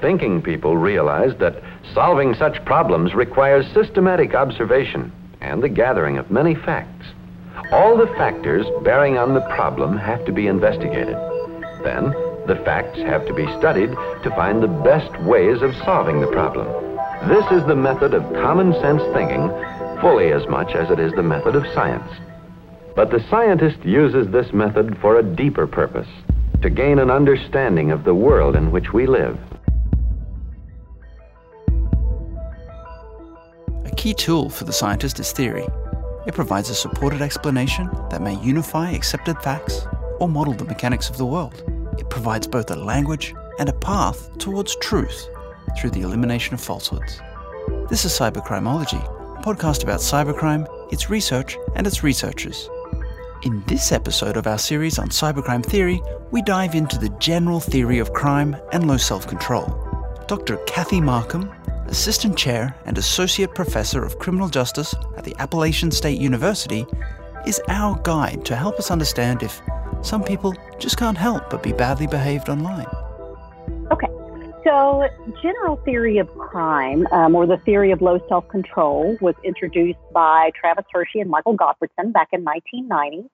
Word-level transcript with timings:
thinking 0.00 0.42
people 0.42 0.76
realized 0.76 1.38
that 1.38 1.62
solving 1.94 2.34
such 2.34 2.64
problems 2.64 3.14
requires 3.14 3.66
systematic 3.72 4.34
observation 4.34 5.12
and 5.40 5.62
the 5.62 5.68
gathering 5.68 6.18
of 6.18 6.30
many 6.30 6.54
facts. 6.54 7.06
All 7.72 7.96
the 7.96 8.12
factors 8.18 8.66
bearing 8.82 9.18
on 9.18 9.34
the 9.34 9.46
problem 9.54 9.96
have 9.98 10.24
to 10.26 10.32
be 10.32 10.46
investigated. 10.46 11.16
Then, 11.82 12.14
the 12.46 12.60
facts 12.64 12.98
have 13.00 13.26
to 13.26 13.34
be 13.34 13.46
studied 13.58 13.90
to 13.90 14.32
find 14.34 14.62
the 14.62 14.82
best 14.82 15.10
ways 15.22 15.60
of 15.62 15.74
solving 15.84 16.20
the 16.20 16.32
problem. 16.32 16.66
This 17.28 17.44
is 17.52 17.66
the 17.66 17.76
method 17.76 18.14
of 18.14 18.32
common 18.34 18.72
sense 18.80 19.02
thinking 19.12 19.48
fully 20.00 20.32
as 20.32 20.46
much 20.48 20.74
as 20.74 20.90
it 20.90 20.98
is 20.98 21.12
the 21.12 21.22
method 21.22 21.56
of 21.56 21.66
science. 21.74 22.10
But 22.94 23.10
the 23.10 23.24
scientist 23.28 23.84
uses 23.84 24.28
this 24.28 24.52
method 24.52 24.96
for 25.00 25.18
a 25.18 25.22
deeper 25.22 25.66
purpose 25.66 26.08
to 26.62 26.70
gain 26.70 26.98
an 26.98 27.10
understanding 27.10 27.90
of 27.90 28.04
the 28.04 28.14
world 28.14 28.56
in 28.56 28.70
which 28.70 28.92
we 28.92 29.06
live. 29.06 29.38
Key 33.98 34.14
tool 34.14 34.48
for 34.48 34.62
the 34.62 34.72
scientist 34.72 35.18
is 35.18 35.32
theory. 35.32 35.66
It 36.24 36.32
provides 36.32 36.70
a 36.70 36.74
supported 36.76 37.20
explanation 37.20 37.90
that 38.10 38.22
may 38.22 38.40
unify 38.40 38.92
accepted 38.92 39.36
facts 39.40 39.88
or 40.20 40.28
model 40.28 40.54
the 40.54 40.64
mechanics 40.64 41.10
of 41.10 41.16
the 41.16 41.26
world. 41.26 41.64
It 41.98 42.08
provides 42.08 42.46
both 42.46 42.70
a 42.70 42.76
language 42.76 43.34
and 43.58 43.68
a 43.68 43.72
path 43.72 44.38
towards 44.38 44.76
truth 44.76 45.28
through 45.76 45.90
the 45.90 46.02
elimination 46.02 46.54
of 46.54 46.60
falsehoods. 46.60 47.20
This 47.90 48.04
is 48.04 48.12
Cybercrimeology, 48.12 49.02
a 49.02 49.42
podcast 49.42 49.82
about 49.82 49.98
cybercrime, 49.98 50.68
its 50.92 51.10
research, 51.10 51.58
and 51.74 51.84
its 51.84 52.04
researchers. 52.04 52.70
In 53.42 53.64
this 53.66 53.90
episode 53.90 54.36
of 54.36 54.46
our 54.46 54.58
series 54.58 55.00
on 55.00 55.08
cybercrime 55.08 55.66
theory, 55.66 56.00
we 56.30 56.40
dive 56.42 56.76
into 56.76 56.98
the 56.98 57.10
general 57.18 57.58
theory 57.58 57.98
of 57.98 58.12
crime 58.12 58.56
and 58.72 58.86
low 58.86 58.96
self 58.96 59.26
control. 59.26 59.66
Dr. 60.28 60.58
Kathy 60.68 61.00
Marcum, 61.00 61.52
Assistant 61.88 62.36
Chair 62.36 62.74
and 62.84 62.98
Associate 62.98 63.52
Professor 63.54 64.04
of 64.04 64.18
Criminal 64.18 64.48
Justice 64.48 64.94
at 65.16 65.24
the 65.24 65.34
Appalachian 65.38 65.90
State 65.90 66.20
University, 66.20 66.84
is 67.46 67.62
our 67.68 67.98
guide 68.02 68.44
to 68.44 68.54
help 68.54 68.78
us 68.78 68.90
understand 68.90 69.42
if 69.42 69.62
some 70.02 70.22
people 70.22 70.54
just 70.78 70.98
can't 70.98 71.16
help 71.16 71.48
but 71.48 71.62
be 71.62 71.72
badly 71.72 72.06
behaved 72.06 72.50
online. 72.50 72.86
Okay, 73.90 74.06
so 74.64 75.08
general 75.42 75.76
theory 75.76 76.18
of 76.18 76.28
crime, 76.36 77.06
um, 77.10 77.34
or 77.34 77.46
the 77.46 77.56
theory 77.64 77.90
of 77.90 78.02
low 78.02 78.20
self 78.28 78.46
control, 78.48 79.16
was 79.22 79.34
introduced 79.42 79.98
by 80.12 80.50
Travis 80.60 80.84
Hirschi 80.94 81.22
and 81.22 81.30
Michael 81.30 81.56
Gottfredson 81.56 82.12
back 82.12 82.28
in 82.32 82.44
1990. 82.44 83.30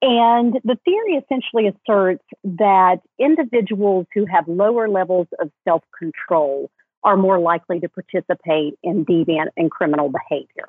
And 0.00 0.54
the 0.62 0.78
theory 0.84 1.14
essentially 1.14 1.66
asserts 1.66 2.22
that 2.44 3.00
individuals 3.18 4.06
who 4.14 4.24
have 4.26 4.46
lower 4.46 4.88
levels 4.88 5.26
of 5.40 5.50
self 5.64 5.82
control 5.98 6.70
are 7.04 7.16
more 7.16 7.38
likely 7.38 7.80
to 7.80 7.88
participate 7.88 8.74
in 8.82 9.04
deviant 9.04 9.48
and 9.56 9.70
criminal 9.70 10.10
behavior. 10.10 10.68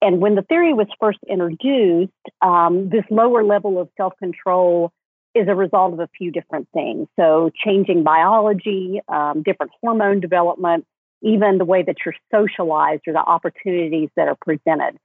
And 0.00 0.20
when 0.20 0.34
the 0.34 0.42
theory 0.42 0.74
was 0.74 0.86
first 1.00 1.18
introduced, 1.28 2.12
um, 2.40 2.88
this 2.88 3.04
lower 3.10 3.42
level 3.42 3.80
of 3.80 3.88
self 3.96 4.12
control 4.18 4.92
is 5.34 5.46
a 5.48 5.54
result 5.54 5.92
of 5.92 6.00
a 6.00 6.08
few 6.16 6.30
different 6.30 6.68
things. 6.72 7.08
So, 7.18 7.50
changing 7.64 8.04
biology, 8.04 9.00
um, 9.08 9.42
different 9.42 9.72
hormone 9.80 10.20
development, 10.20 10.86
even 11.22 11.58
the 11.58 11.64
way 11.64 11.82
that 11.82 11.96
you're 12.04 12.14
socialized 12.32 13.02
or 13.06 13.12
the 13.12 13.18
opportunities 13.18 14.08
that 14.16 14.28
are 14.28 14.36
presented 14.40 14.98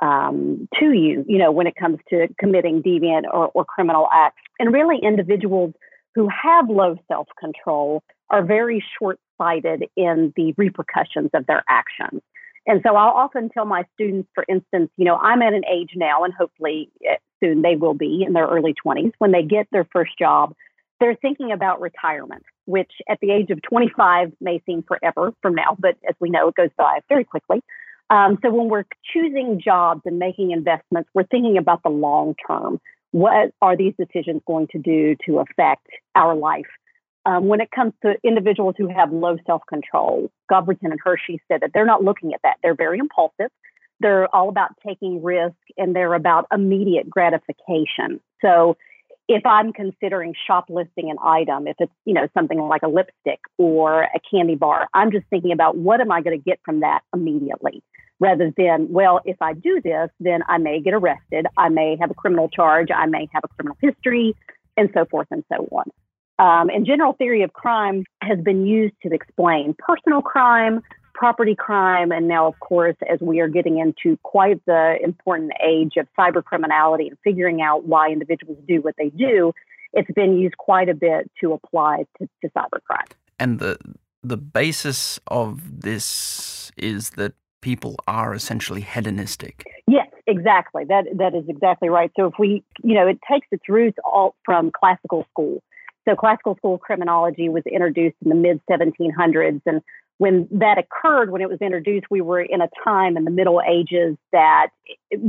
um, 0.00 0.68
to 0.78 0.92
you, 0.92 1.24
you 1.26 1.38
know, 1.38 1.50
when 1.50 1.66
it 1.66 1.74
comes 1.76 1.98
to 2.10 2.28
committing 2.38 2.82
deviant 2.82 3.24
or, 3.32 3.50
or 3.54 3.64
criminal 3.64 4.08
acts. 4.12 4.42
And 4.58 4.72
really, 4.72 4.98
individuals 5.02 5.72
who 6.14 6.28
have 6.28 6.68
low 6.68 6.96
self 7.08 7.28
control 7.38 8.02
are 8.30 8.44
very 8.44 8.84
short 8.98 9.18
sighted 9.38 9.84
in 9.96 10.32
the 10.36 10.54
repercussions 10.56 11.30
of 11.34 11.46
their 11.46 11.64
actions. 11.68 12.20
And 12.66 12.80
so 12.86 12.96
I'll 12.96 13.14
often 13.14 13.50
tell 13.50 13.66
my 13.66 13.84
students, 13.94 14.28
for 14.34 14.44
instance, 14.48 14.90
you 14.96 15.04
know, 15.04 15.16
I'm 15.16 15.42
at 15.42 15.52
an 15.52 15.64
age 15.70 15.90
now, 15.96 16.24
and 16.24 16.32
hopefully 16.32 16.90
eh, 17.06 17.16
soon 17.42 17.62
they 17.62 17.76
will 17.76 17.94
be 17.94 18.24
in 18.26 18.32
their 18.32 18.46
early 18.46 18.74
20s, 18.84 19.12
when 19.18 19.32
they 19.32 19.42
get 19.42 19.66
their 19.70 19.86
first 19.92 20.18
job, 20.18 20.54
they're 21.00 21.16
thinking 21.16 21.52
about 21.52 21.80
retirement, 21.80 22.44
which 22.64 22.90
at 23.08 23.18
the 23.20 23.30
age 23.30 23.50
of 23.50 23.60
25 23.62 24.32
may 24.40 24.62
seem 24.64 24.82
forever 24.82 25.32
from 25.42 25.54
now, 25.54 25.76
but 25.78 25.96
as 26.08 26.14
we 26.20 26.30
know, 26.30 26.48
it 26.48 26.54
goes 26.54 26.70
by 26.78 27.00
very 27.08 27.24
quickly. 27.24 27.60
Um, 28.10 28.38
so 28.42 28.50
when 28.50 28.68
we're 28.68 28.84
choosing 29.12 29.60
jobs 29.62 30.02
and 30.04 30.18
making 30.18 30.52
investments, 30.52 31.10
we're 31.14 31.24
thinking 31.24 31.58
about 31.58 31.82
the 31.82 31.90
long 31.90 32.34
term. 32.46 32.80
What 33.10 33.52
are 33.62 33.76
these 33.76 33.94
decisions 33.98 34.42
going 34.46 34.68
to 34.72 34.78
do 34.78 35.16
to 35.26 35.38
affect 35.40 35.86
our 36.14 36.34
life? 36.34 36.66
Um, 37.26 37.46
when 37.48 37.60
it 37.60 37.70
comes 37.70 37.94
to 38.02 38.14
individuals 38.22 38.74
who 38.76 38.88
have 38.88 39.12
low 39.12 39.36
self 39.46 39.62
control, 39.68 40.30
Gottfredson 40.50 40.90
and 40.90 41.00
Hirschi 41.02 41.38
said 41.48 41.62
that 41.62 41.70
they're 41.72 41.86
not 41.86 42.04
looking 42.04 42.34
at 42.34 42.40
that. 42.42 42.56
They're 42.62 42.74
very 42.74 42.98
impulsive. 42.98 43.50
They're 44.00 44.34
all 44.34 44.48
about 44.48 44.70
taking 44.86 45.22
risk 45.22 45.56
and 45.78 45.96
they're 45.96 46.14
about 46.14 46.46
immediate 46.52 47.08
gratification. 47.08 48.20
So 48.42 48.76
if 49.28 49.46
I'm 49.46 49.72
considering 49.72 50.34
shoplifting 50.46 51.10
an 51.10 51.16
item, 51.24 51.66
if 51.66 51.76
it's, 51.78 51.92
you 52.04 52.12
know, 52.12 52.28
something 52.34 52.60
like 52.60 52.82
a 52.82 52.88
lipstick 52.88 53.40
or 53.56 54.02
a 54.02 54.20
candy 54.30 54.56
bar, 54.56 54.88
I'm 54.92 55.10
just 55.10 55.24
thinking 55.30 55.52
about 55.52 55.76
what 55.76 56.00
am 56.00 56.12
I 56.12 56.20
going 56.20 56.38
to 56.38 56.44
get 56.44 56.60
from 56.64 56.80
that 56.80 57.00
immediately 57.14 57.82
rather 58.20 58.52
than, 58.56 58.88
well, 58.90 59.20
if 59.24 59.36
I 59.40 59.54
do 59.54 59.80
this, 59.82 60.10
then 60.20 60.42
I 60.48 60.58
may 60.58 60.80
get 60.80 60.94
arrested. 60.94 61.46
I 61.56 61.68
may 61.68 61.96
have 62.00 62.10
a 62.10 62.14
criminal 62.14 62.48
charge. 62.48 62.88
I 62.94 63.06
may 63.06 63.28
have 63.32 63.44
a 63.44 63.48
criminal 63.48 63.76
history 63.80 64.34
and 64.76 64.90
so 64.92 65.04
forth 65.06 65.28
and 65.30 65.44
so 65.50 65.68
on. 65.72 65.84
Um, 66.38 66.68
and 66.68 66.84
general 66.84 67.12
theory 67.12 67.42
of 67.42 67.52
crime 67.52 68.04
has 68.22 68.38
been 68.40 68.66
used 68.66 68.94
to 69.02 69.12
explain 69.12 69.74
personal 69.78 70.20
crime, 70.20 70.82
property 71.14 71.54
crime, 71.54 72.10
and 72.10 72.26
now, 72.26 72.46
of 72.48 72.58
course, 72.58 72.96
as 73.08 73.20
we 73.20 73.40
are 73.40 73.48
getting 73.48 73.78
into 73.78 74.18
quite 74.24 74.60
the 74.66 74.96
important 75.02 75.52
age 75.64 75.92
of 75.96 76.08
cyber 76.18 76.42
criminality 76.42 77.08
and 77.08 77.16
figuring 77.22 77.62
out 77.62 77.86
why 77.86 78.10
individuals 78.10 78.58
do 78.66 78.80
what 78.80 78.94
they 78.98 79.10
do, 79.10 79.52
it's 79.92 80.10
been 80.12 80.36
used 80.36 80.56
quite 80.58 80.88
a 80.88 80.94
bit 80.94 81.30
to 81.40 81.52
apply 81.52 82.04
to, 82.18 82.28
to 82.42 82.50
cybercrime. 82.50 83.10
And 83.38 83.60
the 83.60 83.78
the 84.22 84.36
basis 84.36 85.20
of 85.28 85.82
this 85.82 86.72
is 86.76 87.10
that 87.10 87.34
people 87.60 87.96
are 88.08 88.34
essentially 88.34 88.80
hedonistic. 88.80 89.64
Yes, 89.86 90.08
exactly. 90.26 90.84
That 90.84 91.04
that 91.16 91.34
is 91.34 91.44
exactly 91.48 91.88
right. 91.88 92.10
So 92.16 92.26
if 92.26 92.34
we, 92.38 92.64
you 92.82 92.94
know, 92.94 93.06
it 93.06 93.18
takes 93.30 93.46
its 93.52 93.68
roots 93.68 93.98
all 94.04 94.34
from 94.44 94.72
classical 94.72 95.26
school. 95.30 95.62
So 96.08 96.14
classical 96.14 96.56
school 96.56 96.78
criminology 96.78 97.48
was 97.48 97.62
introduced 97.66 98.16
in 98.22 98.28
the 98.28 98.34
mid 98.34 98.60
1700s, 98.70 99.62
and 99.66 99.82
when 100.18 100.48
that 100.52 100.78
occurred, 100.78 101.30
when 101.30 101.42
it 101.42 101.48
was 101.48 101.58
introduced, 101.60 102.06
we 102.10 102.20
were 102.20 102.40
in 102.40 102.60
a 102.60 102.68
time 102.84 103.16
in 103.16 103.24
the 103.24 103.30
Middle 103.30 103.60
Ages 103.60 104.16
that 104.32 104.68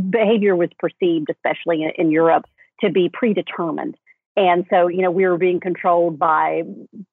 behavior 0.09 0.55
was 0.55 0.69
perceived, 0.77 1.27
especially 1.31 1.83
in, 1.83 1.91
in 1.97 2.11
Europe, 2.11 2.45
to 2.81 2.91
be 2.91 3.09
predetermined. 3.11 3.95
And 4.37 4.65
so, 4.69 4.87
you 4.87 5.01
know, 5.01 5.11
we 5.11 5.25
were 5.25 5.37
being 5.37 5.61
controlled 5.61 6.19
by 6.19 6.63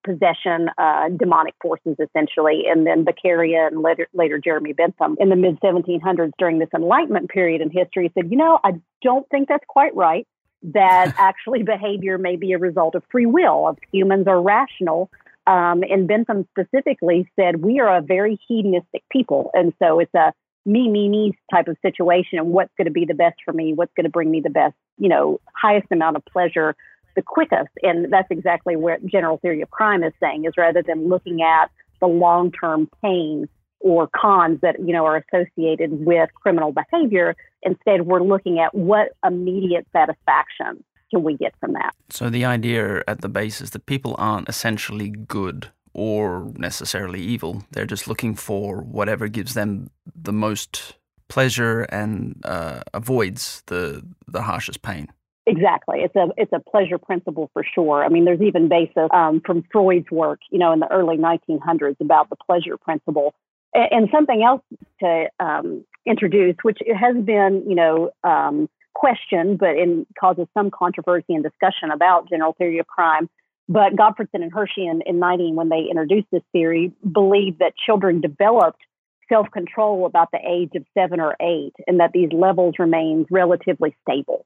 possession, 0.04 0.68
uh, 0.76 1.08
demonic 1.16 1.54
forces, 1.62 1.96
essentially. 2.00 2.64
And 2.68 2.84
then 2.84 3.04
Beccaria 3.04 3.68
and 3.68 3.80
later, 3.80 4.08
later 4.12 4.40
Jeremy 4.42 4.72
Bentham 4.72 5.16
in 5.20 5.28
the 5.28 5.36
mid 5.36 5.60
1700s 5.60 6.32
during 6.36 6.58
this 6.58 6.68
Enlightenment 6.74 7.30
period 7.30 7.60
in 7.60 7.70
history 7.70 8.10
said, 8.14 8.30
you 8.30 8.36
know, 8.36 8.58
I 8.64 8.72
don't 9.02 9.26
think 9.30 9.48
that's 9.48 9.64
quite 9.68 9.94
right. 9.94 10.26
That 10.62 11.14
actually 11.18 11.62
behavior 11.62 12.18
may 12.18 12.36
be 12.36 12.52
a 12.52 12.58
result 12.58 12.94
of 12.94 13.02
free 13.10 13.26
will, 13.26 13.68
of 13.68 13.78
humans 13.92 14.26
are 14.26 14.40
rational. 14.40 15.10
Um, 15.46 15.82
and 15.82 16.06
Bentham 16.06 16.46
specifically 16.50 17.28
said, 17.38 17.62
we 17.62 17.80
are 17.80 17.96
a 17.96 18.00
very 18.00 18.38
hedonistic 18.46 19.02
people. 19.10 19.50
And 19.54 19.72
so 19.82 19.98
it's 19.98 20.14
a 20.14 20.32
me, 20.64 20.88
me, 20.88 21.08
me 21.08 21.32
type 21.52 21.66
of 21.66 21.76
situation. 21.82 22.38
And 22.38 22.48
what's 22.48 22.70
going 22.76 22.86
to 22.86 22.92
be 22.92 23.04
the 23.04 23.14
best 23.14 23.36
for 23.44 23.52
me? 23.52 23.72
What's 23.74 23.92
going 23.96 24.04
to 24.04 24.10
bring 24.10 24.30
me 24.30 24.40
the 24.40 24.50
best, 24.50 24.74
you 24.98 25.08
know, 25.08 25.40
highest 25.60 25.88
amount 25.90 26.16
of 26.16 26.24
pleasure 26.26 26.76
the 27.14 27.22
quickest. 27.22 27.70
And 27.82 28.12
that's 28.12 28.30
exactly 28.30 28.76
what 28.76 29.04
general 29.04 29.38
theory 29.38 29.62
of 29.62 29.70
crime 29.70 30.02
is 30.02 30.12
saying 30.20 30.44
is 30.44 30.54
rather 30.56 30.82
than 30.82 31.08
looking 31.08 31.42
at 31.42 31.70
the 32.00 32.06
long-term 32.06 32.88
pain 33.02 33.48
or 33.80 34.08
cons 34.08 34.60
that, 34.62 34.78
you 34.78 34.92
know, 34.92 35.04
are 35.04 35.22
associated 35.32 36.06
with 36.06 36.30
criminal 36.34 36.72
behavior, 36.72 37.36
instead 37.62 38.02
we're 38.02 38.22
looking 38.22 38.58
at 38.58 38.74
what 38.74 39.08
immediate 39.24 39.86
satisfaction 39.92 40.84
can 41.10 41.22
we 41.22 41.36
get 41.36 41.54
from 41.60 41.74
that. 41.74 41.94
So 42.10 42.30
the 42.30 42.44
idea 42.44 43.02
at 43.06 43.20
the 43.20 43.28
base 43.28 43.60
is 43.60 43.70
that 43.70 43.86
people 43.86 44.14
aren't 44.18 44.48
essentially 44.48 45.10
good 45.10 45.68
or 45.94 46.50
necessarily 46.56 47.20
evil. 47.20 47.64
They're 47.72 47.86
just 47.86 48.08
looking 48.08 48.34
for 48.34 48.80
whatever 48.80 49.28
gives 49.28 49.54
them 49.54 49.90
the 50.14 50.32
most 50.32 50.94
pleasure 51.28 51.82
and 51.82 52.40
uh, 52.44 52.82
avoids 52.92 53.62
the 53.66 54.02
the 54.26 54.42
harshest 54.42 54.82
pain. 54.82 55.08
Exactly. 55.46 56.00
It's 56.00 56.14
a 56.14 56.28
it's 56.36 56.52
a 56.52 56.60
pleasure 56.60 56.98
principle 56.98 57.50
for 57.52 57.64
sure. 57.74 58.04
I 58.04 58.08
mean, 58.08 58.24
there's 58.24 58.40
even 58.40 58.68
basis 58.68 59.08
um, 59.12 59.40
from 59.44 59.64
Freud's 59.72 60.10
work, 60.10 60.40
you 60.50 60.58
know, 60.58 60.72
in 60.72 60.80
the 60.80 60.90
early 60.90 61.16
1900s 61.16 62.00
about 62.00 62.30
the 62.30 62.36
pleasure 62.36 62.76
principle. 62.76 63.34
And, 63.74 63.88
and 63.90 64.08
something 64.12 64.42
else 64.42 64.62
to 65.00 65.26
um, 65.40 65.84
introduce, 66.06 66.56
which 66.62 66.78
has 66.98 67.16
been, 67.24 67.64
you 67.68 67.74
know, 67.74 68.10
um, 68.24 68.68
questioned, 68.94 69.58
but 69.58 69.70
it 69.70 70.06
causes 70.18 70.46
some 70.54 70.70
controversy 70.70 71.34
and 71.34 71.42
discussion 71.42 71.90
about 71.90 72.28
general 72.28 72.52
theory 72.52 72.78
of 72.78 72.86
crime. 72.86 73.28
But 73.68 73.94
Gottfredson 73.94 74.42
and 74.42 74.52
Hirschi 74.52 74.90
in, 74.90 75.02
in 75.06 75.18
19, 75.18 75.54
when 75.54 75.68
they 75.68 75.86
introduced 75.88 76.26
this 76.30 76.42
theory, 76.52 76.92
believed 77.10 77.60
that 77.60 77.74
children 77.76 78.20
developed 78.20 78.80
self 79.28 79.50
control 79.50 80.04
about 80.04 80.28
the 80.32 80.40
age 80.46 80.72
of 80.74 80.84
seven 80.94 81.20
or 81.20 81.36
eight, 81.40 81.72
and 81.86 82.00
that 82.00 82.12
these 82.12 82.30
levels 82.32 82.74
remained 82.78 83.26
relatively 83.30 83.96
stable. 84.02 84.44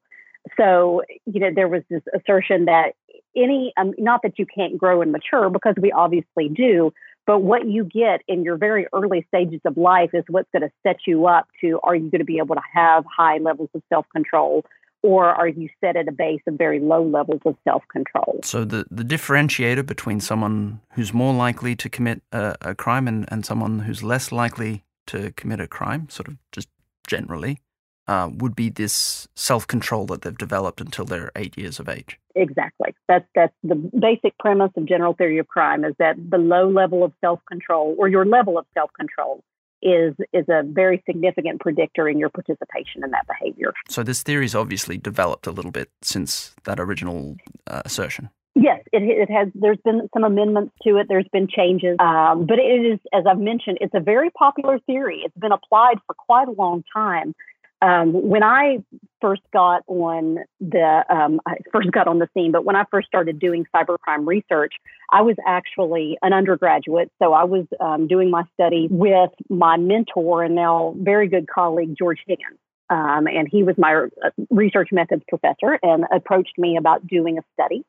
So, 0.56 1.02
you 1.25 1.41
know, 1.41 1.50
there 1.52 1.67
was 1.67 1.82
this 1.91 2.02
assertion 2.14 2.67
that 2.67 2.93
any, 3.35 3.73
um, 3.76 3.94
not 3.99 4.20
that 4.23 4.38
you 4.38 4.47
can't 4.47 4.79
grow 4.79 5.02
and 5.02 5.11
mature, 5.11 5.50
because 5.50 5.75
we 5.81 5.91
obviously 5.91 6.49
do, 6.49 6.93
but 7.26 7.40
what 7.40 7.67
you 7.67 7.84
get 7.84 8.23
in 8.28 8.44
your 8.44 8.56
very 8.56 8.87
early 8.93 9.26
stages 9.28 9.61
of 9.64 9.76
life 9.76 10.11
is 10.12 10.25
what's 10.28 10.49
going 10.52 10.62
to 10.62 10.70
set 10.82 10.99
you 11.06 11.26
up 11.26 11.49
to 11.61 11.81
are 11.82 11.94
you 11.94 12.11
going 12.11 12.20
to 12.20 12.25
be 12.25 12.38
able 12.38 12.55
to 12.55 12.62
have 12.73 13.05
high 13.05 13.38
levels 13.38 13.69
of 13.75 13.82
self 13.88 14.06
control 14.12 14.64
or 15.02 15.26
are 15.26 15.49
you 15.49 15.69
set 15.81 15.96
at 15.96 16.08
a 16.08 16.12
base 16.12 16.40
of 16.46 16.55
very 16.55 16.81
low 16.81 17.02
levels 17.05 17.40
of 17.44 17.56
self 17.64 17.82
control? 17.93 18.40
So, 18.43 18.64
the, 18.64 18.87
the 18.90 19.05
differentiator 19.05 19.87
between 19.87 20.20
someone 20.20 20.81
who's 20.94 21.12
more 21.12 21.34
likely 21.34 21.76
to 21.76 21.88
commit 21.88 22.23
a, 22.32 22.56
a 22.61 22.75
crime 22.75 23.06
and, 23.06 23.25
and 23.28 23.46
someone 23.46 23.81
who's 23.81 24.02
less 24.02 24.32
likely 24.32 24.84
to 25.08 25.32
commit 25.32 25.61
a 25.61 25.69
crime, 25.69 26.08
sort 26.08 26.28
of 26.28 26.37
just 26.50 26.69
generally, 27.06 27.61
uh, 28.08 28.31
would 28.32 28.55
be 28.55 28.70
this 28.70 29.29
self 29.35 29.67
control 29.67 30.06
that 30.06 30.23
they've 30.23 30.38
developed 30.38 30.81
until 30.81 31.05
they're 31.05 31.32
eight 31.37 31.56
years 31.58 31.79
of 31.81 31.88
age. 31.88 32.19
Exactly. 32.35 32.94
That's 33.08 33.26
that's 33.35 33.55
the 33.62 33.75
basic 33.75 34.38
premise 34.38 34.70
of 34.76 34.87
general 34.87 35.14
theory 35.14 35.38
of 35.38 35.49
crime 35.49 35.85
is 35.85 35.94
that 35.99 36.17
the 36.31 36.38
low 36.38 36.69
level 36.69 37.03
of 37.05 37.12
self 37.20 37.41
control 37.49 37.94
or 37.99 38.08
your 38.08 38.25
level 38.25 38.58
of 38.58 38.67
self 38.75 38.91
control 38.99 39.43
is 39.82 40.14
is 40.32 40.44
a 40.49 40.62
very 40.64 41.03
significant 41.06 41.61
predictor 41.61 42.08
in 42.08 42.19
your 42.19 42.31
participation 42.31 43.05
in 43.05 43.11
that 43.11 43.26
behavior. 43.26 43.73
So 43.88 44.03
this 44.03 44.23
theory 44.23 44.37
theory's 44.37 44.55
obviously 44.55 44.99
developed 44.99 45.47
a 45.47 45.50
little 45.50 45.70
bit 45.70 45.91
since 46.02 46.55
that 46.64 46.79
original 46.79 47.37
uh, 47.67 47.81
assertion. 47.87 48.29
Yes, 48.55 48.81
it, 48.93 49.02
it, 49.02 49.31
has. 49.31 49.49
There's 49.55 49.79
been 49.85 50.09
some 50.14 50.25
amendments 50.25 50.73
to 50.82 50.97
it. 50.97 51.06
There's 51.09 51.29
been 51.32 51.47
changes, 51.47 51.97
um, 52.00 52.47
but 52.47 52.59
it 52.59 52.62
is, 52.93 52.99
as 53.12 53.25
I've 53.26 53.38
mentioned, 53.38 53.79
it's 53.81 53.94
a 53.94 54.00
very 54.00 54.31
popular 54.31 54.79
theory. 54.81 55.23
It's 55.25 55.37
been 55.37 55.52
applied 55.52 55.97
for 56.06 56.14
quite 56.14 56.49
a 56.49 56.52
long 56.52 56.85
time. 56.93 57.35
Um, 57.82 58.12
when 58.12 58.43
I 58.43 58.78
first 59.20 59.43
got 59.52 59.82
on 59.87 60.38
the, 60.61 61.05
um, 61.11 61.40
I 61.46 61.56
first 61.73 61.90
got 61.93 62.08
on 62.08 62.19
the 62.19 62.28
scene, 62.34 62.52
but 62.52 62.64
when 62.64 62.76
I 62.76 62.84
first 62.90 63.06
started 63.06 63.38
doing 63.38 63.67
cybercrime 63.75 64.26
research, 64.26 64.75
I 65.11 65.23
was 65.23 65.37
actually 65.46 66.17
an 66.23 66.32
undergraduate. 66.32 67.11
So 67.23 67.32
I 67.32 67.44
was 67.44 67.67
um, 67.81 68.06
doing 68.06 68.31
my 68.31 68.44
study 68.55 68.88
with 68.90 69.31
my 69.50 69.76
mentor 69.76 70.43
and 70.43 70.55
now 70.55 70.94
very 70.99 71.28
good 71.28 71.49
colleague, 71.49 71.94
George 71.99 72.20
Higgins. 72.26 72.58
Um, 72.88 73.26
and 73.26 73.49
he 73.50 73.62
was 73.62 73.75
my 73.76 73.94
uh, 73.94 74.31
research 74.49 74.90
methods 74.93 75.23
professor 75.28 75.78
and 75.82 76.05
approached 76.12 76.56
me 76.56 76.76
about 76.76 77.06
doing 77.06 77.37
a 77.37 77.43
study. 77.52 77.84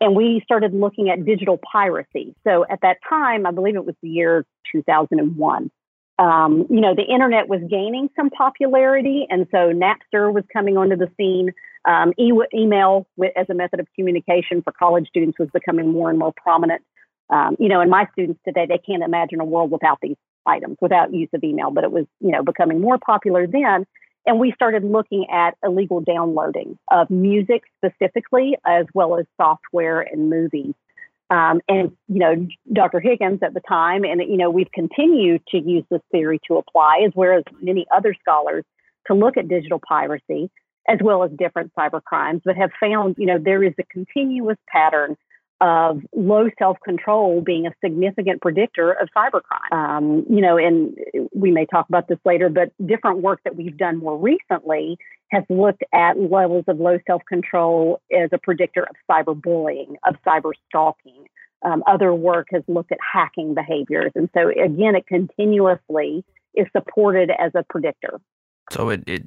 And 0.00 0.16
we 0.16 0.40
started 0.44 0.74
looking 0.74 1.08
at 1.08 1.24
digital 1.24 1.58
piracy. 1.58 2.34
So 2.44 2.66
at 2.68 2.80
that 2.82 2.96
time, 3.08 3.46
I 3.46 3.52
believe 3.52 3.76
it 3.76 3.84
was 3.84 3.94
the 4.02 4.08
year 4.08 4.44
2001 4.72 5.70
um, 6.20 6.66
you 6.68 6.82
know, 6.82 6.94
the 6.94 7.02
internet 7.02 7.48
was 7.48 7.60
gaining 7.68 8.10
some 8.14 8.28
popularity, 8.28 9.26
and 9.30 9.46
so 9.50 9.72
Napster 9.72 10.32
was 10.32 10.44
coming 10.52 10.76
onto 10.76 10.96
the 10.96 11.10
scene. 11.16 11.50
Um, 11.86 12.12
e- 12.18 12.32
email 12.54 13.06
as 13.36 13.46
a 13.48 13.54
method 13.54 13.80
of 13.80 13.86
communication 13.96 14.60
for 14.62 14.70
college 14.70 15.08
students 15.08 15.38
was 15.38 15.48
becoming 15.54 15.90
more 15.90 16.10
and 16.10 16.18
more 16.18 16.34
prominent. 16.36 16.82
Um, 17.30 17.56
you 17.58 17.68
know, 17.68 17.80
and 17.80 17.90
my 17.90 18.06
students 18.12 18.38
today, 18.46 18.66
they 18.68 18.76
can't 18.76 19.02
imagine 19.02 19.40
a 19.40 19.46
world 19.46 19.70
without 19.70 19.98
these 20.02 20.16
items, 20.44 20.76
without 20.82 21.14
use 21.14 21.30
of 21.32 21.42
email, 21.42 21.70
but 21.70 21.84
it 21.84 21.92
was, 21.92 22.04
you 22.20 22.32
know, 22.32 22.42
becoming 22.42 22.82
more 22.82 22.98
popular 22.98 23.46
then. 23.46 23.86
And 24.26 24.38
we 24.38 24.52
started 24.52 24.84
looking 24.84 25.26
at 25.32 25.54
illegal 25.64 26.02
downloading 26.02 26.78
of 26.90 27.08
music 27.08 27.62
specifically, 27.82 28.56
as 28.66 28.84
well 28.92 29.18
as 29.18 29.24
software 29.40 30.02
and 30.02 30.28
movies. 30.28 30.74
Um, 31.30 31.60
and, 31.68 31.92
you 32.08 32.18
know, 32.18 32.46
Dr. 32.72 32.98
Higgins 32.98 33.40
at 33.42 33.54
the 33.54 33.60
time, 33.60 34.04
and, 34.04 34.20
you 34.20 34.36
know, 34.36 34.50
we've 34.50 34.70
continued 34.72 35.42
to 35.48 35.58
use 35.58 35.84
this 35.90 36.00
theory 36.10 36.40
to 36.48 36.56
apply, 36.56 37.02
as 37.06 37.12
well 37.14 37.38
as 37.38 37.44
many 37.62 37.86
other 37.94 38.14
scholars, 38.20 38.64
to 39.06 39.14
look 39.14 39.36
at 39.36 39.48
digital 39.48 39.80
piracy 39.88 40.50
as 40.88 40.98
well 41.02 41.22
as 41.22 41.30
different 41.38 41.72
cyber 41.78 42.02
crimes, 42.02 42.42
but 42.44 42.56
have 42.56 42.70
found, 42.80 43.14
you 43.18 43.26
know, 43.26 43.38
there 43.38 43.62
is 43.62 43.74
a 43.78 43.84
continuous 43.84 44.56
pattern 44.68 45.16
of 45.60 46.00
low 46.14 46.48
self 46.58 46.78
control 46.84 47.42
being 47.42 47.66
a 47.66 47.70
significant 47.84 48.40
predictor 48.40 48.92
of 48.92 49.08
cybercrime. 49.16 49.72
Um, 49.72 50.24
you 50.28 50.40
know, 50.40 50.56
and 50.56 50.96
we 51.34 51.50
may 51.50 51.66
talk 51.66 51.88
about 51.88 52.08
this 52.08 52.18
later, 52.24 52.48
but 52.48 52.72
different 52.86 53.18
work 53.18 53.40
that 53.44 53.56
we've 53.56 53.76
done 53.76 53.98
more 53.98 54.16
recently 54.16 54.98
has 55.30 55.44
looked 55.48 55.82
at 55.92 56.18
levels 56.18 56.64
of 56.66 56.78
low 56.78 56.98
self 57.06 57.22
control 57.28 58.00
as 58.12 58.30
a 58.32 58.38
predictor 58.38 58.82
of 58.84 58.96
cyberbullying, 59.10 59.94
of 60.06 60.16
cyber 60.26 60.52
stalking. 60.68 61.26
Um, 61.62 61.82
other 61.86 62.14
work 62.14 62.48
has 62.52 62.62
looked 62.68 62.90
at 62.90 62.98
hacking 63.12 63.54
behaviors. 63.54 64.12
And 64.14 64.30
so, 64.32 64.48
again, 64.48 64.96
it 64.96 65.06
continuously 65.06 66.24
is 66.54 66.66
supported 66.74 67.30
as 67.38 67.52
a 67.54 67.62
predictor. 67.68 68.18
So 68.70 68.88
it, 68.88 69.02
it 69.06 69.22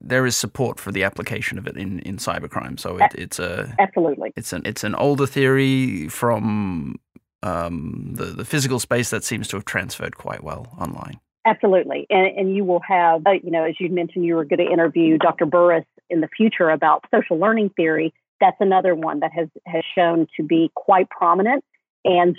there 0.00 0.26
is 0.26 0.36
support 0.36 0.80
for 0.80 0.92
the 0.92 1.04
application 1.04 1.58
of 1.58 1.66
it 1.66 1.76
in, 1.76 1.98
in 2.00 2.16
cybercrime. 2.16 2.80
So 2.80 2.96
it, 2.96 3.12
it's 3.14 3.38
a 3.38 3.74
absolutely 3.78 4.32
it's 4.36 4.52
an 4.52 4.62
it's 4.64 4.82
an 4.82 4.94
older 4.94 5.26
theory 5.26 6.08
from 6.08 6.98
um, 7.42 8.14
the 8.14 8.26
the 8.26 8.44
physical 8.44 8.78
space 8.78 9.10
that 9.10 9.24
seems 9.24 9.48
to 9.48 9.56
have 9.56 9.64
transferred 9.64 10.16
quite 10.16 10.42
well 10.42 10.74
online. 10.78 11.20
Absolutely, 11.44 12.06
and 12.10 12.26
and 12.38 12.56
you 12.56 12.64
will 12.64 12.80
have 12.80 13.26
uh, 13.26 13.32
you 13.42 13.50
know 13.50 13.64
as 13.64 13.74
you 13.78 13.90
mentioned 13.90 14.24
you 14.24 14.36
were 14.36 14.44
going 14.44 14.64
to 14.64 14.72
interview 14.72 15.18
Dr. 15.18 15.46
Burris 15.46 15.84
in 16.08 16.20
the 16.20 16.28
future 16.28 16.70
about 16.70 17.04
social 17.14 17.38
learning 17.38 17.70
theory. 17.70 18.12
That's 18.40 18.56
another 18.60 18.94
one 18.94 19.20
that 19.20 19.32
has 19.32 19.48
has 19.66 19.84
shown 19.94 20.26
to 20.36 20.42
be 20.42 20.70
quite 20.74 21.10
prominent 21.10 21.64
and 22.04 22.36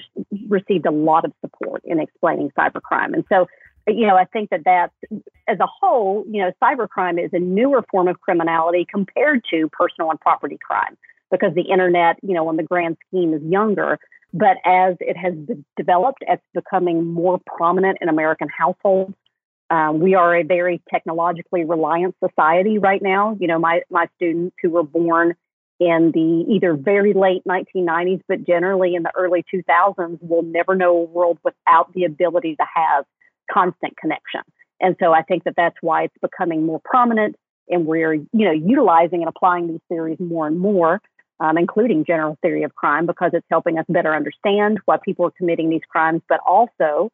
received 0.50 0.88
a 0.88 0.92
lot 0.92 1.26
of 1.26 1.32
support 1.42 1.84
in 1.86 2.00
explaining 2.00 2.52
cybercrime. 2.58 3.14
And 3.14 3.24
so 3.30 3.48
you 3.88 4.08
know, 4.08 4.16
I 4.16 4.26
think 4.26 4.50
that 4.52 4.64
that 4.66 4.92
as 5.48 5.60
a 5.60 5.68
whole, 5.68 6.24
you 6.30 6.42
know, 6.42 6.52
cybercrime 6.62 7.24
is 7.24 7.32
a 7.34 7.40
newer 7.40 7.84
form 7.90 8.08
of 8.08 8.20
criminality 8.22 8.86
compared 8.90 9.44
to 9.52 9.70
personal 9.70 10.10
and 10.12 10.20
property 10.20 10.58
crime 10.62 10.98
because 11.32 11.54
the 11.56 11.64
internet, 11.64 12.18
you 12.22 12.34
know, 12.34 12.48
on 12.48 12.58
the 12.58 12.64
grand 12.64 12.98
scheme 13.08 13.34
is 13.34 13.42
younger. 13.44 14.00
But 14.34 14.58
as 14.66 14.96
it 15.00 15.18
has 15.18 15.34
developed, 15.76 16.24
it's 16.28 16.44
becoming 16.54 17.06
more 17.12 17.40
prominent 17.46 17.98
in 18.02 18.10
American 18.10 18.48
households. 18.50 19.14
Um, 19.70 20.00
we 20.00 20.16
are 20.16 20.36
a 20.36 20.44
very 20.44 20.82
technologically 20.90 21.66
reliant 21.66 22.16
society 22.24 22.78
right 22.78 23.02
now. 23.02 23.38
You 23.40 23.48
know, 23.48 23.60
my, 23.60 23.82
my 23.90 24.08
students 24.18 24.56
who 24.62 24.70
were 24.70 24.84
born 24.84 25.36
in 25.80 26.12
the 26.14 26.46
either 26.54 26.76
very 26.76 27.14
late 27.14 27.42
1990s, 27.46 28.22
but 28.28 28.46
generally 28.46 28.96
in 28.96 29.04
the 29.04 29.12
early 29.16 29.44
2000s 29.54 30.20
will 30.22 30.44
never 30.44 30.76
know 30.76 30.98
a 30.98 31.04
world 31.04 31.40
without 31.44 31.92
the 31.94 32.04
ability 32.04 32.56
to 32.56 32.66
have 32.74 33.06
constant 33.52 33.98
connection. 33.98 34.42
And 34.80 34.96
so 35.00 35.14
I 35.14 35.22
think 35.22 35.44
that 35.44 35.54
that's 35.56 35.76
why 35.82 36.04
it's 36.04 36.18
becoming 36.22 36.66
more 36.66 36.82
prominent 36.84 37.36
and 37.70 37.86
we're, 37.86 38.14
you 38.14 38.28
know, 38.34 38.52
utilizing 38.52 39.22
and 39.22 39.30
applying 39.30 39.68
these 39.68 39.80
theories 39.88 40.20
more 40.20 40.48
and 40.48 40.60
more, 40.60 41.02
um, 41.40 41.58
including 41.58 42.04
general 42.06 42.38
theory 42.42 42.64
of 42.64 42.76
crime, 42.76 43.06
because 43.06 43.32
it's 43.34 43.46
helping 43.50 43.78
us 43.78 43.86
better 43.88 44.14
understand 44.14 44.80
why 44.86 44.98
people 45.04 45.26
are 45.26 45.34
committing 45.38 45.70
these 45.70 45.82
crimes, 45.90 46.22
but 46.28 46.40
also 46.46 47.12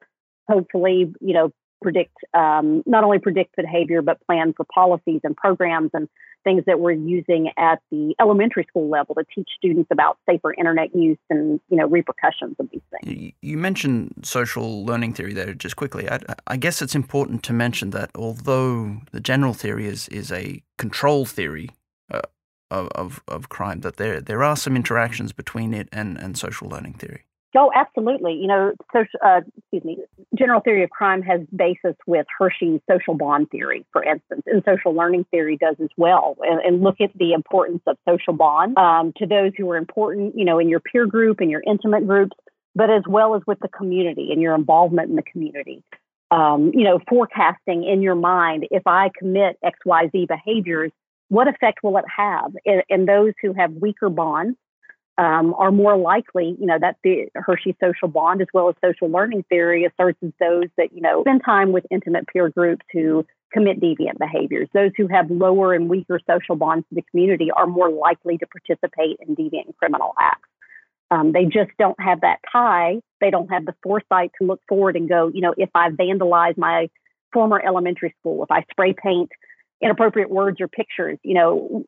hopefully, 0.49 1.13
you 1.19 1.33
know, 1.33 1.51
predict 1.81 2.17
um, 2.33 2.83
not 2.85 3.03
only 3.03 3.19
predict 3.19 3.55
behavior, 3.55 4.01
but 4.01 4.19
plan 4.25 4.53
for 4.53 4.65
policies 4.73 5.21
and 5.23 5.35
programs 5.35 5.91
and 5.93 6.07
things 6.43 6.63
that 6.65 6.79
we're 6.79 6.91
using 6.91 7.49
at 7.57 7.81
the 7.91 8.15
elementary 8.21 8.65
school 8.69 8.89
level 8.89 9.15
to 9.15 9.23
teach 9.35 9.49
students 9.57 9.89
about 9.91 10.17
safer 10.29 10.53
internet 10.53 10.95
use 10.95 11.17
and 11.29 11.59
you 11.69 11.77
know 11.77 11.87
repercussions 11.87 12.55
of 12.59 12.69
these 12.71 12.81
things. 12.91 13.33
You 13.41 13.57
mentioned 13.57 14.13
social 14.23 14.85
learning 14.85 15.13
theory 15.13 15.33
there 15.33 15.53
just 15.53 15.75
quickly. 15.75 16.09
I, 16.09 16.19
I, 16.47 16.57
guess 16.57 16.81
it's 16.81 16.95
important 16.95 17.43
to 17.43 17.53
mention 17.53 17.89
that 17.91 18.11
although 18.15 18.97
the 19.11 19.19
general 19.19 19.53
theory 19.53 19.87
is 19.87 20.07
is 20.07 20.31
a 20.31 20.63
control 20.77 21.25
theory 21.25 21.69
uh, 22.11 22.21
of, 22.71 23.21
of 23.27 23.49
crime, 23.49 23.81
that 23.81 23.97
there 23.97 24.21
there 24.21 24.43
are 24.43 24.55
some 24.55 24.75
interactions 24.75 25.33
between 25.33 25.73
it 25.73 25.89
and, 25.91 26.17
and 26.17 26.37
social 26.37 26.69
learning 26.69 26.93
theory. 26.93 27.25
Oh, 27.59 27.71
absolutely. 27.73 28.33
You 28.33 28.45
know, 28.45 28.71
social, 28.93 29.19
uh, 29.25 29.41
excuse 29.57 29.83
me, 29.83 29.97
general 30.37 30.61
theory 30.61 30.83
of 30.83 30.91
crime 30.91 31.23
has 31.23 31.41
basis 31.55 31.95
with 32.05 32.27
Hirschi's 32.39 32.79
social 32.87 33.15
bond 33.15 33.49
theory, 33.49 33.83
for 33.91 34.03
instance, 34.03 34.43
and 34.45 34.61
social 34.63 34.93
learning 34.93 35.25
theory 35.31 35.57
does 35.57 35.75
as 35.81 35.89
well. 35.97 36.37
And, 36.41 36.61
and 36.61 36.83
look 36.83 37.01
at 37.01 37.09
the 37.17 37.33
importance 37.33 37.81
of 37.87 37.97
social 38.07 38.33
bond 38.33 38.77
um, 38.77 39.11
to 39.17 39.25
those 39.25 39.53
who 39.57 39.67
are 39.71 39.77
important, 39.77 40.37
you 40.37 40.45
know, 40.45 40.59
in 40.59 40.69
your 40.69 40.79
peer 40.79 41.07
group 41.07 41.39
and 41.39 41.49
your 41.49 41.63
intimate 41.65 42.05
groups, 42.05 42.37
but 42.75 42.91
as 42.91 43.01
well 43.07 43.33
as 43.33 43.41
with 43.47 43.57
the 43.61 43.69
community 43.69 44.29
and 44.31 44.39
your 44.39 44.53
involvement 44.53 45.09
in 45.09 45.15
the 45.15 45.23
community. 45.23 45.83
Um, 46.29 46.71
you 46.75 46.83
know, 46.83 46.99
forecasting 47.09 47.85
in 47.85 48.03
your 48.03 48.15
mind, 48.15 48.67
if 48.69 48.83
I 48.85 49.09
commit 49.17 49.57
XYZ 49.63 50.27
behaviors, 50.27 50.91
what 51.29 51.47
effect 51.47 51.79
will 51.81 51.97
it 51.97 52.05
have? 52.15 52.51
And, 52.89 53.07
those 53.07 53.33
who 53.41 53.53
have 53.53 53.71
weaker 53.73 54.09
bonds, 54.09 54.57
um, 55.17 55.55
are 55.57 55.71
more 55.71 55.97
likely, 55.97 56.55
you 56.59 56.67
know, 56.67 56.77
that 56.79 56.97
the 57.03 57.27
Hirschi 57.35 57.75
social 57.83 58.07
bond 58.07 58.41
as 58.41 58.47
well 58.53 58.69
as 58.69 58.75
social 58.83 59.09
learning 59.09 59.43
theory 59.49 59.85
asserts 59.85 60.19
as 60.23 60.31
those 60.39 60.65
that, 60.77 60.93
you 60.93 61.01
know, 61.01 61.23
spend 61.23 61.41
time 61.43 61.71
with 61.71 61.85
intimate 61.89 62.27
peer 62.27 62.49
groups 62.49 62.85
who 62.93 63.25
commit 63.51 63.79
deviant 63.79 64.19
behaviors. 64.19 64.69
Those 64.73 64.91
who 64.95 65.07
have 65.07 65.31
lower 65.31 65.73
and 65.73 65.89
weaker 65.89 66.19
social 66.29 66.55
bonds 66.55 66.85
to 66.89 66.95
the 66.95 67.01
community 67.09 67.49
are 67.49 67.65
more 67.65 67.89
likely 67.89 68.37
to 68.37 68.45
participate 68.45 69.17
in 69.27 69.35
deviant 69.35 69.75
criminal 69.77 70.13
acts. 70.19 70.49
Um, 71.09 71.31
they 71.31 71.45
just 71.45 71.71
don't 71.79 71.99
have 71.99 72.21
that 72.21 72.37
tie. 72.51 72.99
They 73.21 73.31
don't 73.31 73.49
have 73.49 73.65
the 73.65 73.73
foresight 73.81 74.31
to 74.39 74.47
look 74.47 74.61
forward 74.67 74.95
and 74.95 75.07
go, 75.09 75.31
you 75.33 75.41
know, 75.41 75.55
if 75.57 75.69
I 75.73 75.89
vandalize 75.89 76.57
my 76.57 76.89
former 77.33 77.61
elementary 77.65 78.13
school, 78.19 78.43
if 78.43 78.51
I 78.51 78.63
spray 78.69 78.93
paint 78.93 79.31
inappropriate 79.81 80.29
words 80.29 80.59
or 80.59 80.67
pictures, 80.67 81.17
you 81.23 81.33
know, 81.33 81.85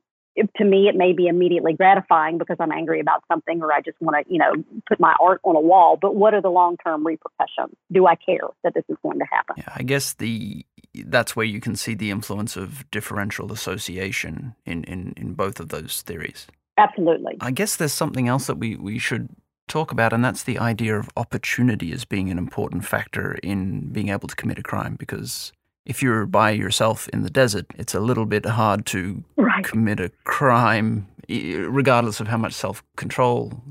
to 0.58 0.64
me, 0.64 0.88
it 0.88 0.96
may 0.96 1.14
be 1.14 1.28
immediately 1.28 1.74
gratifying 1.74 2.38
because 2.38 2.58
I'm 2.60 2.72
angry 2.72 3.00
about 3.00 3.24
something 3.28 3.62
or 3.62 3.74
I 3.74 3.82
just 3.82 4.00
want 4.00 4.26
to, 4.26 4.32
you 4.32 4.40
know, 4.40 4.52
put 4.88 5.00
my 5.00 5.16
art 5.22 5.42
on 5.44 5.56
a 5.56 5.62
wall. 5.62 5.98
But 6.02 6.16
what 6.16 6.34
are 6.34 6.42
the 6.42 6.50
long 6.50 6.78
term 6.78 7.06
repercussions? 7.06 7.76
Do 7.92 8.08
I 8.08 8.16
care 8.16 8.48
that 8.64 8.74
this 8.74 8.86
is 8.90 8.98
going 9.04 9.20
to 9.20 9.26
happen? 9.30 9.56
Yeah, 9.58 9.74
I 9.76 9.84
guess 9.84 10.14
the 10.14 10.66
that's 11.06 11.36
where 11.36 11.46
you 11.46 11.60
can 11.60 11.76
see 11.76 11.94
the 11.94 12.12
influence 12.12 12.58
of 12.58 12.90
differential 12.92 13.52
association 13.52 14.56
in, 14.66 14.84
in, 14.86 15.14
in 15.16 15.34
both 15.34 15.60
of 15.60 15.70
those 15.70 16.02
theories. 16.02 16.48
Absolutely. 16.78 17.38
I 17.42 17.52
guess 17.52 17.76
there's 17.76 17.94
something 17.94 18.28
else 18.28 18.48
that 18.48 18.58
we, 18.58 18.76
we 18.76 18.98
should 18.98 19.30
talk 19.68 19.92
about, 19.92 20.14
and 20.14 20.26
that's 20.26 20.44
the 20.44 20.58
idea 20.58 20.98
of 20.98 21.10
opportunity 21.16 21.92
as 21.92 22.06
being 22.06 22.32
an 22.32 22.38
important 22.38 22.86
factor 22.86 23.34
in 23.44 23.90
being 23.92 24.10
able 24.10 24.28
to 24.28 24.36
commit 24.36 24.58
a 24.58 24.64
crime 24.64 24.96
because 24.96 25.54
if 25.86 26.04
you're 26.04 26.26
by 26.26 26.52
yourself 26.52 27.08
in 27.10 27.24
the 27.24 27.30
desert, 27.30 27.66
it's 27.76 27.94
a 27.94 28.00
little 28.00 28.26
bit 28.26 28.46
hard 28.46 28.86
to 28.88 29.24
right. 29.38 29.64
commit 29.64 30.00
a 30.00 30.10
crime, 30.24 31.08
regardless 31.28 32.20
of 32.20 32.28
how 32.28 32.38
much 32.38 32.54
self 32.54 32.84
control 32.96 33.62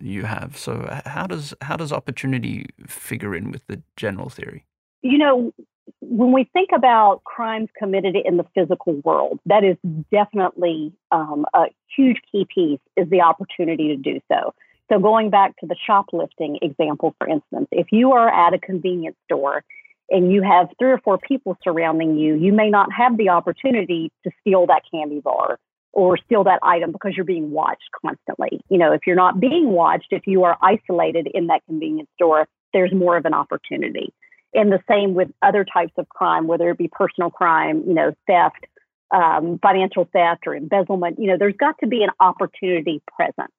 you 0.00 0.24
have. 0.24 0.56
So, 0.56 0.88
how 1.06 1.26
does 1.26 1.54
how 1.60 1.76
does 1.76 1.92
opportunity 1.92 2.66
figure 2.86 3.34
in 3.34 3.50
with 3.50 3.66
the 3.66 3.82
general 3.96 4.28
theory? 4.28 4.64
You 5.02 5.18
know, 5.18 5.52
when 6.00 6.32
we 6.32 6.44
think 6.52 6.70
about 6.74 7.22
crimes 7.24 7.68
committed 7.78 8.16
in 8.16 8.36
the 8.36 8.44
physical 8.54 8.94
world, 9.04 9.40
that 9.46 9.64
is 9.64 9.76
definitely 10.10 10.92
um, 11.12 11.46
a 11.54 11.66
huge 11.96 12.18
key 12.30 12.46
piece 12.52 12.80
is 12.96 13.08
the 13.10 13.20
opportunity 13.20 13.88
to 13.88 13.96
do 13.96 14.20
so. 14.30 14.54
So, 14.90 14.98
going 14.98 15.30
back 15.30 15.56
to 15.58 15.66
the 15.66 15.76
shoplifting 15.86 16.58
example, 16.62 17.14
for 17.18 17.28
instance, 17.28 17.68
if 17.70 17.88
you 17.92 18.12
are 18.12 18.28
at 18.28 18.54
a 18.54 18.58
convenience 18.58 19.16
store 19.24 19.64
and 20.10 20.32
you 20.32 20.42
have 20.42 20.68
three 20.78 20.90
or 20.90 20.98
four 20.98 21.18
people 21.18 21.56
surrounding 21.62 22.16
you, 22.16 22.34
you 22.34 22.52
may 22.52 22.70
not 22.70 22.88
have 22.92 23.16
the 23.16 23.28
opportunity 23.28 24.10
to 24.24 24.30
steal 24.40 24.66
that 24.66 24.82
candy 24.90 25.20
bar 25.20 25.58
or 25.92 26.16
steal 26.16 26.44
that 26.44 26.60
item 26.62 26.92
because 26.92 27.12
you're 27.16 27.24
being 27.24 27.50
watched 27.50 27.88
constantly. 28.04 28.60
You 28.68 28.78
know, 28.78 28.92
if 28.92 29.02
you're 29.06 29.16
not 29.16 29.40
being 29.40 29.70
watched, 29.70 30.08
if 30.10 30.26
you 30.26 30.44
are 30.44 30.56
isolated 30.62 31.28
in 31.34 31.48
that 31.48 31.62
convenience 31.66 32.08
store, 32.14 32.46
there's 32.72 32.92
more 32.92 33.16
of 33.16 33.24
an 33.24 33.34
opportunity. 33.34 34.12
And 34.54 34.72
the 34.72 34.80
same 34.88 35.14
with 35.14 35.28
other 35.42 35.64
types 35.64 35.92
of 35.98 36.08
crime, 36.08 36.46
whether 36.46 36.70
it 36.70 36.78
be 36.78 36.88
personal 36.88 37.30
crime, 37.30 37.84
you 37.86 37.94
know, 37.94 38.14
theft, 38.26 38.66
um, 39.14 39.58
financial 39.62 40.08
theft, 40.12 40.46
or 40.46 40.54
embezzlement. 40.54 41.18
You 41.18 41.28
know, 41.28 41.36
there's 41.38 41.56
got 41.58 41.76
to 41.80 41.86
be 41.86 42.02
an 42.02 42.10
opportunity 42.20 43.02
present. 43.14 43.50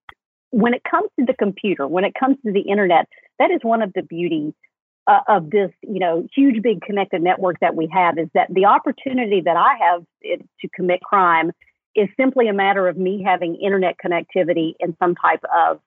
When 0.51 0.73
it 0.73 0.81
comes 0.89 1.09
to 1.19 1.25
the 1.25 1.33
computer, 1.33 1.87
when 1.87 2.05
it 2.05 2.13
comes 2.19 2.37
to 2.45 2.51
the 2.51 2.61
internet, 2.61 3.07
that 3.37 3.51
is 3.51 3.59
one 3.61 3.83
of 3.83 3.93
the 3.93 4.01
beauties 4.01 4.53
uh, 5.07 5.21
of 5.27 5.49
this, 5.49 5.71
you 5.81 5.99
know, 5.99 6.27
huge, 6.35 6.61
big 6.61 6.81
connected 6.81 7.21
network 7.21 7.59
that 7.61 7.75
we 7.75 7.87
have 7.91 8.17
is 8.17 8.27
that 8.33 8.47
the 8.53 8.65
opportunity 8.65 9.41
that 9.41 9.57
I 9.57 9.75
have 9.79 10.03
to 10.23 10.69
commit 10.75 11.01
crime 11.01 11.51
is 11.95 12.07
simply 12.17 12.47
a 12.47 12.53
matter 12.53 12.87
of 12.87 12.97
me 12.97 13.23
having 13.25 13.55
internet 13.55 13.95
connectivity 14.03 14.73
and 14.79 14.95
some 14.99 15.15
type 15.15 15.43
of 15.53 15.79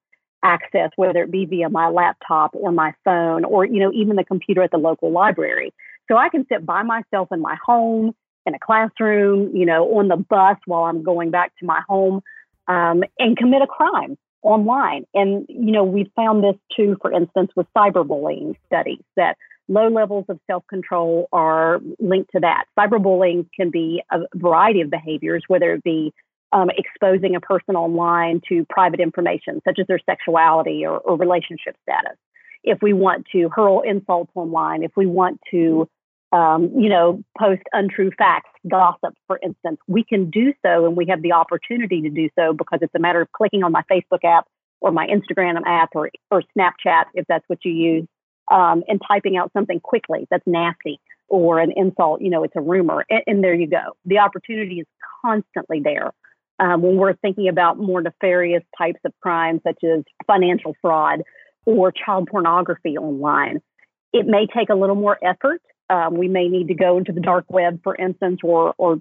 access, 0.43 0.91
whether 0.97 1.23
it 1.23 1.31
be 1.31 1.45
via 1.47 1.69
my 1.69 1.89
laptop 1.89 2.51
or 2.55 2.73
my 2.73 2.93
phone 3.05 3.45
or, 3.45 3.65
you 3.65 3.79
know, 3.79 3.93
even 3.93 4.17
the 4.17 4.25
computer 4.25 4.63
at 4.63 4.71
the 4.73 4.77
local 4.79 5.13
library. 5.13 5.73
So 6.11 6.17
I 6.17 6.29
can 6.29 6.45
sit 6.51 6.67
by 6.67 6.83
myself 6.83 7.29
in 7.31 7.41
my 7.41 7.57
home, 7.65 8.13
in 8.45 8.55
a 8.55 8.59
classroom, 8.59 9.55
you 9.55 9.65
know, 9.65 9.99
on 9.99 10.09
the 10.09 10.17
bus 10.17 10.57
while 10.67 10.85
I'm 10.85 11.05
going 11.05 11.31
back 11.31 11.53
to 11.61 11.65
my 11.65 11.81
home 11.89 12.23
um, 12.67 13.05
and 13.19 13.37
commit 13.37 13.63
a 13.63 13.67
crime 13.67 14.19
online. 14.43 15.05
And, 15.15 15.47
you 15.49 15.73
know, 15.73 15.85
we 15.85 16.11
found 16.17 16.43
this 16.43 16.57
too, 16.77 16.97
for 17.01 17.13
instance, 17.13 17.51
with 17.57 17.67
cyberbullying 17.77 18.55
studies 18.67 19.03
that 19.17 19.37
low 19.69 19.89
levels 19.89 20.25
of 20.29 20.39
self 20.47 20.67
control 20.67 21.29
are 21.33 21.81
linked 21.99 22.31
to 22.33 22.41
that. 22.41 22.65
Cyberbullying 22.79 23.49
can 23.55 23.71
be 23.71 24.03
a 24.11 24.21
variety 24.35 24.81
of 24.81 24.91
behaviors, 24.91 25.45
whether 25.49 25.73
it 25.73 25.85
be 25.85 26.13
um, 26.53 26.69
exposing 26.77 27.35
a 27.35 27.41
person 27.41 27.77
online 27.77 28.41
to 28.49 28.67
private 28.69 29.01
information, 29.01 29.61
such 29.65 29.79
as 29.79 29.87
their 29.87 30.01
sexuality 30.05 30.85
or, 30.85 30.99
or 30.99 31.17
relationship 31.17 31.77
status. 31.83 32.19
If 32.65 32.81
we 32.83 32.93
want 32.93 33.27
to 33.33 33.49
hurl 33.49 33.81
insults 33.81 34.31
online, 34.35 34.83
if 34.83 34.93
we 34.97 35.07
want 35.07 35.41
to 35.51 35.89
um, 36.33 36.71
you 36.77 36.89
know, 36.89 37.23
post 37.39 37.63
untrue 37.73 38.11
facts, 38.17 38.51
gossip, 38.69 39.15
for 39.27 39.39
instance, 39.43 39.79
we 39.87 40.03
can 40.03 40.31
do 40.31 40.55
so 40.65 40.87
and 40.87 40.97
we 40.97 41.07
have 41.07 41.21
the 41.23 41.33
opportunity 41.33 42.01
to 42.01 42.11
do 42.11 42.31
so 42.39 42.55
because 42.55 42.79
it's 42.81 42.95
a 42.97 42.99
matter 42.99 43.21
of 43.21 43.31
clicking 43.33 43.63
on 43.63 43.71
my 43.71 43.83
Facebook 43.91 44.25
app 44.25 44.47
or 44.81 44.91
my 44.91 45.07
Instagram 45.07 45.61
app 45.67 45.91
or, 45.95 46.11
or 46.31 46.43
Snapchat, 46.57 47.05
if 47.15 47.27
that's 47.29 47.45
what 47.49 47.59
you 47.65 47.73
use, 47.73 48.07
um, 48.51 48.83
and 48.89 49.01
typing 49.07 49.37
out 49.37 49.53
something 49.53 49.79
quickly 49.81 50.27
that's 50.31 50.47
nasty 50.47 50.99
or 51.29 51.61
an 51.61 51.73
insult, 51.77 52.23
you 52.23 52.31
know, 52.31 52.45
it's 52.45 52.57
a 52.57 52.61
rumor. 52.61 53.05
And, 53.11 53.23
and 53.27 53.45
there 53.45 53.55
you 53.55 53.67
go. 53.67 53.97
The 54.07 54.19
opportunity 54.19 54.81
is 54.81 54.87
constantly 55.25 55.81
there. 55.85 56.13
Um, 56.59 56.83
when 56.83 56.97
we're 56.97 57.15
thinking 57.17 57.49
about 57.49 57.79
more 57.79 58.01
nefarious 58.01 58.63
types 58.79 59.01
of 59.05 59.13
crimes, 59.21 59.61
such 59.67 59.83
as 59.85 60.03
financial 60.27 60.75
fraud 60.81 61.23
or 61.67 61.93
child 61.93 62.29
pornography 62.31 62.97
online, 62.97 63.61
it 64.13 64.27
may 64.27 64.47
take 64.47 64.69
a 64.69 64.75
little 64.75 64.95
more 64.95 65.19
effort 65.25 65.61
um, 65.93 66.15
we 66.15 66.27
may 66.27 66.49
need 66.49 66.69
to 66.69 66.75
go 66.75 66.97
into 66.97 67.13
the 67.13 67.21
dark 67.21 67.45
web, 67.49 67.81
for 67.85 67.95
instance, 67.95 68.41
or 68.43 68.75
or 68.79 68.99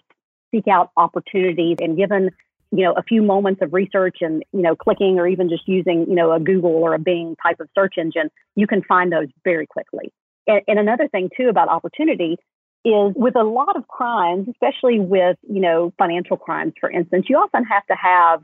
seek 0.54 0.68
out 0.68 0.92
opportunities. 0.98 1.78
And 1.80 1.96
given 1.96 2.32
you 2.72 2.84
know 2.84 2.94
a 2.94 3.04
few 3.04 3.22
moments 3.22 3.62
of 3.62 3.74
research 3.74 4.18
and 4.22 4.44
you 4.52 4.62
know 4.62 4.76
clicking 4.76 5.18
or 5.18 5.28
even 5.28 5.50
just 5.50 5.68
using 5.68 6.06
you 6.10 6.16
know 6.16 6.34
a 6.34 6.40
Google 6.40 6.72
or 6.72 6.94
a 6.94 7.00
Bing 7.00 7.36
type 7.42 7.60
of 7.62 7.70
search 7.74 7.96
engine, 7.98 8.30
you 8.56 8.68
can 8.68 8.84
find 8.84 9.12
those 9.12 9.28
very 9.44 9.66
quickly. 9.66 10.12
And, 10.48 10.62
and 10.68 10.80
another 10.80 11.08
thing 11.08 11.30
too 11.36 11.48
about 11.48 11.70
opportunity 11.70 12.38
is 12.84 13.14
with 13.16 13.36
a 13.36 13.44
lot 13.44 13.78
of 13.78 13.88
crimes, 13.88 14.48
especially 14.50 15.00
with 15.00 15.38
you 15.48 15.62
know 15.62 15.94
financial 15.98 16.36
crimes, 16.36 16.74
for 16.80 16.92
instance, 16.92 17.28
you 17.30 17.38
often 17.38 17.64
have 17.64 17.86
to 17.88 17.96
have 17.96 18.42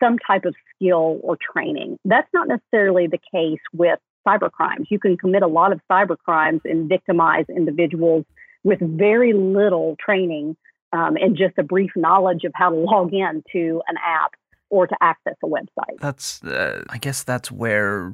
some 0.00 0.16
type 0.24 0.44
of 0.44 0.54
skill 0.76 1.18
or 1.24 1.36
training. 1.36 1.98
That's 2.04 2.28
not 2.32 2.46
necessarily 2.46 3.08
the 3.08 3.18
case 3.34 3.58
with 3.72 3.98
cyber 4.28 4.50
crimes. 4.50 4.88
You 4.90 4.98
can 4.98 5.16
commit 5.16 5.42
a 5.42 5.46
lot 5.46 5.72
of 5.72 5.80
cyber 5.90 6.16
crimes 6.18 6.60
and 6.64 6.88
victimize 6.88 7.46
individuals 7.48 8.24
with 8.64 8.80
very 8.80 9.32
little 9.32 9.96
training 10.04 10.56
um, 10.92 11.16
and 11.16 11.36
just 11.36 11.56
a 11.58 11.62
brief 11.62 11.90
knowledge 11.96 12.44
of 12.44 12.52
how 12.54 12.70
to 12.70 12.76
log 12.76 13.12
in 13.12 13.42
to 13.52 13.82
an 13.88 13.96
app 14.04 14.32
or 14.70 14.86
to 14.86 14.96
access 15.00 15.34
a 15.42 15.46
website. 15.46 15.98
That's, 16.00 16.42
uh, 16.44 16.84
I 16.88 16.98
guess, 16.98 17.22
that's 17.22 17.50
where 17.50 18.12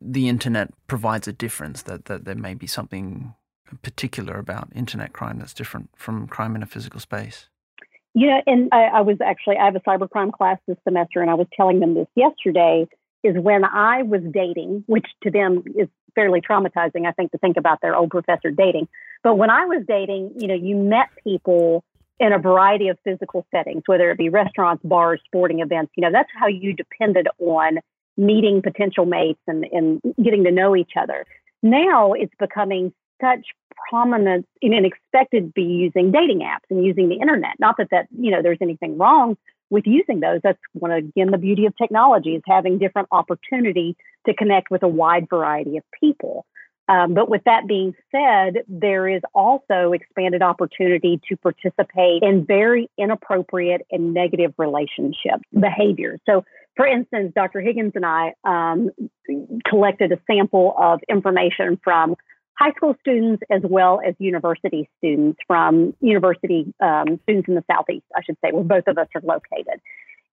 the 0.00 0.28
internet 0.28 0.70
provides 0.86 1.28
a 1.28 1.32
difference. 1.32 1.82
That 1.82 2.06
that 2.06 2.24
there 2.24 2.34
may 2.34 2.54
be 2.54 2.66
something 2.66 3.34
particular 3.82 4.38
about 4.38 4.68
internet 4.74 5.12
crime 5.12 5.38
that's 5.38 5.54
different 5.54 5.90
from 5.94 6.26
crime 6.26 6.56
in 6.56 6.62
a 6.62 6.66
physical 6.66 7.00
space. 7.00 7.48
Yeah, 8.14 8.40
and 8.46 8.68
I, 8.72 8.84
I 8.84 9.00
was 9.02 9.18
actually 9.24 9.58
I 9.58 9.66
have 9.66 9.76
a 9.76 9.80
cybercrime 9.80 10.32
class 10.32 10.58
this 10.66 10.78
semester, 10.84 11.20
and 11.20 11.30
I 11.30 11.34
was 11.34 11.46
telling 11.54 11.80
them 11.80 11.94
this 11.94 12.08
yesterday 12.16 12.88
is 13.22 13.36
when 13.36 13.64
I 13.64 14.02
was 14.02 14.22
dating, 14.30 14.84
which 14.86 15.06
to 15.22 15.30
them 15.30 15.62
is 15.76 15.88
fairly 16.14 16.40
traumatizing, 16.40 17.06
I 17.06 17.12
think, 17.12 17.32
to 17.32 17.38
think 17.38 17.56
about 17.56 17.80
their 17.80 17.94
old 17.94 18.10
professor 18.10 18.50
dating. 18.50 18.88
But 19.22 19.36
when 19.36 19.50
I 19.50 19.66
was 19.66 19.84
dating, 19.86 20.32
you 20.36 20.48
know, 20.48 20.54
you 20.54 20.76
met 20.76 21.08
people 21.22 21.84
in 22.18 22.32
a 22.32 22.38
variety 22.38 22.88
of 22.88 22.98
physical 23.02 23.46
settings, 23.50 23.82
whether 23.86 24.10
it 24.10 24.18
be 24.18 24.28
restaurants, 24.28 24.82
bars, 24.84 25.20
sporting 25.24 25.60
events. 25.60 25.92
You 25.96 26.02
know, 26.02 26.12
that's 26.12 26.28
how 26.38 26.48
you 26.48 26.74
depended 26.74 27.28
on 27.38 27.78
meeting 28.16 28.60
potential 28.60 29.06
mates 29.06 29.40
and, 29.46 29.64
and 29.72 30.00
getting 30.22 30.44
to 30.44 30.50
know 30.50 30.76
each 30.76 30.92
other. 31.00 31.24
Now 31.62 32.12
it's 32.12 32.34
becoming 32.38 32.92
such 33.20 33.46
prominence 33.88 34.46
and 34.62 34.86
expected 34.86 35.46
to 35.46 35.52
be 35.52 35.62
using 35.62 36.12
dating 36.12 36.40
apps 36.40 36.68
and 36.68 36.84
using 36.84 37.08
the 37.08 37.16
internet. 37.16 37.58
Not 37.58 37.76
that 37.78 37.88
that, 37.90 38.08
you 38.18 38.30
know, 38.30 38.42
there's 38.42 38.58
anything 38.60 38.98
wrong 38.98 39.36
with 39.70 39.86
using 39.86 40.20
those. 40.20 40.40
That's 40.42 40.58
one 40.72 40.90
again 40.90 41.30
the 41.30 41.38
beauty 41.38 41.66
of 41.66 41.76
technology 41.76 42.34
is 42.34 42.42
having 42.46 42.78
different 42.78 43.08
opportunity 43.10 43.96
to 44.26 44.34
connect 44.34 44.70
with 44.70 44.82
a 44.82 44.88
wide 44.88 45.28
variety 45.30 45.76
of 45.76 45.84
people. 45.98 46.44
Um, 46.88 47.14
but 47.14 47.28
with 47.28 47.42
that 47.44 47.68
being 47.68 47.94
said, 48.10 48.64
there 48.66 49.06
is 49.08 49.22
also 49.32 49.92
expanded 49.92 50.42
opportunity 50.42 51.20
to 51.28 51.36
participate 51.36 52.24
in 52.24 52.44
very 52.44 52.90
inappropriate 52.98 53.82
and 53.92 54.12
negative 54.12 54.52
relationship 54.58 55.40
behaviors. 55.58 56.18
So, 56.26 56.44
for 56.76 56.86
instance, 56.86 57.32
Dr. 57.34 57.60
Higgins 57.60 57.92
and 57.94 58.04
I 58.04 58.32
um, 58.42 58.90
collected 59.68 60.10
a 60.10 60.18
sample 60.26 60.74
of 60.76 60.98
information 61.08 61.78
from 61.84 62.16
high 62.60 62.72
school 62.72 62.94
students 63.00 63.42
as 63.50 63.62
well 63.64 64.00
as 64.06 64.14
university 64.18 64.88
students 64.98 65.38
from 65.46 65.94
university 66.00 66.72
um, 66.80 67.18
students 67.22 67.48
in 67.48 67.54
the 67.54 67.64
Southeast, 67.70 68.04
I 68.14 68.22
should 68.22 68.36
say, 68.44 68.52
where 68.52 68.64
both 68.64 68.86
of 68.86 68.98
us 68.98 69.08
are 69.14 69.22
located. 69.22 69.80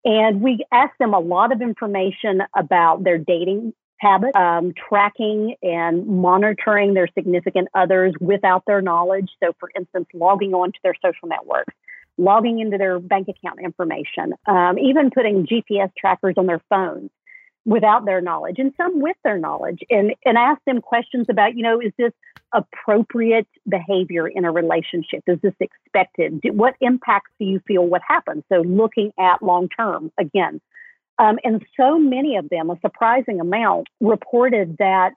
And 0.04 0.42
we 0.42 0.66
asked 0.72 1.00
them 1.00 1.14
a 1.14 1.20
lot 1.20 1.52
of 1.52 1.62
information 1.62 2.42
about 2.56 3.04
their 3.04 3.18
dating 3.18 3.74
habits, 4.00 4.36
um, 4.36 4.74
tracking 4.90 5.56
and 5.64 6.06
monitoring 6.06 6.94
their 6.94 7.08
significant 7.18 7.70
others 7.74 8.14
without 8.20 8.64
their 8.68 8.82
knowledge. 8.82 9.30
So, 9.42 9.54
for 9.60 9.72
instance, 9.76 10.08
logging 10.14 10.54
on 10.54 10.72
to 10.72 10.80
their 10.84 10.94
social 11.04 11.28
networks, 11.28 11.74
logging 12.18 12.60
into 12.60 12.78
their 12.78 13.00
bank 13.00 13.28
account 13.28 13.60
information, 13.60 14.34
um, 14.46 14.78
even 14.78 15.12
putting 15.12 15.48
GPS 15.48 15.92
trackers 15.98 16.36
on 16.38 16.46
their 16.46 16.62
phones 16.70 17.10
without 17.68 18.06
their 18.06 18.22
knowledge 18.22 18.56
and 18.60 18.74
some 18.78 19.02
with 19.02 19.18
their 19.26 19.38
knowledge 19.38 19.80
and, 19.90 20.14
and 20.26 20.38
ask 20.38 20.60
them 20.66 20.80
questions 20.80 21.28
about, 21.30 21.54
you 21.54 21.62
know, 21.62 21.82
is 21.82 21.92
this 21.98 22.14
appropriate 22.54 23.48
behavior 23.68 24.26
in 24.26 24.46
a 24.46 24.52
relationship? 24.52 25.22
Is 25.28 25.38
this 25.42 25.54
expected? 25.60 26.40
What 26.54 26.76
impacts 26.80 27.30
do 27.38 27.46
you 27.46 27.60
feel 27.68 27.86
what 27.86 28.02
happens? 28.08 28.44
So 28.50 28.62
looking 28.62 29.12
at 29.20 29.44
long 29.44 29.68
term 29.68 30.14
again. 30.18 30.62
Um, 31.20 31.40
and 31.44 31.66
so 31.76 32.00
many 32.00 32.38
of 32.38 32.48
them, 32.48 32.70
a 32.70 32.80
surprising 32.80 33.42
amount, 33.42 33.88
reported 34.00 34.78
that 34.80 35.16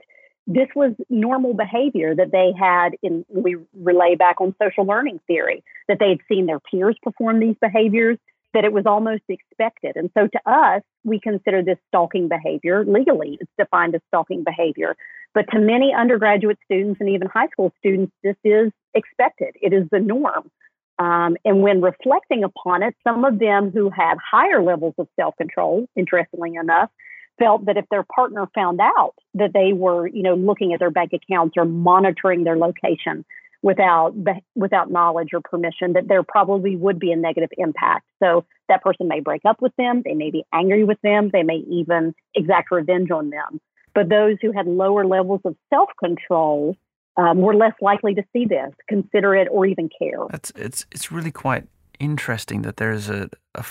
this 0.49 0.69
was 0.75 0.93
normal 1.09 1.55
behavior 1.55 2.17
that 2.17 2.33
they 2.33 2.53
had 2.59 2.97
in 3.03 3.25
we 3.29 3.59
relay 3.79 4.17
back 4.17 4.41
on 4.41 4.57
social 4.61 4.85
learning 4.85 5.21
theory 5.29 5.63
that 5.87 5.99
they 6.01 6.09
had 6.09 6.19
seen 6.29 6.47
their 6.47 6.59
peers 6.59 6.97
perform 7.01 7.39
these 7.39 7.55
behaviors 7.61 8.19
that 8.55 8.65
it 8.65 8.73
was 8.73 8.85
almost 8.87 9.23
expected. 9.29 9.97
And 9.97 10.11
so 10.17 10.27
to 10.27 10.51
us 10.51 10.83
we 11.05 11.21
consider 11.21 11.63
this 11.63 11.79
stalking 11.89 12.29
behavior 12.29 12.85
legally 12.85 13.39
it's 13.41 13.51
defined 13.59 13.95
as 13.95 14.01
stalking 14.09 14.45
behavior. 14.45 14.97
But 15.35 15.47
to 15.53 15.59
many 15.59 15.95
undergraduate 15.95 16.59
students 16.65 17.01
and 17.01 17.09
even 17.09 17.29
high 17.29 17.49
school 17.49 17.73
students 17.79 18.13
this 18.23 18.37
is 18.45 18.73
expected. 18.95 19.57
It 19.61 19.73
is 19.73 19.87
the 19.91 20.01
norm. 20.01 20.51
Um, 20.99 21.37
and 21.45 21.63
when 21.63 21.81
reflecting 21.81 22.45
upon 22.45 22.83
it 22.83 22.95
some 23.07 23.25
of 23.25 23.39
them 23.39 23.71
who 23.73 23.91
had 23.91 24.17
higher 24.19 24.63
levels 24.63 24.95
of 24.99 25.09
self-control 25.17 25.87
interestingly 25.97 26.55
enough 26.55 26.91
felt 27.39 27.65
that 27.67 27.77
if 27.77 27.87
their 27.91 28.05
partner 28.15 28.47
found 28.55 28.81
out 28.81 29.15
that 29.35 29.53
they 29.55 29.73
were, 29.73 30.07
you 30.07 30.23
know, 30.23 30.35
looking 30.35 30.73
at 30.75 30.79
their 30.79 30.91
bank 30.91 31.13
accounts 31.13 31.57
or 31.57 31.65
monitoring 31.65 32.45
their 32.45 32.57
location 32.57 33.25
without 33.63 34.15
without 34.55 34.91
knowledge 34.91 35.29
or 35.33 35.41
permission, 35.41 35.93
that 35.95 36.09
there 36.09 36.23
probably 36.23 36.77
would 36.77 36.99
be 36.99 37.13
a 37.13 37.17
negative 37.17 37.51
impact. 37.59 38.07
So 38.23 38.45
that 38.69 38.83
person 38.83 39.09
may 39.09 39.21
break 39.21 39.43
up 39.45 39.61
with 39.61 39.75
them, 39.77 40.03
they 40.05 40.15
may 40.15 40.31
be 40.31 40.45
angry 40.53 40.85
with 40.85 41.01
them, 41.03 41.31
they 41.33 41.43
may 41.43 41.63
even 41.69 42.15
exact 42.35 42.71
revenge 42.71 43.11
on 43.11 43.31
them. 43.31 43.61
But 43.95 44.09
those 44.09 44.37
who 44.41 44.53
had 44.53 44.67
lower 44.67 45.05
levels 45.05 45.41
of 45.45 45.57
self 45.69 45.91
control 45.99 46.77
um, 47.17 47.39
were 47.39 47.55
less 47.55 47.75
likely 47.81 48.15
to 48.15 48.23
see 48.33 48.47
this, 48.47 48.73
consider 48.89 49.35
it, 49.35 49.49
or 49.51 49.67
even 49.67 49.89
care. 49.99 50.25
It's 50.33 50.53
it's 50.57 50.87
it's 50.91 51.13
really 51.13 51.33
quite 51.33 51.67
interesting 51.99 52.63
that 52.63 52.77
there 52.79 52.93
is 52.93 53.09
a, 53.11 53.29
a 53.55 53.65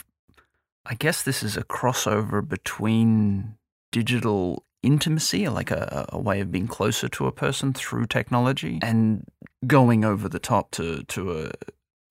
I 0.86 0.96
guess 0.96 1.24
this 1.24 1.42
is 1.42 1.58
a 1.58 1.64
crossover 1.64 2.48
between 2.48 3.56
digital 3.92 4.64
intimacy, 4.84 5.48
like 5.50 5.72
a, 5.72 6.06
a, 6.10 6.20
way 6.20 6.40
of 6.40 6.52
being 6.52 6.68
closer 6.68 7.08
to 7.10 7.28
a 7.28 7.32
person 7.32 7.74
through 7.74 8.06
technology, 8.06 8.80
and 8.82 9.26
going 9.68 10.06
over 10.06 10.30
the 10.30 10.40
top 10.40 10.72
to 10.72 11.04
to 11.04 11.52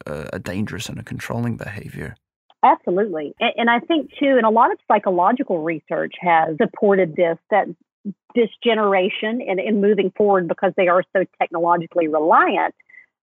a, 0.06 0.28
a 0.32 0.38
dangerous 0.38 0.88
and 0.88 0.98
a 0.98 1.02
controlling 1.02 1.56
behavior. 1.56 2.16
Absolutely, 2.62 3.34
and, 3.40 3.52
and 3.56 3.70
I 3.70 3.80
think 3.80 4.10
too, 4.18 4.36
and 4.36 4.44
a 4.44 4.50
lot 4.50 4.72
of 4.72 4.78
psychological 4.88 5.62
research 5.62 6.14
has 6.20 6.56
supported 6.60 7.16
this 7.16 7.38
that 7.50 7.66
this 8.34 8.50
generation 8.62 9.40
and 9.46 9.58
in 9.58 9.80
moving 9.80 10.12
forward 10.16 10.48
because 10.48 10.72
they 10.76 10.88
are 10.88 11.02
so 11.16 11.24
technologically 11.40 12.08
reliant 12.08 12.74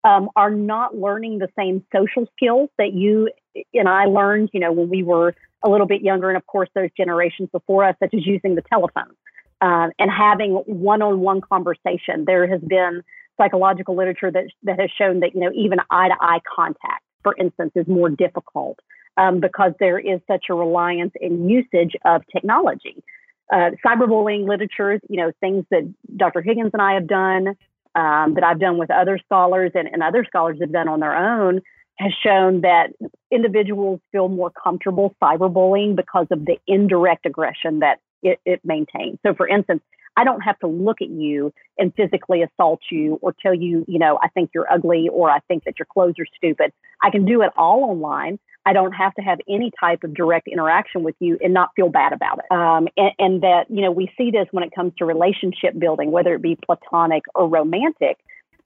um, 0.04 0.30
are 0.36 0.52
not 0.52 0.96
learning 0.96 1.40
the 1.40 1.48
same 1.58 1.84
social 1.94 2.28
skills 2.36 2.70
that 2.78 2.94
you 2.94 3.30
and 3.74 3.88
I 3.88 4.06
learned, 4.06 4.50
you 4.54 4.60
know, 4.60 4.72
when 4.72 4.90
we 4.90 5.04
were 5.04 5.34
a 5.64 5.70
little 5.70 5.88
bit 5.88 6.02
younger, 6.02 6.30
and 6.30 6.38
of 6.38 6.46
course, 6.46 6.70
those 6.76 6.90
generations 6.96 7.50
before 7.52 7.84
us, 7.84 7.96
such 8.00 8.14
as 8.14 8.26
using 8.26 8.56
the 8.56 8.62
telephone 8.62 9.16
uh, 9.62 9.88
and 10.00 10.12
having 10.12 10.54
one-on-one 10.66 11.42
conversation. 11.42 12.26
There 12.26 12.48
has 12.48 12.62
been 12.62 13.02
psychological 13.38 13.96
literature 13.96 14.32
that 14.32 14.46
that 14.64 14.80
has 14.80 14.90
shown 14.98 15.20
that 15.22 15.34
you 15.34 15.42
know 15.42 15.52
even 15.54 15.80
eye-to-eye 15.90 16.40
contact, 16.56 17.04
for 17.24 17.36
instance, 17.38 17.72
is 17.76 17.88
more 17.88 18.10
difficult 18.10 18.80
um, 19.18 19.40
because 19.40 19.74
there 19.80 20.00
is 20.00 20.20
such 20.28 20.46
a 20.50 20.54
reliance 20.54 21.14
and 21.22 21.50
usage 21.50 21.96
of 22.06 22.22
technology. 22.32 23.04
Uh, 23.52 23.72
cyberbullying 23.86 24.48
literature, 24.48 25.00
you 25.08 25.18
know, 25.18 25.32
things 25.40 25.66
that 25.70 25.84
Dr. 26.18 26.42
Higgins 26.42 26.72
and 26.74 26.82
I 26.82 26.96
have 26.96 27.08
done, 27.08 27.50
um, 27.94 28.34
that 28.34 28.44
I've 28.44 28.60
done 28.60 28.78
with 28.78 28.90
other 28.90 29.20
scholars 29.24 29.72
and, 29.76 29.88
and 29.88 30.02
other 30.02 30.26
scholars 30.26 30.58
have 30.62 30.72
done 30.72 30.88
on 30.88 31.00
their 31.00 31.16
own, 31.16 31.62
has 31.98 32.12
shown 32.24 32.62
that 32.62 32.88
individuals 33.32 34.02
feel 34.12 34.28
more 34.28 34.52
comfortable 34.52 35.16
cyberbullying 35.22 35.96
because 35.96 36.28
of 36.32 36.46
the 36.46 36.58
indirect 36.68 37.26
aggression 37.26 37.80
that 37.80 38.00
it, 38.26 38.40
it, 38.46 38.62
maintains. 38.64 39.20
So, 39.26 39.34
for 39.34 39.48
instance, 39.48 39.82
I 40.18 40.24
don't 40.24 40.42
have 40.42 40.58
to 40.60 40.68
look 40.68 41.02
at 41.02 41.10
you 41.10 41.54
and 41.78 41.94
physically 41.96 42.42
assault 42.42 42.80
you 42.90 43.20
or 43.22 43.36
tell 43.42 43.54
you, 43.54 43.86
you 43.88 44.00
know, 44.00 44.18
I 44.22 44.30
think 44.30 44.52
you're 44.54 44.72
ugly 44.72 45.10
or 45.12 45.30
I 45.30 45.40
think 45.48 45.66
that 45.66 45.78
your 45.78 45.88
clothes 45.92 46.16
are 46.20 46.26
stupid. 46.36 46.72
I 47.04 47.10
can 47.10 47.26
do 47.26 47.42
it 47.42 47.52
all 47.58 47.84
online. 47.84 48.40
I 48.66 48.74
don't 48.74 48.94
have 48.94 49.14
to 49.16 49.22
have 49.22 49.40
any 49.48 49.72
type 49.80 50.04
of 50.04 50.14
direct 50.14 50.48
interaction 50.48 51.04
with 51.04 51.16
you 51.20 51.38
and 51.42 51.54
not 51.54 51.70
feel 51.76 51.90
bad 51.90 52.14
about 52.14 52.40
it. 52.40 52.52
Um, 52.52 52.88
and, 52.98 53.12
and 53.20 53.44
that, 53.44 53.66
you 53.70 53.82
know, 53.82 53.92
we 53.92 54.12
see 54.18 54.32
this 54.32 54.48
when 54.52 54.64
it 54.64 54.74
comes 54.74 54.94
to 54.98 55.06
relationship 55.06 55.78
building, 55.78 56.12
whether 56.12 56.34
it 56.34 56.42
be 56.42 56.58
platonic 56.66 57.24
or 57.36 57.48
romantic 57.48 58.18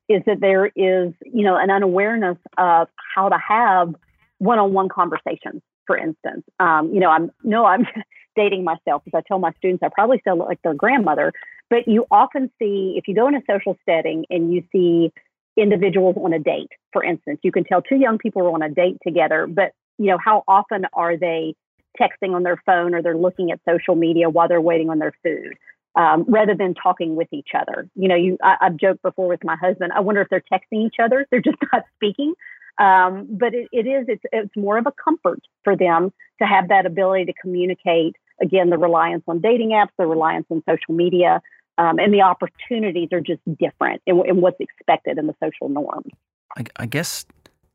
is 0.07 0.23
that 0.25 0.39
there 0.39 0.67
is, 0.67 1.13
you 1.25 1.43
know, 1.43 1.55
an 1.55 1.69
unawareness 1.69 2.37
of 2.57 2.87
how 3.15 3.29
to 3.29 3.37
have 3.37 3.93
one-on-one 4.39 4.89
conversations. 4.89 5.61
For 5.85 5.97
instance, 5.97 6.43
um, 6.59 6.91
you 6.93 6.99
know, 6.99 7.09
I'm 7.09 7.31
no, 7.43 7.65
I'm 7.65 7.87
dating 8.39 8.63
myself 8.63 9.03
because 9.03 9.17
I 9.17 9.27
tell 9.27 9.39
my 9.39 9.51
students 9.57 9.83
I 9.83 9.89
probably 9.89 10.19
still 10.19 10.37
look 10.37 10.47
like 10.47 10.61
their 10.61 10.73
grandmother. 10.73 11.33
But 11.69 11.87
you 11.87 12.05
often 12.09 12.49
see 12.59 12.95
if 12.97 13.07
you 13.07 13.15
go 13.15 13.27
in 13.27 13.35
a 13.35 13.41
social 13.49 13.77
setting 13.85 14.25
and 14.29 14.53
you 14.53 14.63
see 14.71 15.11
individuals 15.57 16.15
on 16.23 16.33
a 16.33 16.39
date, 16.39 16.71
for 16.93 17.03
instance, 17.03 17.39
you 17.43 17.51
can 17.51 17.63
tell 17.63 17.81
two 17.81 17.97
young 17.97 18.17
people 18.17 18.41
are 18.43 18.53
on 18.53 18.61
a 18.61 18.69
date 18.69 18.97
together, 19.05 19.47
but 19.47 19.73
you 19.97 20.05
know, 20.05 20.17
how 20.23 20.43
often 20.47 20.85
are 20.93 21.17
they 21.17 21.53
texting 21.99 22.33
on 22.33 22.43
their 22.43 22.61
phone 22.65 22.93
or 22.93 23.01
they're 23.01 23.17
looking 23.17 23.51
at 23.51 23.59
social 23.67 23.95
media 23.95 24.29
while 24.29 24.47
they're 24.47 24.61
waiting 24.61 24.89
on 24.89 24.99
their 24.99 25.13
food? 25.21 25.57
um, 25.95 26.25
rather 26.27 26.55
than 26.55 26.73
talking 26.73 27.15
with 27.15 27.27
each 27.31 27.49
other. 27.59 27.89
You 27.95 28.07
know, 28.07 28.15
you 28.15 28.37
I, 28.43 28.55
have 28.61 28.77
joked 28.77 29.01
before 29.01 29.27
with 29.27 29.43
my 29.43 29.55
husband. 29.55 29.91
I 29.93 29.99
wonder 29.99 30.21
if 30.21 30.29
they're 30.29 30.43
texting 30.51 30.85
each 30.85 30.95
other; 31.01 31.27
they're 31.29 31.41
just 31.41 31.57
not 31.73 31.83
speaking. 31.95 32.33
Um, 32.79 33.27
but 33.29 33.53
it, 33.53 33.67
it 33.71 33.87
is 33.87 34.05
it's 34.07 34.23
it's 34.31 34.55
more 34.55 34.77
of 34.77 34.87
a 34.87 34.93
comfort 35.03 35.41
for 35.63 35.75
them 35.75 36.13
to 36.41 36.47
have 36.47 36.69
that 36.69 36.85
ability 36.85 37.25
to 37.25 37.33
communicate. 37.41 38.15
Again, 38.41 38.69
the 38.69 38.77
reliance 38.77 39.23
on 39.27 39.41
dating 39.41 39.69
apps, 39.69 39.89
the 39.97 40.05
reliance 40.05 40.45
on 40.49 40.63
social 40.67 40.93
media, 40.93 41.41
um, 41.77 41.99
and 41.99 42.13
the 42.13 42.21
opportunities 42.21 43.09
are 43.11 43.21
just 43.21 43.41
different 43.57 44.01
in, 44.05 44.21
in 44.27 44.41
what's 44.41 44.59
expected 44.59 45.17
in 45.17 45.27
the 45.27 45.35
social 45.41 45.69
norms. 45.69 46.11
I, 46.57 46.65
I 46.77 46.85
guess 46.85 47.25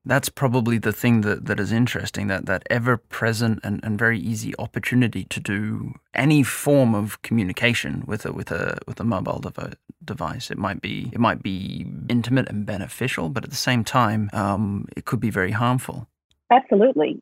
that's 0.04 0.28
probably 0.28 0.78
the 0.78 0.92
thing 0.92 1.22
that, 1.22 1.46
that 1.46 1.58
is 1.58 1.72
interesting 1.72 2.26
that, 2.26 2.46
that 2.46 2.64
ever 2.68 2.96
present 2.98 3.60
and, 3.64 3.80
and 3.82 3.98
very 3.98 4.18
easy 4.18 4.52
opportunity 4.58 5.24
to 5.24 5.40
do 5.40 5.94
any 6.12 6.42
form 6.42 6.94
of 6.94 7.22
communication 7.22 8.04
with 8.06 8.26
a 8.26 8.32
with 8.32 8.50
a 8.50 8.78
with 8.86 9.00
a 9.00 9.04
mobile 9.04 9.38
dev- 9.38 9.76
device. 10.04 10.50
It 10.50 10.58
might 10.58 10.82
be 10.82 11.10
it 11.12 11.20
might 11.20 11.42
be 11.42 11.86
intimate 12.08 12.48
and 12.48 12.66
beneficial, 12.66 13.30
but 13.30 13.44
at 13.44 13.50
the 13.50 13.56
same 13.56 13.84
time, 13.84 14.28
um, 14.32 14.86
it 14.96 15.06
could 15.06 15.20
be 15.20 15.30
very 15.30 15.52
harmful. 15.52 16.06
Absolutely. 16.54 17.20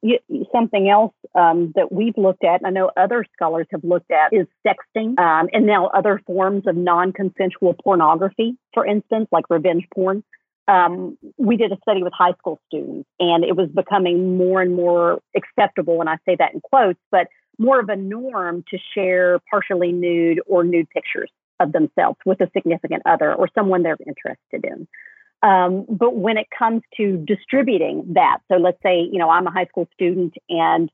Something 0.52 0.88
else 0.90 1.14
um, 1.34 1.72
that 1.74 1.90
we've 1.90 2.16
looked 2.16 2.44
at, 2.44 2.60
and 2.60 2.66
I 2.66 2.70
know 2.70 2.90
other 2.96 3.24
scholars 3.32 3.66
have 3.72 3.82
looked 3.84 4.10
at, 4.10 4.32
is 4.32 4.46
sexting 4.66 5.18
um, 5.18 5.48
and 5.52 5.66
now 5.66 5.86
other 5.86 6.20
forms 6.26 6.64
of 6.66 6.76
non 6.76 7.12
consensual 7.12 7.74
pornography, 7.82 8.56
for 8.74 8.84
instance, 8.84 9.28
like 9.32 9.44
revenge 9.48 9.84
porn 9.94 10.22
um, 10.68 11.18
we 11.38 11.56
did 11.56 11.72
a 11.72 11.76
study 11.82 12.02
with 12.02 12.12
high 12.12 12.32
school 12.38 12.60
students, 12.68 13.08
and 13.18 13.44
it 13.44 13.56
was 13.56 13.68
becoming 13.74 14.36
more 14.36 14.62
and 14.62 14.74
more 14.74 15.20
acceptable, 15.36 16.00
and 16.00 16.08
I 16.08 16.16
say 16.26 16.36
that 16.38 16.54
in 16.54 16.60
quotes, 16.60 17.00
but 17.10 17.26
more 17.58 17.80
of 17.80 17.88
a 17.88 17.96
norm 17.96 18.64
to 18.70 18.78
share 18.94 19.40
partially 19.50 19.92
nude 19.92 20.40
or 20.46 20.64
nude 20.64 20.88
pictures 20.90 21.30
of 21.60 21.72
themselves 21.72 22.18
with 22.24 22.40
a 22.40 22.50
significant 22.56 23.02
other 23.06 23.34
or 23.34 23.48
someone 23.54 23.82
they're 23.82 23.98
interested 24.06 24.64
in. 24.64 24.86
Um, 25.42 25.86
but 25.88 26.14
when 26.16 26.36
it 26.36 26.46
comes 26.56 26.82
to 26.96 27.16
distributing 27.26 28.04
that, 28.14 28.38
so 28.50 28.58
let's 28.58 28.78
say, 28.82 29.00
you 29.00 29.18
know, 29.18 29.28
I'm 29.28 29.46
a 29.46 29.50
high 29.50 29.66
school 29.66 29.88
student 29.94 30.34
and 30.48 30.90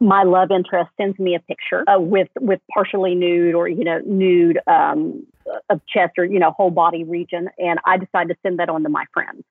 my 0.00 0.22
love 0.22 0.50
interest 0.50 0.90
sends 0.96 1.18
me 1.18 1.34
a 1.34 1.40
picture 1.40 1.88
uh, 1.88 1.98
with 1.98 2.28
with 2.40 2.60
partially 2.72 3.14
nude 3.14 3.54
or 3.54 3.68
you 3.68 3.84
know 3.84 4.00
nude 4.06 4.58
um, 4.66 5.26
of 5.68 5.80
chest 5.86 6.12
or 6.16 6.24
you 6.24 6.38
know 6.38 6.52
whole 6.52 6.70
body 6.70 7.04
region, 7.04 7.48
and 7.58 7.78
I 7.84 7.96
decide 7.98 8.28
to 8.28 8.36
send 8.42 8.60
that 8.60 8.68
on 8.68 8.82
to 8.84 8.88
my 8.88 9.04
friends. 9.12 9.42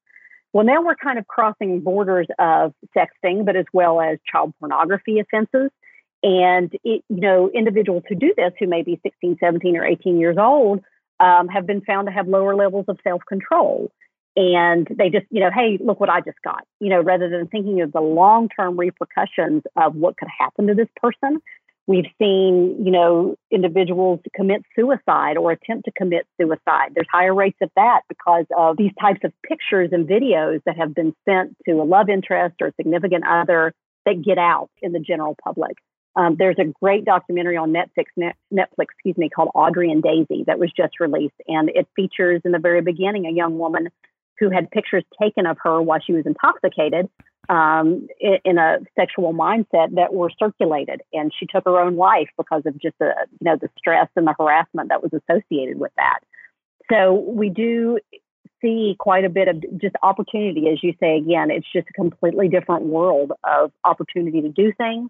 Well, 0.54 0.66
now 0.66 0.82
we're 0.82 0.96
kind 0.96 1.20
of 1.20 1.28
crossing 1.28 1.82
borders 1.82 2.28
of 2.40 2.74
sexting, 2.96 3.46
but 3.46 3.56
as 3.56 3.66
well 3.74 4.00
as 4.00 4.20
child 4.32 4.54
pornography 4.60 5.20
offenses. 5.20 5.72
And 6.22 6.72
it, 6.86 7.04
you 7.10 7.20
know, 7.20 7.50
individuals 7.50 8.04
who 8.08 8.16
do 8.16 8.34
this, 8.38 8.54
who 8.60 8.68
may 8.68 8.82
be 8.82 8.98
16, 9.04 9.38
17, 9.42 9.76
or 9.76 9.84
18 9.84 10.20
years 10.20 10.38
old, 10.40 10.82
um, 11.20 11.50
have 11.50 11.68
been 11.68 11.82
found 11.82 12.08
to 12.08 12.14
have 12.14 12.28
lower 12.28 12.56
levels 12.56 12.86
of 12.88 12.98
self 13.04 13.24
control 13.28 13.92
and 14.36 14.88
they 14.98 15.10
just, 15.10 15.26
you 15.30 15.40
know, 15.40 15.52
hey, 15.54 15.78
look 15.80 16.00
what 16.00 16.10
I 16.10 16.22
just 16.22 16.42
got, 16.44 16.66
you 16.80 16.90
know, 16.90 17.02
rather 17.02 17.30
than 17.30 17.48
thinking 17.48 17.82
of 17.82 17.92
the 17.92 18.02
long 18.02 18.50
term 18.50 18.78
repercussions 18.78 19.64
of 19.76 19.96
what 19.96 20.18
could 20.18 20.30
happen 20.40 20.68
to 20.68 20.74
this 20.74 20.88
person. 20.96 21.40
We've 21.86 22.08
seen, 22.18 22.84
you 22.84 22.92
know, 22.92 23.36
individuals 23.52 24.22
commit 24.34 24.64
suicide 24.74 25.36
or 25.38 25.52
attempt 25.52 25.86
to 25.86 25.92
commit 25.92 26.26
suicide. 26.40 26.92
There's 26.96 27.08
higher 27.12 27.36
rates 27.36 27.58
of 27.62 27.70
that 27.76 28.02
because 28.08 28.46
of 28.58 28.78
these 28.78 28.94
types 29.00 29.20
of 29.26 29.34
pictures 29.48 29.90
and 29.92 30.08
videos 30.08 30.62
that 30.66 30.78
have 30.78 30.96
been 30.96 31.14
sent 31.28 31.58
to 31.68 31.74
a 31.74 31.84
love 31.84 32.08
interest 32.10 32.56
or 32.62 32.68
a 32.68 32.74
significant 32.78 33.26
other 33.28 33.74
that 34.06 34.24
get 34.24 34.38
out 34.38 34.70
in 34.82 34.94
the 34.94 35.00
general 35.00 35.36
public. 35.44 35.78
Um, 36.16 36.36
there's 36.38 36.58
a 36.60 36.72
great 36.82 37.06
documentary 37.06 37.58
on 37.58 37.74
Netflix, 37.74 38.06
Netflix, 38.54 38.86
excuse 38.94 39.18
me, 39.18 39.30
called 39.30 39.50
Audrie 39.56 39.92
and 39.92 40.04
Daisy 40.04 40.44
that 40.46 40.60
was 40.60 40.72
just 40.76 41.00
released, 41.00 41.36
and 41.48 41.70
it 41.70 41.88
features 41.96 42.42
in 42.46 42.52
the 42.52 42.60
very 42.60 42.82
beginning 42.82 43.26
a 43.26 43.32
young 43.32 43.58
woman 43.58 43.90
who 44.40 44.50
had 44.50 44.70
pictures 44.72 45.04
taken 45.22 45.46
of 45.46 45.58
her 45.64 45.82
while 45.82 46.00
she 46.00 46.14
was 46.14 46.26
intoxicated 46.26 47.10
um, 47.50 48.08
in, 48.20 48.38
in, 48.46 48.58
a 48.58 48.78
sexual 48.98 49.34
mindset 49.34 49.96
that 49.96 50.14
were 50.14 50.32
circulated, 50.40 51.02
and 51.12 51.32
she 51.38 51.46
took 51.46 51.66
her 51.66 51.80
own 51.80 51.98
life 51.98 52.30
because 52.38 52.64
of 52.66 52.80
just 52.80 52.98
the 53.00 53.14
you 53.40 53.46
know 53.46 53.58
the 53.60 53.70
stress 53.78 54.08
and 54.16 54.26
the 54.26 54.34
harassment 54.38 54.90
that 54.90 55.04
was 55.04 55.12
associated 55.14 55.78
with 55.78 55.92
that. 55.98 56.20
So 56.90 57.14
we 57.14 57.50
do 57.50 58.00
see 58.62 58.96
quite 58.98 59.26
a 59.26 59.30
bit 59.30 59.50
of 59.50 59.62
just 59.80 59.96
opportunity, 60.02 60.70
as 60.70 60.82
you 60.82 60.94
say. 61.00 61.18
Again, 61.18 61.52
it's 61.52 61.68
just 61.72 61.88
a 61.90 61.94
completely 61.94 62.48
different 62.48 62.86
world 62.86 63.34
of 63.44 63.72
opportunity 63.84 64.42
to 64.42 64.50
do 64.50 64.72
things. 64.78 65.10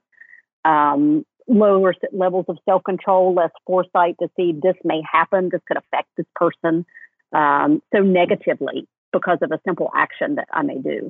Um, 0.66 1.26
lower 1.48 1.94
levels 2.12 2.46
of 2.48 2.58
self 2.66 2.84
control, 2.84 3.36
less 3.36 3.52
foresight 3.68 4.16
to 4.22 4.30
see 4.36 4.54
this 4.54 4.76
may 4.84 5.04
happen, 5.10 5.50
this 5.52 5.62
could 5.68 5.78
affect 5.78 6.08
this 6.18 6.26
person 6.36 6.86
um, 7.34 7.82
so 7.94 8.02
negatively 8.02 8.88
because 9.14 9.38
of 9.42 9.52
a 9.52 9.60
simple 9.66 9.90
action 9.96 10.36
that 10.36 10.48
I 10.52 10.64
may 10.64 10.80
do. 10.80 11.10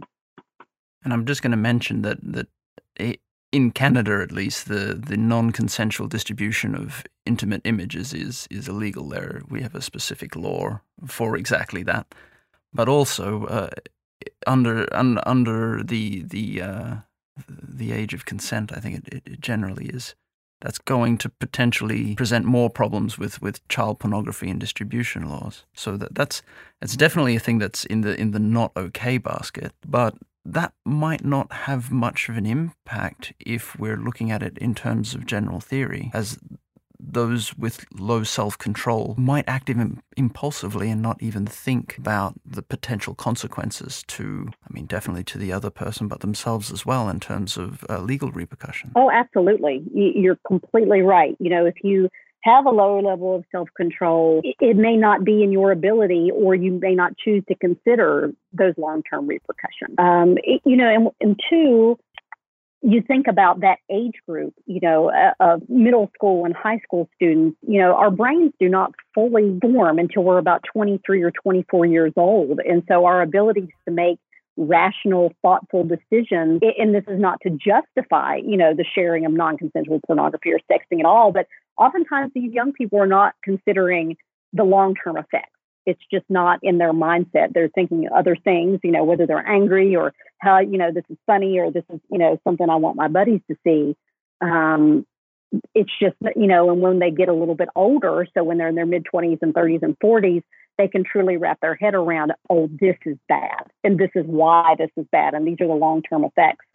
And 1.03 1.11
I'm 1.11 1.25
just 1.25 1.41
going 1.41 1.51
to 1.51 1.57
mention 1.57 2.03
that 2.03 2.19
that 2.21 2.47
in 3.53 3.69
Canada, 3.71 4.19
at 4.21 4.31
least, 4.31 4.67
the 4.67 4.95
the 4.95 5.15
non-consensual 5.15 6.07
distribution 6.07 6.75
of 6.75 7.03
intimate 7.25 7.61
images 7.63 8.13
is 8.13 8.47
is 8.49 8.67
illegal. 8.67 9.07
There, 9.07 9.41
we 9.47 9.61
have 9.61 9.75
a 9.75 9.81
specific 9.81 10.35
law 10.35 10.81
for 11.05 11.37
exactly 11.37 11.83
that. 11.83 12.13
But 12.73 12.89
also, 12.89 13.45
uh, 13.45 13.69
under 14.47 14.93
un, 14.93 15.19
under 15.25 15.83
the 15.83 16.23
the 16.23 16.61
uh, 16.61 16.95
the 17.47 17.91
age 17.91 18.15
of 18.15 18.25
consent, 18.25 18.71
I 18.75 18.79
think 18.79 19.07
it, 19.07 19.21
it 19.25 19.39
generally 19.39 19.85
is. 19.85 20.15
That's 20.63 20.79
going 20.79 21.17
to 21.19 21.29
potentially 21.29 22.15
present 22.15 22.45
more 22.45 22.69
problems 22.69 23.19
with, 23.19 23.41
with 23.41 23.67
child 23.67 23.99
pornography 23.99 24.49
and 24.49 24.59
distribution 24.59 25.29
laws. 25.29 25.65
So 25.75 25.97
that 25.97 26.15
that's 26.15 26.41
that's 26.79 26.95
definitely 26.95 27.35
a 27.35 27.39
thing 27.39 27.59
that's 27.59 27.83
in 27.85 28.01
the 28.01 28.19
in 28.19 28.31
the 28.31 28.39
not 28.39 28.71
okay 28.75 29.17
basket. 29.17 29.73
But 29.85 30.15
that 30.45 30.73
might 30.85 31.23
not 31.25 31.51
have 31.51 31.91
much 31.91 32.29
of 32.29 32.37
an 32.37 32.45
impact 32.45 33.33
if 33.39 33.77
we're 33.77 33.97
looking 33.97 34.31
at 34.31 34.41
it 34.41 34.57
in 34.57 34.73
terms 34.73 35.13
of 35.13 35.25
general 35.25 35.59
theory, 35.59 36.11
as 36.13 36.39
those 37.05 37.55
with 37.57 37.85
low 37.93 38.23
self 38.23 38.57
control 38.57 39.15
might 39.17 39.45
act 39.47 39.69
Im- 39.69 40.01
impulsively 40.17 40.89
and 40.89 41.01
not 41.01 41.21
even 41.21 41.45
think 41.45 41.97
about 41.97 42.35
the 42.45 42.61
potential 42.61 43.15
consequences 43.15 44.03
to, 44.07 44.49
I 44.67 44.73
mean, 44.73 44.85
definitely 44.85 45.23
to 45.25 45.37
the 45.37 45.51
other 45.51 45.69
person, 45.69 46.07
but 46.07 46.21
themselves 46.21 46.71
as 46.71 46.85
well 46.85 47.09
in 47.09 47.19
terms 47.19 47.57
of 47.57 47.85
uh, 47.89 47.99
legal 47.99 48.31
repercussions. 48.31 48.93
Oh, 48.95 49.09
absolutely. 49.11 49.83
You're 49.93 50.39
completely 50.47 51.01
right. 51.01 51.35
You 51.39 51.49
know, 51.49 51.65
if 51.65 51.75
you 51.83 52.09
have 52.43 52.65
a 52.65 52.69
lower 52.69 53.01
level 53.01 53.35
of 53.35 53.45
self 53.51 53.69
control, 53.75 54.41
it 54.43 54.75
may 54.75 54.97
not 54.97 55.23
be 55.23 55.43
in 55.43 55.51
your 55.51 55.71
ability, 55.71 56.29
or 56.33 56.55
you 56.55 56.73
may 56.73 56.93
not 56.93 57.17
choose 57.17 57.43
to 57.47 57.55
consider 57.55 58.31
those 58.51 58.73
long 58.77 59.01
term 59.03 59.27
repercussions. 59.27 59.95
Um, 59.97 60.37
it, 60.43 60.61
you 60.65 60.75
know, 60.75 60.89
and, 60.93 61.07
and 61.21 61.39
two, 61.49 61.97
you 62.83 63.01
think 63.01 63.27
about 63.27 63.61
that 63.61 63.79
age 63.89 64.15
group, 64.27 64.53
you 64.65 64.79
know, 64.81 65.09
uh, 65.09 65.31
of 65.39 65.61
middle 65.69 66.11
school 66.13 66.43
and 66.43 66.53
high 66.53 66.79
school 66.79 67.09
students, 67.15 67.57
you 67.65 67.79
know, 67.79 67.95
our 67.95 68.11
brains 68.11 68.51
do 68.59 68.67
not 68.67 68.91
fully 69.15 69.57
form 69.61 69.99
until 69.99 70.23
we're 70.23 70.37
about 70.37 70.61
23 70.73 71.23
or 71.23 71.31
24 71.31 71.85
years 71.85 72.11
old. 72.17 72.59
And 72.59 72.83
so 72.89 73.05
our 73.05 73.21
abilities 73.21 73.69
to 73.87 73.93
make 73.93 74.19
rational, 74.57 75.33
thoughtful 75.41 75.85
decisions, 75.85 76.61
and 76.77 76.93
this 76.93 77.05
is 77.07 77.19
not 77.19 77.39
to 77.43 77.51
justify, 77.51 78.35
you 78.35 78.57
know, 78.57 78.73
the 78.75 78.85
sharing 78.93 79.25
of 79.25 79.31
non 79.31 79.57
consensual 79.57 80.01
pornography 80.05 80.51
or 80.51 80.59
sexting 80.69 80.99
at 80.99 81.05
all, 81.05 81.31
but 81.31 81.47
oftentimes 81.77 82.31
these 82.35 82.51
young 82.51 82.73
people 82.73 82.99
are 82.99 83.07
not 83.07 83.33
considering 83.43 84.17
the 84.51 84.63
long 84.63 84.93
term 85.01 85.17
effects. 85.17 85.49
It's 85.85 86.01
just 86.11 86.25
not 86.29 86.59
in 86.63 86.77
their 86.77 86.93
mindset. 86.93 87.53
They're 87.53 87.69
thinking 87.69 88.07
other 88.15 88.35
things, 88.35 88.79
you 88.83 88.91
know, 88.91 89.03
whether 89.03 89.25
they're 89.25 89.45
angry 89.45 89.95
or 89.95 90.13
how, 90.43 90.59
you 90.59 90.77
know, 90.77 90.91
this 90.91 91.05
is 91.09 91.17
funny 91.25 91.59
or 91.59 91.71
this 91.71 91.83
is, 91.93 91.99
you 92.11 92.17
know, 92.19 92.39
something 92.43 92.69
I 92.69 92.75
want 92.75 92.97
my 92.97 93.07
buddies 93.07 93.41
to 93.49 93.55
see. 93.65 93.95
Um, 94.41 95.05
it's 95.75 95.91
just, 96.01 96.15
you 96.35 96.47
know, 96.47 96.71
and 96.71 96.81
when 96.81 96.99
they 96.99 97.11
get 97.11 97.29
a 97.29 97.33
little 97.33 97.55
bit 97.55 97.69
older, 97.75 98.27
so 98.33 98.43
when 98.43 98.57
they're 98.57 98.69
in 98.69 98.75
their 98.75 98.85
mid 98.85 99.05
20s 99.13 99.39
and 99.41 99.53
30s 99.53 99.83
and 99.83 99.97
40s, 99.99 100.43
they 100.77 100.87
can 100.87 101.03
truly 101.03 101.37
wrap 101.37 101.59
their 101.61 101.75
head 101.75 101.93
around, 101.93 102.33
oh, 102.49 102.67
this 102.79 102.95
is 103.05 103.17
bad, 103.29 103.67
and 103.83 103.99
this 103.99 104.09
is 104.15 104.25
why 104.25 104.75
this 104.77 104.89
is 104.97 105.05
bad, 105.11 105.35
and 105.35 105.47
these 105.47 105.57
are 105.61 105.67
the 105.67 105.73
long 105.73 106.01
term 106.01 106.23
effects 106.23 106.65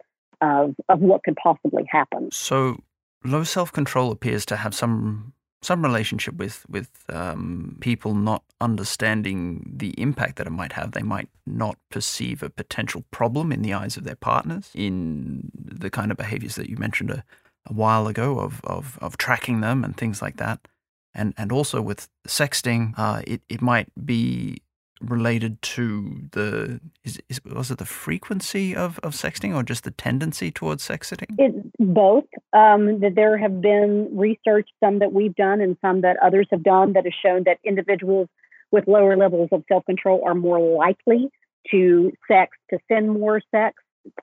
of, 0.41 0.73
of 0.87 0.99
what 0.99 1.23
could 1.23 1.35
possibly 1.35 1.83
happen. 1.89 2.29
So, 2.31 2.81
low 3.25 3.43
self 3.43 3.73
control 3.73 4.11
appears 4.11 4.45
to 4.47 4.55
have 4.55 4.73
some 4.73 5.33
some 5.61 5.83
relationship 5.83 6.35
with 6.35 6.65
with 6.69 6.89
um, 7.09 7.77
people 7.81 8.13
not 8.13 8.43
understanding 8.61 9.69
the 9.75 9.89
impact 10.01 10.37
that 10.37 10.47
it 10.47 10.51
might 10.51 10.73
have. 10.73 10.91
They 10.91 11.01
might 11.01 11.29
not 11.45 11.77
perceive 11.89 12.41
a 12.41 12.49
potential 12.49 13.03
problem 13.11 13.51
in 13.51 13.61
the 13.61 13.73
eyes 13.73 13.97
of 13.97 14.03
their 14.03 14.15
partners 14.15 14.71
in 14.73 15.51
the 15.53 15.89
kind 15.89 16.11
of 16.11 16.17
behaviors 16.17 16.55
that 16.55 16.69
you 16.69 16.77
mentioned 16.77 17.11
a, 17.11 17.23
a 17.65 17.73
while 17.73 18.07
ago 18.07 18.39
of, 18.39 18.61
of 18.63 18.97
of 19.01 19.17
tracking 19.17 19.61
them 19.61 19.83
and 19.83 19.97
things 19.97 20.21
like 20.21 20.37
that. 20.37 20.67
And 21.13 21.33
and 21.37 21.51
also 21.51 21.81
with 21.81 22.07
sexting, 22.27 22.93
uh, 22.97 23.21
it 23.27 23.41
it 23.49 23.61
might 23.61 23.89
be 24.05 24.61
related 25.01 25.61
to 25.61 26.27
the 26.31 26.79
is, 27.03 27.19
is, 27.29 27.39
was 27.45 27.71
it 27.71 27.77
the 27.77 27.85
frequency 27.85 28.75
of, 28.75 28.99
of 28.99 29.13
sexting 29.13 29.55
or 29.55 29.63
just 29.63 29.83
the 29.83 29.91
tendency 29.91 30.51
towards 30.51 30.87
sexting? 30.87 31.25
It's 31.37 31.57
both. 31.79 32.25
Um, 32.53 32.99
that 32.99 33.13
there 33.15 33.37
have 33.37 33.61
been 33.61 34.09
research, 34.11 34.69
some 34.83 34.99
that 34.99 35.13
we've 35.13 35.35
done 35.35 35.61
and 35.61 35.77
some 35.81 36.01
that 36.01 36.17
others 36.21 36.47
have 36.51 36.63
done, 36.63 36.93
that 36.93 37.05
has 37.05 37.13
shown 37.23 37.43
that 37.45 37.59
individuals 37.63 38.27
with 38.71 38.87
lower 38.87 39.15
levels 39.15 39.49
of 39.51 39.63
self 39.67 39.85
control 39.85 40.21
are 40.25 40.35
more 40.35 40.59
likely 40.59 41.29
to 41.71 42.11
sex, 42.27 42.57
to 42.69 42.79
send 42.87 43.11
more 43.11 43.41
sex, 43.51 43.75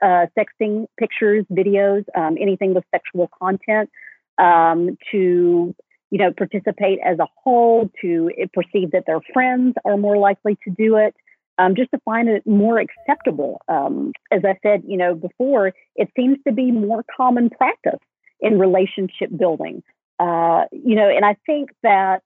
uh, 0.03 0.27
sexting 0.37 0.87
pictures, 0.99 1.45
videos, 1.51 2.05
um, 2.15 2.37
anything 2.41 2.75
with 2.75 2.85
sexual 2.91 3.29
content, 3.39 3.91
um, 4.39 4.97
to 5.11 5.75
you 6.11 6.19
know, 6.19 6.33
participate 6.33 6.99
as 7.05 7.19
a 7.19 7.27
whole, 7.43 7.91
to 8.01 8.31
perceive 8.53 8.93
that 8.93 9.05
their 9.07 9.21
friends 9.33 9.75
are 9.85 9.97
more 9.97 10.17
likely 10.17 10.57
to 10.65 10.71
do 10.71 10.97
it, 10.97 11.15
um, 11.59 11.75
just 11.75 11.91
to 11.91 11.99
find 12.05 12.29
it 12.29 12.47
more 12.47 12.79
acceptable. 12.79 13.61
Um, 13.69 14.13
as 14.31 14.43
I 14.45 14.59
said, 14.63 14.83
you 14.87 14.97
know, 14.97 15.15
before, 15.15 15.73
it 15.97 16.09
seems 16.17 16.39
to 16.47 16.53
be 16.53 16.71
more 16.71 17.05
common 17.17 17.51
practice 17.51 18.01
in 18.41 18.59
relationship 18.59 19.31
building. 19.37 19.83
Uh, 20.19 20.65
you 20.73 20.95
know, 20.95 21.09
and 21.09 21.25
I 21.25 21.37
think 21.47 21.71
that 21.83 22.23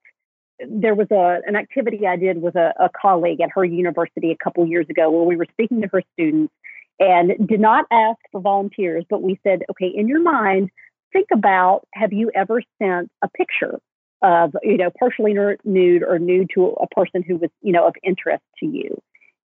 there 0.69 0.93
was 0.93 1.07
a 1.11 1.39
an 1.47 1.55
activity 1.55 2.05
I 2.05 2.17
did 2.17 2.41
with 2.41 2.55
a, 2.55 2.73
a 2.79 2.89
colleague 2.89 3.41
at 3.41 3.49
her 3.55 3.65
university 3.65 4.31
a 4.31 4.43
couple 4.43 4.65
years 4.67 4.85
ago 4.89 5.09
where 5.09 5.23
we 5.23 5.35
were 5.35 5.47
speaking 5.51 5.81
to 5.81 5.87
her 5.87 6.03
students 6.13 6.53
and 6.99 7.47
did 7.47 7.59
not 7.59 7.85
ask 7.91 8.19
for 8.31 8.41
volunteers, 8.41 9.03
but 9.09 9.23
we 9.23 9.39
said, 9.43 9.63
okay, 9.71 9.87
in 9.87 10.07
your 10.07 10.21
mind, 10.21 10.69
think 11.11 11.27
about 11.31 11.87
have 11.93 12.13
you 12.13 12.31
ever 12.33 12.61
sent 12.81 13.11
a 13.21 13.29
picture 13.29 13.79
of, 14.21 14.55
you 14.63 14.77
know, 14.77 14.91
partially 14.99 15.33
nude 15.63 16.03
or 16.03 16.19
nude 16.19 16.49
to 16.53 16.67
a 16.67 16.87
person 16.87 17.23
who 17.23 17.37
was, 17.37 17.49
you 17.61 17.71
know, 17.71 17.87
of 17.87 17.95
interest 18.03 18.43
to 18.59 18.65
you? 18.65 19.01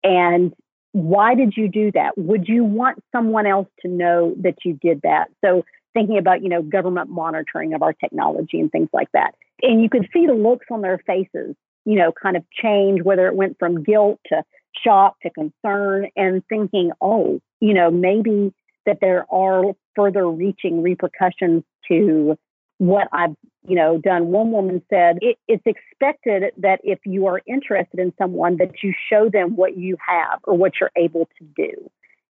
And 0.03 0.53
why 0.93 1.35
did 1.35 1.53
you 1.55 1.67
do 1.67 1.91
that? 1.93 2.17
Would 2.17 2.47
you 2.47 2.63
want 2.63 3.03
someone 3.11 3.45
else 3.45 3.67
to 3.81 3.87
know 3.87 4.35
that 4.41 4.55
you 4.63 4.73
did 4.81 5.01
that? 5.03 5.29
So 5.43 5.65
thinking 5.93 6.17
about, 6.17 6.41
you 6.41 6.49
know, 6.49 6.61
government 6.61 7.09
monitoring 7.09 7.73
of 7.73 7.81
our 7.81 7.93
technology 7.93 8.59
and 8.59 8.71
things 8.71 8.89
like 8.93 9.11
that. 9.13 9.35
And 9.61 9.81
you 9.81 9.89
could 9.89 10.07
see 10.13 10.25
the 10.25 10.33
looks 10.33 10.65
on 10.71 10.81
their 10.81 10.99
faces, 11.05 11.55
you 11.85 11.95
know, 11.95 12.11
kind 12.11 12.35
of 12.35 12.43
change, 12.51 13.01
whether 13.01 13.27
it 13.27 13.35
went 13.35 13.57
from 13.59 13.83
guilt 13.83 14.19
to 14.27 14.43
shock 14.83 15.19
to 15.21 15.29
concern 15.29 16.07
and 16.15 16.43
thinking, 16.47 16.91
oh, 17.01 17.39
you 17.59 17.73
know, 17.73 17.91
maybe 17.91 18.53
that 18.85 18.97
there 19.01 19.25
are 19.31 19.73
further 19.95 20.29
reaching 20.29 20.81
repercussions 20.81 21.63
to 21.87 22.37
what 22.77 23.07
I've 23.11 23.35
you 23.67 23.75
know 23.75 23.97
done. 23.97 24.27
One 24.27 24.51
woman 24.51 24.81
said 24.89 25.19
it, 25.21 25.37
it's 25.47 25.63
expected 25.65 26.51
that 26.57 26.79
if 26.83 26.99
you 27.05 27.27
are 27.27 27.41
interested 27.47 27.99
in 27.99 28.13
someone 28.17 28.57
that 28.57 28.83
you 28.83 28.93
show 29.09 29.29
them 29.29 29.55
what 29.55 29.77
you 29.77 29.97
have 30.05 30.39
or 30.43 30.57
what 30.57 30.73
you're 30.79 30.91
able 30.95 31.27
to 31.39 31.45
do. 31.55 31.89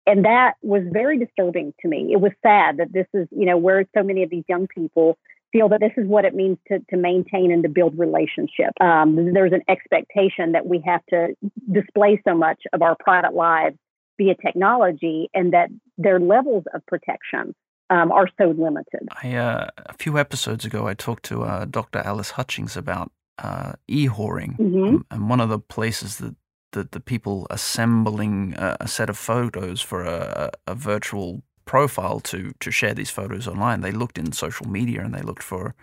And 0.07 0.25
that 0.25 0.55
was 0.63 0.83
very 0.91 1.19
disturbing 1.19 1.75
to 1.81 1.89
me. 1.89 2.11
It 2.13 2.21
was 2.21 2.33
sad 2.43 2.79
that 2.79 2.93
this 2.93 3.07
is, 3.15 3.29
you 3.31 3.47
know, 3.47 3.59
where 3.59 3.85
so 3.97 4.03
many 4.03 4.23
of 4.23 4.31
these 4.31 4.45
young 4.49 4.67
people 4.67 5.19
feel 5.53 5.69
that 5.69 5.81
this 5.81 5.93
is 5.97 6.07
what 6.07 6.25
it 6.25 6.35
means 6.35 6.59
to, 6.69 6.79
to 6.91 6.97
maintain 6.97 7.53
and 7.53 7.63
to 7.63 7.69
build 7.69 7.99
relationship. 7.99 8.71
Um, 8.81 9.33
there's 9.33 9.53
an 9.53 9.63
expectation 9.69 10.53
that 10.53 10.67
we 10.67 10.83
have 10.87 11.05
to 11.11 11.35
display 11.71 12.21
so 12.27 12.35
much 12.35 12.63
of 12.73 12.83
our 12.83 12.97
private 12.99 13.35
lives 13.35 13.77
via 14.21 14.35
technology 14.35 15.31
and 15.33 15.53
that 15.53 15.69
their 15.97 16.21
levels 16.21 16.65
of 16.75 16.85
protection 16.87 17.55
um, 17.89 18.13
are 18.13 18.29
so 18.39 18.55
limited. 18.57 19.09
I, 19.23 19.35
uh, 19.35 19.69
a 19.87 19.95
few 19.95 20.19
episodes 20.19 20.65
ago, 20.65 20.87
I 20.87 20.95
talked 20.95 21.25
to 21.25 21.43
uh, 21.43 21.65
Dr. 21.65 22.01
Alice 22.01 22.33
Hutchings 22.33 22.77
about 22.77 23.11
uh, 23.39 23.73
e-whoring, 23.89 24.57
mm-hmm. 24.59 24.97
and 25.11 25.31
one 25.31 25.41
of 25.41 25.49
the 25.49 25.59
places 25.59 26.19
that 26.19 26.37
the, 26.73 26.87
the 26.91 27.01
people 27.01 27.47
assembling 27.51 28.55
a, 28.57 28.77
a 28.81 28.89
set 28.89 29.09
of 29.09 29.19
photos 29.19 29.81
for 29.81 30.05
a, 30.05 30.53
a 30.67 30.75
virtual 30.75 31.43
profile 31.65 32.21
to 32.21 32.53
to 32.61 32.71
share 32.71 32.95
these 32.95 33.11
photos 33.11 33.49
online. 33.49 33.81
They 33.81 33.93
looked 33.93 34.19
in 34.19 34.33
social 34.33 34.69
media 34.69 35.03
and 35.03 35.15
they 35.15 35.23
looked 35.23 35.43
for. 35.43 35.75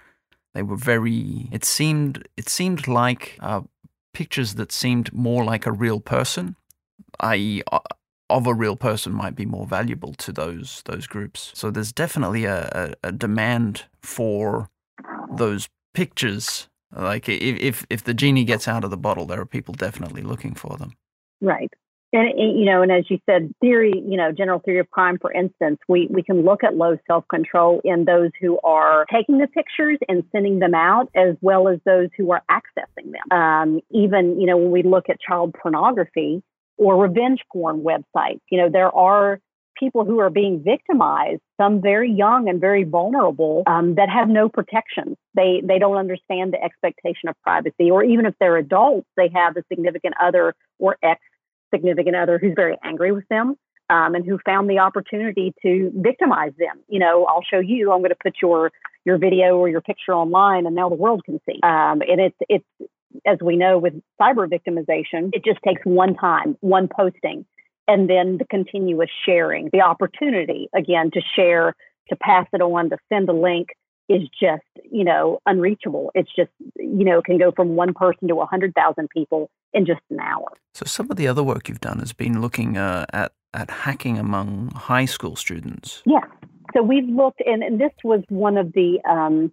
They 0.54 0.64
were 0.64 0.78
very. 0.78 1.50
It 1.52 1.66
seemed. 1.66 2.28
It 2.38 2.48
seemed 2.48 2.88
like 2.88 3.38
uh, 3.42 3.62
pictures 4.14 4.56
that 4.56 4.72
seemed 4.72 5.14
more 5.14 5.44
like 5.44 5.66
a 5.66 5.72
real 5.72 6.00
person, 6.00 6.56
i.e., 7.20 7.64
uh, 7.72 7.80
of 8.30 8.48
a 8.48 8.54
real 8.54 8.76
person 8.76 9.14
might 9.14 9.36
be 9.36 9.46
more 9.46 9.66
valuable 9.66 10.14
to 10.14 10.32
those 10.32 10.82
those 10.86 11.08
groups. 11.08 11.52
So 11.54 11.72
there's 11.72 11.92
definitely 11.92 12.46
a, 12.46 12.96
a, 13.04 13.08
a 13.08 13.12
demand 13.12 13.86
for 14.02 14.70
those 15.32 15.70
pictures. 15.94 16.68
Like 16.96 17.28
if, 17.30 17.60
if 17.60 17.86
if 17.90 18.04
the 18.04 18.14
genie 18.14 18.46
gets 18.46 18.68
out 18.68 18.84
of 18.84 18.90
the 18.90 18.98
bottle, 18.98 19.26
there 19.26 19.42
are 19.42 19.46
people 19.46 19.74
definitely 19.74 20.22
looking 20.22 20.56
for 20.56 20.78
them. 20.78 20.94
Right. 21.42 21.72
And, 22.14 22.40
you 22.40 22.66
know, 22.66 22.82
and 22.82 22.92
as 22.92 23.04
you 23.10 23.20
said, 23.30 23.54
theory, 23.60 23.92
you 23.94 24.16
know, 24.16 24.32
general 24.32 24.60
theory 24.60 24.80
of 24.80 24.90
crime, 24.90 25.18
for 25.20 25.32
instance, 25.32 25.78
we, 25.90 26.08
we 26.10 26.24
can 26.24 26.46
look 26.46 26.64
at 26.64 26.76
low 26.76 26.98
self 27.06 27.26
control 27.28 27.82
in 27.84 28.06
those 28.06 28.32
who 28.40 28.60
are 28.64 29.06
taking 29.14 29.40
the 29.40 29.48
pictures 29.48 29.98
and 30.08 30.24
sending 30.32 30.60
them 30.60 30.74
out, 30.74 31.10
as 31.16 31.36
well 31.42 31.68
as 31.68 31.80
those 31.86 32.08
who 32.18 32.32
are 32.32 32.42
accessing 32.50 33.12
them. 33.12 33.38
Um, 33.38 33.82
even, 33.92 34.40
you 34.40 34.48
know, 34.48 34.56
when 34.56 34.72
we 34.72 34.84
look 34.84 35.10
at 35.10 35.20
child 35.20 35.54
pornography 35.62 36.42
or 36.78 36.98
revenge 36.98 37.42
porn 37.52 37.84
websites, 37.84 38.42
you 38.50 38.58
know, 38.60 38.70
there 38.70 38.96
are 38.96 39.40
people 39.80 40.06
who 40.06 40.20
are 40.20 40.30
being 40.30 40.64
victimized, 40.64 41.42
some 41.60 41.82
very 41.82 42.12
young 42.12 42.50
and 42.50 42.60
very 42.60 42.84
vulnerable, 42.84 43.64
um, 43.68 43.96
that 43.96 44.10
have 44.10 44.28
no 44.28 44.50
protections. 44.50 45.16
They 45.36 45.62
they 45.64 45.80
don't 45.80 45.98
understand 45.98 46.54
the 46.54 46.64
expectation 46.64 47.30
of 47.30 47.36
privacy, 47.44 47.92
or 47.92 48.04
even 48.04 48.26
if 48.26 48.34
they're 48.40 48.58
adults, 48.58 49.08
they 49.16 49.30
have 49.34 49.56
a 49.58 49.64
significant 49.72 50.16
other 50.22 50.56
or 50.80 50.98
ex 51.04 51.22
significant 51.74 52.16
other 52.16 52.40
who's 52.40 52.54
very 52.56 52.78
angry 52.84 53.12
with 53.12 53.28
them. 53.30 53.56
Um, 53.90 54.16
and 54.16 54.26
who 54.26 54.38
found 54.46 54.70
the 54.70 54.80
opportunity 54.80 55.54
to 55.62 55.94
victimize 55.96 56.52
them. 56.60 56.84
You 56.90 57.00
know, 57.00 57.24
I'll 57.24 57.42
show 57.50 57.60
you. 57.60 57.94
I'm 57.94 58.00
going 58.00 58.10
to 58.10 58.18
put 58.22 58.34
your 58.42 58.70
your 59.06 59.18
video 59.18 59.56
or 59.56 59.70
your 59.70 59.80
picture 59.80 60.14
online, 60.14 60.66
and 60.66 60.76
now 60.76 60.90
the 60.90 60.96
world 60.96 61.24
can 61.24 61.40
see. 61.46 61.58
Um, 61.64 62.02
and 62.02 62.20
it's 62.20 62.36
it's 62.50 62.66
as 63.26 63.38
we 63.42 63.56
know 63.56 63.78
with 63.78 63.94
cyber 64.20 64.48
victimization, 64.48 65.30
it 65.34 65.44
just 65.44 65.60
takes 65.66 65.82
one 65.84 66.16
time, 66.16 66.58
one 66.62 66.88
posting 66.88 67.46
and 67.88 68.10
then 68.10 68.38
the 68.38 68.46
continuous 68.46 69.10
sharing, 69.26 69.70
the 69.72 69.82
opportunity 69.82 70.70
again 70.76 71.10
to 71.12 71.22
share, 71.36 71.74
to 72.10 72.16
pass 72.18 72.46
it 72.54 72.62
on, 72.62 72.90
to 72.90 72.98
send 73.10 73.30
a 73.30 73.34
link 73.34 73.70
is 74.10 74.22
just, 74.40 74.64
you 74.90 75.04
know, 75.04 75.40
unreachable. 75.46 76.12
It's 76.16 76.30
just, 76.36 76.52
you 76.78 77.04
know, 77.04 77.22
can 77.22 77.38
go 77.38 77.52
from 77.52 77.76
one 77.76 77.94
person 77.94 78.28
to 78.30 78.36
100,000 78.36 79.10
people 79.10 79.50
in 79.74 79.86
just 79.86 80.00
an 80.10 80.20
hour. 80.20 80.48
So 80.74 80.86
some 80.86 81.12
of 81.12 81.18
the 81.18 81.28
other 81.28 81.44
work 81.44 81.68
you've 81.68 81.82
done 81.82 82.00
has 82.00 82.14
been 82.14 82.42
looking 82.42 82.78
uh, 82.78 83.06
at, 83.12 83.34
at 83.54 83.70
hacking 83.70 84.18
among 84.18 84.72
high 84.72 85.06
school 85.06 85.36
students. 85.36 86.04
Yeah. 86.06 86.24
So 86.74 86.84
we've 86.84 87.08
looked, 87.08 87.42
and, 87.46 87.64
and 87.64 87.80
this 87.80 87.92
was 88.04 88.22
one 88.30 88.58
of 88.58 88.72
the, 88.74 89.00
um, 89.10 89.52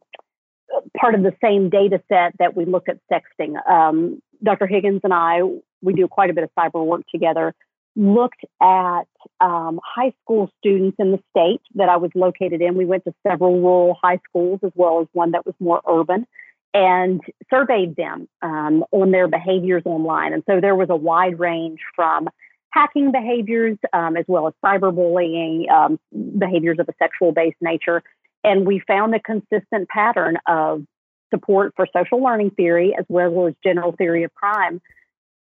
part 0.98 1.14
of 1.14 1.22
the 1.22 1.32
same 1.42 1.70
data 1.70 2.00
set 2.08 2.34
that 2.38 2.56
we 2.56 2.64
looked 2.64 2.88
at 2.88 2.98
sexting. 3.10 3.54
Um, 3.68 4.20
Dr. 4.42 4.66
Higgins 4.66 5.00
and 5.04 5.12
I, 5.12 5.40
we 5.82 5.94
do 5.94 6.08
quite 6.08 6.30
a 6.30 6.32
bit 6.32 6.44
of 6.44 6.50
cyber 6.58 6.84
work 6.84 7.02
together 7.12 7.54
looked 7.96 8.44
at 8.60 9.02
um, 9.40 9.80
high 9.84 10.12
school 10.22 10.50
students 10.58 10.96
in 10.98 11.12
the 11.12 11.20
state 11.30 11.60
that 11.74 11.88
I 11.88 11.96
was 11.96 12.10
located 12.14 12.60
in. 12.60 12.76
We 12.76 12.86
went 12.86 13.04
to 13.04 13.14
several 13.26 13.60
rural 13.60 13.96
high 14.02 14.20
schools 14.28 14.60
as 14.64 14.72
well 14.74 15.00
as 15.00 15.06
one 15.12 15.30
that 15.32 15.46
was 15.46 15.54
more 15.60 15.80
urban 15.88 16.26
and 16.72 17.20
surveyed 17.50 17.94
them 17.94 18.28
um, 18.42 18.84
on 18.90 19.12
their 19.12 19.28
behaviors 19.28 19.82
online. 19.84 20.32
And 20.32 20.42
so 20.48 20.60
there 20.60 20.74
was 20.74 20.88
a 20.90 20.96
wide 20.96 21.38
range 21.38 21.78
from 21.94 22.28
hacking 22.70 23.12
behaviors 23.12 23.78
um, 23.92 24.16
as 24.16 24.24
well 24.26 24.48
as 24.48 24.54
cyberbullying, 24.64 25.70
um, 25.70 26.00
behaviors 26.36 26.78
of 26.80 26.88
a 26.88 26.94
sexual 26.98 27.30
based 27.30 27.58
nature. 27.60 28.02
And 28.44 28.66
we 28.66 28.80
found 28.86 29.14
a 29.14 29.20
consistent 29.20 29.88
pattern 29.88 30.36
of 30.46 30.84
support 31.32 31.72
for 31.74 31.86
social 31.96 32.22
learning 32.22 32.50
theory 32.50 32.94
as 32.96 33.06
well 33.08 33.48
as 33.48 33.54
general 33.64 33.92
theory 33.92 34.22
of 34.24 34.32
crime 34.34 34.80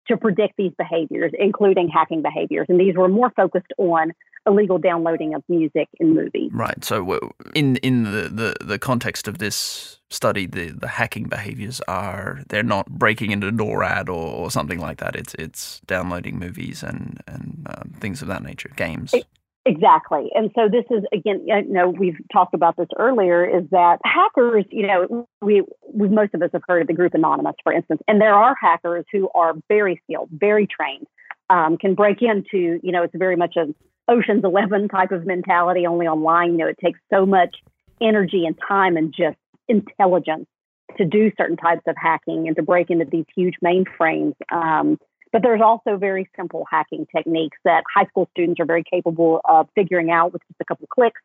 to 0.08 0.16
predict 0.16 0.54
these 0.56 0.72
behaviors, 0.78 1.32
including 1.38 1.88
hacking 1.88 2.22
behaviors. 2.22 2.66
And 2.68 2.80
these 2.80 2.96
were 2.96 3.08
more 3.08 3.30
focused 3.36 3.72
on 3.78 4.12
illegal 4.46 4.78
downloading 4.78 5.34
of 5.34 5.42
music 5.48 5.88
and 6.00 6.14
movies. 6.14 6.50
Right. 6.52 6.84
So, 6.84 7.32
in 7.54 7.76
in 7.76 8.04
the, 8.04 8.28
the, 8.28 8.64
the 8.64 8.78
context 8.78 9.28
of 9.28 9.38
this 9.38 10.00
study, 10.10 10.46
the, 10.46 10.70
the 10.70 10.88
hacking 10.88 11.24
behaviors 11.24 11.80
are 11.86 12.42
they're 12.48 12.62
not 12.62 12.90
breaking 12.90 13.30
into 13.30 13.50
NORAD 13.52 14.08
or, 14.08 14.12
or 14.12 14.50
something 14.50 14.80
like 14.80 14.98
that. 14.98 15.14
It's 15.14 15.34
it's 15.38 15.80
downloading 15.86 16.38
movies 16.38 16.82
and 16.82 17.20
and 17.26 17.66
uh, 17.70 17.82
things 18.00 18.22
of 18.22 18.28
that 18.28 18.42
nature, 18.42 18.70
games. 18.76 19.14
It, 19.14 19.26
Exactly. 19.64 20.29
And 20.35 20.51
so 20.57 20.68
this 20.68 20.85
is 20.90 21.05
again, 21.12 21.42
you 21.46 21.62
know, 21.72 21.88
we've 21.88 22.18
talked 22.33 22.53
about 22.53 22.77
this 22.77 22.88
earlier 22.98 23.44
is 23.44 23.62
that 23.70 23.98
hackers, 24.05 24.64
you 24.70 24.87
know, 24.87 25.29
we, 25.40 25.62
we 25.92 26.09
most 26.09 26.35
of 26.35 26.42
us 26.42 26.51
have 26.53 26.62
heard 26.66 26.83
of 26.83 26.88
the 26.88 26.94
group 26.94 27.14
Anonymous, 27.14 27.55
for 27.62 27.72
instance, 27.72 28.01
and 28.09 28.20
there 28.20 28.35
are 28.35 28.57
hackers 28.61 29.05
who 29.12 29.29
are 29.37 29.55
very 29.68 30.01
skilled, 30.05 30.31
very 30.33 30.66
trained, 30.66 31.07
um, 31.48 31.79
can 31.79 31.94
break 31.94 32.22
into, 32.22 32.81
you 32.83 32.90
know, 32.90 33.05
it's 33.05 33.14
very 33.16 33.37
much 33.37 33.53
an 33.55 33.72
Ocean's 34.09 34.42
11 34.42 34.88
type 34.88 35.12
of 35.12 35.27
mentality 35.27 35.87
only 35.87 36.09
online. 36.09 36.53
You 36.53 36.59
know, 36.59 36.66
it 36.66 36.79
takes 36.85 36.98
so 37.12 37.25
much 37.25 37.55
energy 38.01 38.44
and 38.46 38.59
time 38.66 38.96
and 38.96 39.14
just 39.16 39.37
intelligence 39.68 40.46
to 40.98 41.05
do 41.05 41.31
certain 41.38 41.57
types 41.57 41.83
of 41.87 41.94
hacking 41.96 42.48
and 42.48 42.57
to 42.57 42.62
break 42.62 42.90
into 42.90 43.05
these 43.05 43.27
huge 43.35 43.55
mainframes. 43.64 44.35
Um, 44.51 44.98
but 45.32 45.42
there's 45.42 45.60
also 45.62 45.96
very 45.96 46.28
simple 46.36 46.66
hacking 46.70 47.06
techniques 47.14 47.58
that 47.64 47.84
high 47.94 48.06
school 48.06 48.28
students 48.32 48.60
are 48.60 48.66
very 48.66 48.84
capable 48.84 49.40
of 49.44 49.68
figuring 49.74 50.10
out 50.10 50.32
with 50.32 50.42
just 50.48 50.60
a 50.60 50.64
couple 50.64 50.84
of 50.84 50.90
clicks. 50.90 51.20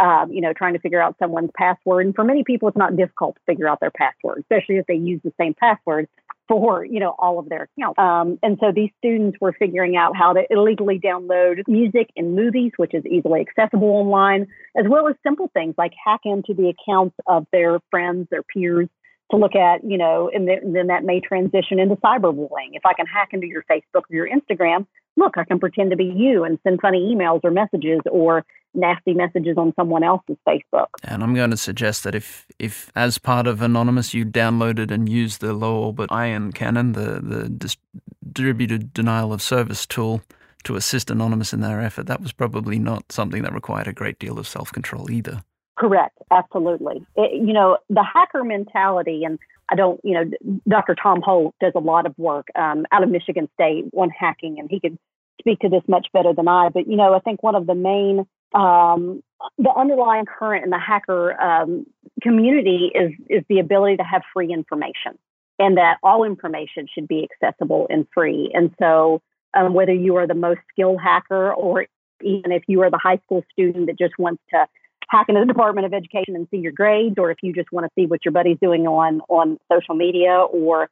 Um, 0.00 0.30
you 0.30 0.40
know, 0.40 0.52
trying 0.52 0.74
to 0.74 0.78
figure 0.78 1.02
out 1.02 1.16
someone's 1.18 1.50
password. 1.56 2.06
And 2.06 2.14
for 2.14 2.22
many 2.22 2.44
people, 2.44 2.68
it's 2.68 2.76
not 2.76 2.96
difficult 2.96 3.34
to 3.34 3.40
figure 3.46 3.66
out 3.66 3.80
their 3.80 3.90
password, 3.90 4.38
especially 4.38 4.76
if 4.76 4.86
they 4.86 4.94
use 4.94 5.20
the 5.24 5.32
same 5.40 5.54
password 5.54 6.06
for, 6.48 6.84
you 6.84 6.98
know, 6.98 7.14
all 7.18 7.38
of 7.38 7.48
their 7.48 7.68
accounts. 7.76 7.98
Um, 7.98 8.38
and 8.42 8.56
so 8.60 8.72
these 8.74 8.90
students 8.98 9.38
were 9.40 9.52
figuring 9.52 9.96
out 9.96 10.16
how 10.16 10.32
to 10.32 10.42
illegally 10.50 10.98
download 10.98 11.62
music 11.68 12.10
and 12.16 12.34
movies, 12.34 12.72
which 12.76 12.94
is 12.94 13.04
easily 13.06 13.40
accessible 13.40 13.88
online, 13.88 14.46
as 14.76 14.86
well 14.88 15.08
as 15.08 15.14
simple 15.22 15.50
things 15.52 15.74
like 15.76 15.92
hack 16.04 16.20
into 16.24 16.54
the 16.54 16.70
accounts 16.70 17.14
of 17.26 17.46
their 17.52 17.80
friends, 17.90 18.26
their 18.30 18.42
peers, 18.42 18.88
to 19.30 19.36
look 19.36 19.54
at, 19.54 19.84
you 19.84 19.98
know, 19.98 20.30
and 20.32 20.48
then 20.48 20.86
that 20.86 21.04
may 21.04 21.20
transition 21.20 21.78
into 21.78 21.96
cyberbullying. 21.96 22.72
If 22.72 22.86
I 22.86 22.94
can 22.94 23.06
hack 23.06 23.30
into 23.32 23.46
your 23.46 23.62
Facebook 23.70 24.02
or 24.10 24.14
your 24.14 24.28
Instagram, 24.28 24.86
look, 25.16 25.36
I 25.36 25.44
can 25.44 25.58
pretend 25.58 25.90
to 25.90 25.96
be 25.96 26.04
you 26.04 26.44
and 26.44 26.58
send 26.62 26.80
funny 26.80 27.14
emails 27.14 27.40
or 27.44 27.50
messages 27.50 28.00
or 28.10 28.44
nasty 28.74 29.12
messages 29.14 29.56
on 29.58 29.72
someone 29.76 30.02
else's 30.02 30.36
Facebook. 30.46 30.86
And 31.02 31.22
I'm 31.22 31.34
going 31.34 31.50
to 31.50 31.56
suggest 31.56 32.04
that 32.04 32.14
if, 32.14 32.46
if 32.58 32.90
as 32.94 33.18
part 33.18 33.46
of 33.46 33.60
Anonymous 33.60 34.14
you 34.14 34.24
downloaded 34.24 34.90
and 34.90 35.08
used 35.08 35.40
the 35.40 35.52
low 35.52 35.76
orbit 35.82 36.10
ion 36.10 36.52
cannon, 36.52 36.92
the, 36.92 37.20
the 37.22 37.48
distributed 37.48 38.94
denial 38.94 39.32
of 39.32 39.42
service 39.42 39.86
tool, 39.86 40.22
to 40.64 40.76
assist 40.76 41.10
Anonymous 41.10 41.52
in 41.52 41.60
their 41.60 41.80
effort, 41.80 42.06
that 42.06 42.20
was 42.20 42.32
probably 42.32 42.78
not 42.78 43.12
something 43.12 43.42
that 43.42 43.54
required 43.54 43.86
a 43.86 43.92
great 43.92 44.18
deal 44.18 44.38
of 44.38 44.48
self 44.48 44.72
control 44.72 45.10
either. 45.10 45.42
Correct. 45.78 46.18
Absolutely. 46.30 47.06
It, 47.14 47.46
you 47.46 47.52
know, 47.52 47.78
the 47.88 48.02
hacker 48.02 48.42
mentality, 48.42 49.22
and 49.24 49.38
I 49.68 49.76
don't, 49.76 50.00
you 50.02 50.14
know, 50.14 50.58
Dr. 50.68 50.96
Tom 51.00 51.22
Holt 51.22 51.54
does 51.60 51.72
a 51.76 51.80
lot 51.80 52.04
of 52.04 52.18
work 52.18 52.48
um, 52.56 52.84
out 52.90 53.04
of 53.04 53.10
Michigan 53.10 53.48
State 53.54 53.84
on 53.96 54.10
hacking, 54.10 54.58
and 54.58 54.68
he 54.68 54.80
could 54.80 54.98
speak 55.38 55.60
to 55.60 55.68
this 55.68 55.82
much 55.86 56.08
better 56.12 56.34
than 56.34 56.48
I. 56.48 56.68
But, 56.70 56.88
you 56.88 56.96
know, 56.96 57.14
I 57.14 57.20
think 57.20 57.44
one 57.44 57.54
of 57.54 57.68
the 57.68 57.76
main, 57.76 58.26
um, 58.54 59.22
the 59.56 59.72
underlying 59.74 60.24
current 60.26 60.64
in 60.64 60.70
the 60.70 60.80
hacker 60.80 61.40
um, 61.40 61.86
community 62.22 62.90
is, 62.92 63.12
is 63.28 63.44
the 63.48 63.60
ability 63.60 63.98
to 63.98 64.02
have 64.02 64.22
free 64.34 64.52
information 64.52 65.16
and 65.60 65.76
that 65.76 65.98
all 66.02 66.24
information 66.24 66.88
should 66.92 67.06
be 67.06 67.28
accessible 67.30 67.86
and 67.88 68.06
free. 68.12 68.50
And 68.52 68.74
so, 68.80 69.22
um, 69.54 69.74
whether 69.74 69.94
you 69.94 70.16
are 70.16 70.26
the 70.26 70.34
most 70.34 70.60
skilled 70.72 71.00
hacker 71.00 71.52
or 71.54 71.86
even 72.20 72.50
if 72.50 72.64
you 72.66 72.82
are 72.82 72.90
the 72.90 73.00
high 73.00 73.18
school 73.24 73.44
student 73.52 73.86
that 73.86 73.98
just 73.98 74.18
wants 74.18 74.42
to 74.50 74.66
hack 75.08 75.26
into 75.28 75.40
the 75.40 75.46
Department 75.46 75.86
of 75.86 75.94
Education 75.94 76.36
and 76.36 76.46
see 76.50 76.58
your 76.58 76.72
grades, 76.72 77.16
or 77.18 77.30
if 77.30 77.38
you 77.42 77.52
just 77.52 77.72
want 77.72 77.86
to 77.86 77.90
see 78.00 78.06
what 78.06 78.24
your 78.24 78.32
buddy's 78.32 78.58
doing 78.60 78.86
on 78.86 79.20
on 79.28 79.58
social 79.70 79.94
media 79.94 80.38
or 80.38 80.88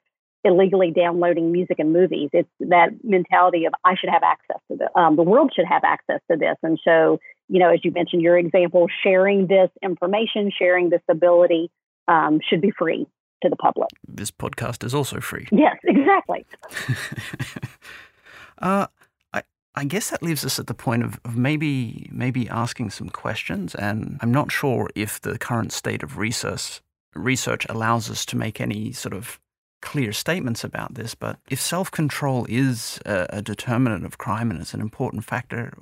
illegally 0.46 0.90
downloading 0.90 1.52
music 1.52 1.78
and 1.78 1.92
movies. 1.92 2.30
It's 2.32 2.48
that 2.60 2.90
mentality 3.02 3.64
of 3.66 3.74
I 3.84 3.94
should 3.96 4.10
have 4.10 4.22
access 4.22 4.58
to 4.70 4.78
this. 4.78 4.88
Um, 4.94 5.16
the 5.16 5.22
world 5.22 5.52
should 5.54 5.66
have 5.66 5.82
access 5.84 6.20
to 6.30 6.36
this. 6.36 6.56
And 6.62 6.78
so, 6.84 7.18
you 7.48 7.58
know, 7.58 7.70
as 7.70 7.80
you 7.82 7.90
mentioned, 7.90 8.22
your 8.22 8.38
example, 8.38 8.86
sharing 9.02 9.48
this 9.48 9.70
information, 9.82 10.50
sharing 10.56 10.90
this 10.90 11.02
ability 11.10 11.70
um, 12.08 12.40
should 12.48 12.60
be 12.60 12.70
free 12.70 13.06
to 13.42 13.50
the 13.50 13.56
public. 13.56 13.88
This 14.06 14.30
podcast 14.30 14.84
is 14.84 14.94
also 14.94 15.20
free. 15.20 15.48
Yes, 15.50 15.76
exactly. 15.84 16.46
uh, 18.58 18.86
I 19.76 19.84
guess 19.84 20.10
that 20.10 20.22
leaves 20.22 20.44
us 20.44 20.58
at 20.58 20.66
the 20.66 20.74
point 20.74 21.02
of, 21.02 21.20
of, 21.24 21.36
maybe 21.36 22.08
maybe 22.10 22.48
asking 22.48 22.90
some 22.90 23.10
questions, 23.10 23.74
and 23.74 24.18
I'm 24.22 24.32
not 24.32 24.50
sure 24.50 24.88
if 24.94 25.20
the 25.20 25.38
current 25.38 25.72
state 25.72 26.02
of 26.02 26.16
research 26.16 26.80
research 27.14 27.66
allows 27.68 28.10
us 28.10 28.24
to 28.26 28.36
make 28.36 28.60
any 28.60 28.92
sort 28.92 29.14
of 29.14 29.38
clear 29.82 30.12
statements 30.12 30.64
about 30.64 30.94
this. 30.94 31.14
But 31.14 31.38
if 31.50 31.60
self 31.60 31.90
control 31.90 32.46
is 32.48 32.98
a, 33.04 33.26
a 33.30 33.42
determinant 33.42 34.04
of 34.04 34.18
crime 34.18 34.50
and 34.50 34.60
it's 34.60 34.74
an 34.74 34.80
important 34.80 35.24
factor, 35.24 35.72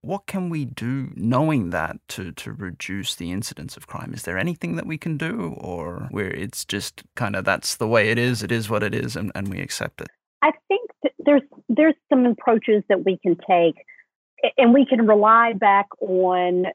what 0.00 0.26
can 0.26 0.50
we 0.50 0.64
do 0.64 1.12
knowing 1.16 1.70
that 1.70 1.96
to, 2.08 2.32
to 2.32 2.52
reduce 2.52 3.16
the 3.16 3.32
incidence 3.32 3.76
of 3.76 3.86
crime? 3.86 4.12
Is 4.14 4.22
there 4.22 4.38
anything 4.38 4.76
that 4.76 4.86
we 4.86 4.98
can 4.98 5.16
do 5.16 5.56
or 5.58 6.08
where 6.10 6.30
it's 6.30 6.64
just 6.64 7.02
kind 7.14 7.34
of 7.34 7.44
that's 7.44 7.76
the 7.76 7.88
way 7.88 8.10
it 8.10 8.18
is, 8.18 8.42
it 8.42 8.52
is 8.52 8.70
what 8.70 8.82
it 8.82 8.94
is, 8.94 9.16
and, 9.16 9.32
and 9.34 9.48
we 9.48 9.60
accept 9.60 10.00
it? 10.00 10.08
I 10.42 10.52
think 10.68 10.85
there's 11.26 11.42
there's 11.68 11.94
some 12.08 12.24
approaches 12.24 12.82
that 12.88 13.04
we 13.04 13.18
can 13.18 13.36
take 13.48 13.74
and 14.56 14.72
we 14.72 14.86
can 14.86 15.06
rely 15.06 15.52
back 15.52 15.86
on 16.00 16.66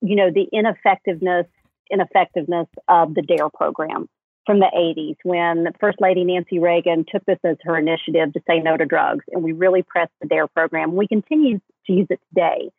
you 0.00 0.16
know 0.16 0.30
the 0.30 0.46
ineffectiveness 0.52 1.46
ineffectiveness 1.90 2.68
of 2.88 3.14
the 3.14 3.22
DARE 3.22 3.50
program 3.50 4.08
from 4.44 4.60
the 4.60 4.70
80s 4.76 5.16
when 5.24 5.66
First 5.80 6.00
Lady 6.00 6.24
Nancy 6.24 6.58
Reagan 6.58 7.04
took 7.10 7.24
this 7.26 7.38
as 7.44 7.56
her 7.62 7.76
initiative 7.76 8.32
to 8.32 8.40
say 8.48 8.60
no 8.60 8.76
to 8.76 8.84
drugs. 8.86 9.24
And 9.32 9.42
we 9.42 9.52
really 9.52 9.82
pressed 9.82 10.12
the 10.20 10.28
DARE 10.28 10.46
program. 10.46 10.94
We 10.94 11.08
continue 11.08 11.58
to 11.86 11.92
use 11.92 12.06
it 12.10 12.20
today. 12.28 12.70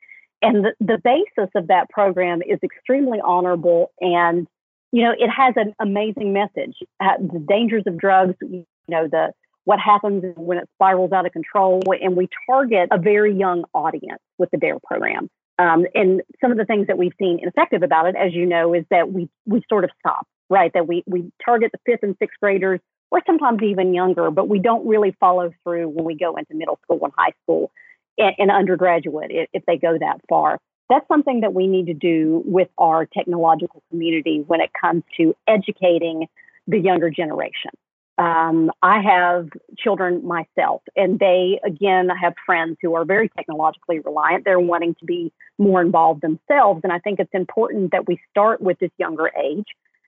And 0.42 0.64
the, 0.64 0.74
the 0.80 0.98
basis 1.04 1.50
of 1.56 1.68
that 1.68 1.90
program 1.90 2.42
is 2.42 2.60
extremely 2.64 3.20
honorable 3.24 3.92
and 4.00 4.48
you 4.92 5.04
know 5.04 5.12
it 5.12 5.30
has 5.30 5.54
an 5.58 5.74
amazing 5.80 6.32
message 6.32 6.76
uh, 7.02 7.18
the 7.20 7.44
dangers 7.46 7.84
of 7.88 7.98
drugs 7.98 8.36
you 8.42 8.66
know 8.88 9.08
the 9.08 9.34
what 9.68 9.80
happens 9.80 10.24
when 10.38 10.58
it 10.58 10.70
spirals 10.76 11.12
out 11.12 11.26
of 11.26 11.32
control 11.32 11.82
and 12.02 12.16
we 12.16 12.28
target 12.50 12.88
a 12.92 12.98
very 12.98 13.34
young 13.34 13.64
audience 13.74 14.22
with 14.38 14.50
the 14.52 14.58
dare 14.58 14.80
program 14.80 15.30
um, 15.60 15.86
and 15.94 16.22
some 16.40 16.52
of 16.52 16.58
the 16.58 16.66
things 16.66 16.88
that 16.88 16.98
we've 16.98 17.14
seen 17.20 17.40
ineffective 17.42 17.84
about 17.84 18.08
it 18.08 18.16
as 18.16 18.34
you 18.34 18.46
know 18.46 18.74
is 18.74 18.86
that 18.92 19.12
we 19.12 19.28
we 19.46 19.62
sort 19.70 19.84
of 19.84 19.90
stop 20.00 20.26
right? 20.50 20.72
That 20.74 20.88
we, 20.88 21.04
we 21.06 21.32
target 21.44 21.72
the 21.72 21.80
fifth 21.86 22.04
and 22.04 22.16
sixth 22.20 22.40
graders 22.40 22.80
or 23.12 23.22
sometimes 23.26 23.62
even 23.64 23.94
younger, 23.94 24.32
but 24.32 24.50
we 24.50 24.60
don't 24.60 24.86
really 24.88 25.16
follow 25.20 25.52
through 25.64 25.90
when 25.90 26.06
we 26.06 26.16
go 26.16 26.36
into 26.36 26.54
middle 26.54 26.80
school 26.84 27.00
and 27.04 27.14
high 27.18 27.34
school 27.44 27.72
and, 28.18 28.36
and 28.38 28.52
undergraduate 28.52 29.32
if, 29.32 29.50
if 29.54 29.66
they 29.66 29.78
go 29.78 29.98
that 29.98 30.20
far. 30.28 30.60
That's 30.90 31.08
something 31.08 31.42
that 31.42 31.54
we 31.54 31.68
need 31.68 31.88
to 31.88 31.94
do 31.94 32.42
with 32.46 32.70
our 32.78 33.06
technological 33.06 33.84
community 33.90 34.44
when 34.48 34.62
it 34.62 34.72
comes 34.80 35.04
to 35.18 35.36
educating 35.48 36.28
the 36.66 36.80
younger 36.80 37.10
generation. 37.10 37.72
Um, 38.18 38.72
I 38.82 39.00
have 39.02 39.50
children 39.78 40.26
myself, 40.26 40.82
and 40.96 41.20
they, 41.20 41.60
again, 41.64 42.10
have 42.10 42.34
friends 42.46 42.78
who 42.82 42.96
are 42.96 43.06
very 43.06 43.30
technologically 43.30 44.00
reliant. 44.00 44.44
They're 44.44 44.60
wanting 44.60 44.96
to 44.96 45.06
be 45.06 45.32
more 45.60 45.82
involved 45.82 46.22
themselves. 46.22 46.82
And 46.84 46.92
I 46.92 47.00
think 47.00 47.20
it's 47.20 47.34
important 47.34 47.92
that 47.92 48.08
we 48.08 48.20
start 48.32 48.60
with 48.60 48.80
this 48.80 48.92
younger 48.98 49.32
age 49.40 49.68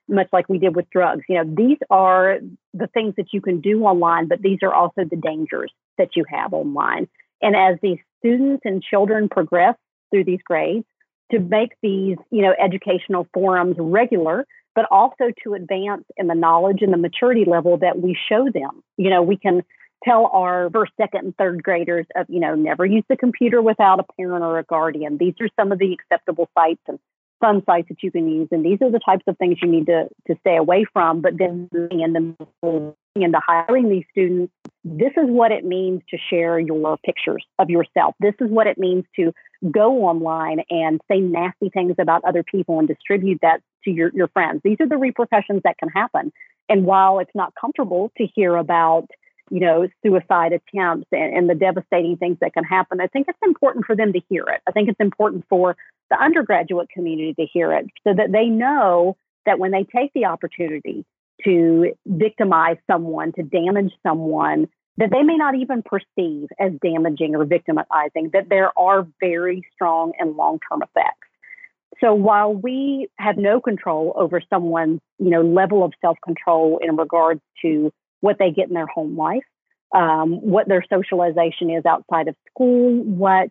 much 0.09 0.27
like 0.33 0.49
we 0.49 0.57
did 0.57 0.75
with 0.75 0.89
drugs. 0.89 1.23
You 1.29 1.35
know, 1.35 1.55
these 1.55 1.77
are 1.89 2.39
the 2.73 2.87
things 2.87 3.13
that 3.17 3.27
you 3.31 3.41
can 3.41 3.61
do 3.61 3.83
online, 3.83 4.27
but 4.27 4.41
these 4.41 4.59
are 4.63 4.73
also 4.73 5.03
the 5.03 5.15
dangers 5.15 5.71
that 5.97 6.15
you 6.15 6.25
have 6.29 6.53
online. 6.53 7.07
And 7.41 7.55
as 7.55 7.77
these 7.81 7.99
students 8.19 8.63
and 8.65 8.81
children 8.81 9.29
progress 9.29 9.75
through 10.11 10.25
these 10.25 10.41
grades, 10.43 10.85
to 11.31 11.39
make 11.39 11.73
these, 11.83 12.17
you 12.31 12.41
know, 12.41 12.55
educational 12.59 13.27
forums 13.33 13.75
regular, 13.77 14.47
but 14.75 14.85
also 14.91 15.25
to 15.43 15.53
advance 15.53 16.05
in 16.17 16.27
the 16.27 16.35
knowledge 16.35 16.81
and 16.81 16.93
the 16.93 16.97
maturity 16.97 17.45
level 17.45 17.77
that 17.77 18.01
we 18.01 18.17
show 18.29 18.47
them. 18.53 18.83
You 18.97 19.09
know, 19.09 19.21
we 19.21 19.37
can 19.37 19.63
tell 20.03 20.27
our 20.27 20.69
first, 20.71 20.93
second, 20.97 21.25
and 21.25 21.37
third 21.37 21.63
graders 21.63 22.05
of, 22.15 22.25
you 22.29 22.39
know, 22.39 22.55
never 22.55 22.85
use 22.85 23.03
the 23.09 23.17
computer 23.17 23.61
without 23.61 23.99
a 23.99 24.05
parent 24.17 24.43
or 24.43 24.59
a 24.59 24.63
guardian. 24.63 25.17
These 25.17 25.35
are 25.41 25.49
some 25.59 25.71
of 25.71 25.79
the 25.79 25.93
acceptable 25.93 26.49
sites 26.57 26.81
and 26.87 26.99
fun 27.39 27.63
sites 27.65 27.87
that 27.89 28.03
you 28.03 28.11
can 28.11 28.29
use. 28.29 28.47
And 28.51 28.65
these 28.65 28.79
are 28.81 28.91
the 28.91 28.99
types 28.99 29.23
of 29.27 29.37
things 29.37 29.57
you 29.61 29.69
need 29.69 29.85
to, 29.87 30.09
to 30.27 30.35
stay 30.41 30.57
away 30.57 30.85
from. 30.91 31.21
But 31.21 31.37
then 31.37 31.69
moving 31.73 32.01
into, 32.01 32.95
into 33.15 33.39
hiring 33.45 33.89
these 33.89 34.03
students, 34.11 34.51
this 34.83 35.11
is 35.17 35.25
what 35.27 35.51
it 35.51 35.65
means 35.65 36.01
to 36.09 36.17
share 36.29 36.59
your 36.59 36.97
pictures 37.05 37.45
of 37.57 37.69
yourself. 37.69 38.15
This 38.19 38.35
is 38.39 38.49
what 38.49 38.67
it 38.67 38.77
means 38.77 39.05
to 39.17 39.33
go 39.71 40.05
online 40.05 40.61
and 40.69 41.01
say 41.11 41.19
nasty 41.19 41.69
things 41.69 41.95
about 41.99 42.23
other 42.23 42.43
people 42.43 42.79
and 42.79 42.87
distribute 42.87 43.39
that 43.41 43.61
to 43.83 43.91
your, 43.91 44.11
your 44.13 44.27
friends. 44.29 44.61
These 44.63 44.77
are 44.79 44.87
the 44.87 44.97
repercussions 44.97 45.61
that 45.63 45.77
can 45.77 45.89
happen. 45.89 46.31
And 46.67 46.85
while 46.85 47.19
it's 47.19 47.31
not 47.33 47.53
comfortable 47.59 48.11
to 48.17 48.27
hear 48.35 48.55
about, 48.55 49.07
you 49.49 49.59
know, 49.59 49.87
suicide 50.05 50.53
attempts 50.53 51.07
and, 51.11 51.35
and 51.35 51.49
the 51.49 51.55
devastating 51.55 52.17
things 52.17 52.37
that 52.41 52.53
can 52.53 52.63
happen, 52.63 53.01
I 53.01 53.07
think 53.07 53.27
it's 53.27 53.39
important 53.43 53.85
for 53.85 53.95
them 53.95 54.13
to 54.13 54.21
hear 54.29 54.43
it. 54.47 54.61
I 54.67 54.71
think 54.71 54.89
it's 54.89 54.99
important 54.99 55.45
for 55.49 55.75
the 56.09 56.21
undergraduate 56.21 56.89
community 56.89 57.33
to 57.35 57.45
hear 57.45 57.73
it 57.73 57.85
so 58.05 58.13
that 58.13 58.31
they 58.31 58.45
know 58.45 59.17
that 59.45 59.59
when 59.59 59.71
they 59.71 59.83
take 59.83 60.11
the 60.13 60.25
opportunity 60.25 61.05
to 61.45 61.93
victimize 62.05 62.77
someone, 62.85 63.31
to 63.33 63.43
damage 63.43 63.93
someone, 64.03 64.67
that 64.97 65.11
they 65.11 65.23
may 65.23 65.37
not 65.37 65.55
even 65.55 65.81
perceive 65.81 66.49
as 66.59 66.73
damaging 66.83 67.35
or 67.35 67.45
victimizing, 67.45 68.31
that 68.33 68.49
there 68.49 68.77
are 68.77 69.07
very 69.21 69.65
strong 69.73 70.11
and 70.19 70.35
long 70.35 70.59
term 70.69 70.81
effects. 70.83 71.28
So 72.01 72.13
while 72.13 72.53
we 72.53 73.09
have 73.17 73.37
no 73.37 73.59
control 73.59 74.13
over 74.15 74.41
someone's, 74.49 75.01
you 75.17 75.29
know, 75.29 75.41
level 75.41 75.83
of 75.83 75.93
self 76.01 76.17
control 76.23 76.79
in 76.81 76.95
regards 76.95 77.41
to 77.63 77.91
what 78.21 78.37
they 78.39 78.51
get 78.51 78.67
in 78.67 78.73
their 78.73 78.87
home 78.87 79.17
life, 79.17 79.43
um, 79.93 80.33
what 80.41 80.67
their 80.67 80.83
socialization 80.89 81.69
is 81.69 81.85
outside 81.85 82.27
of 82.27 82.35
school, 82.49 83.03
what 83.03 83.49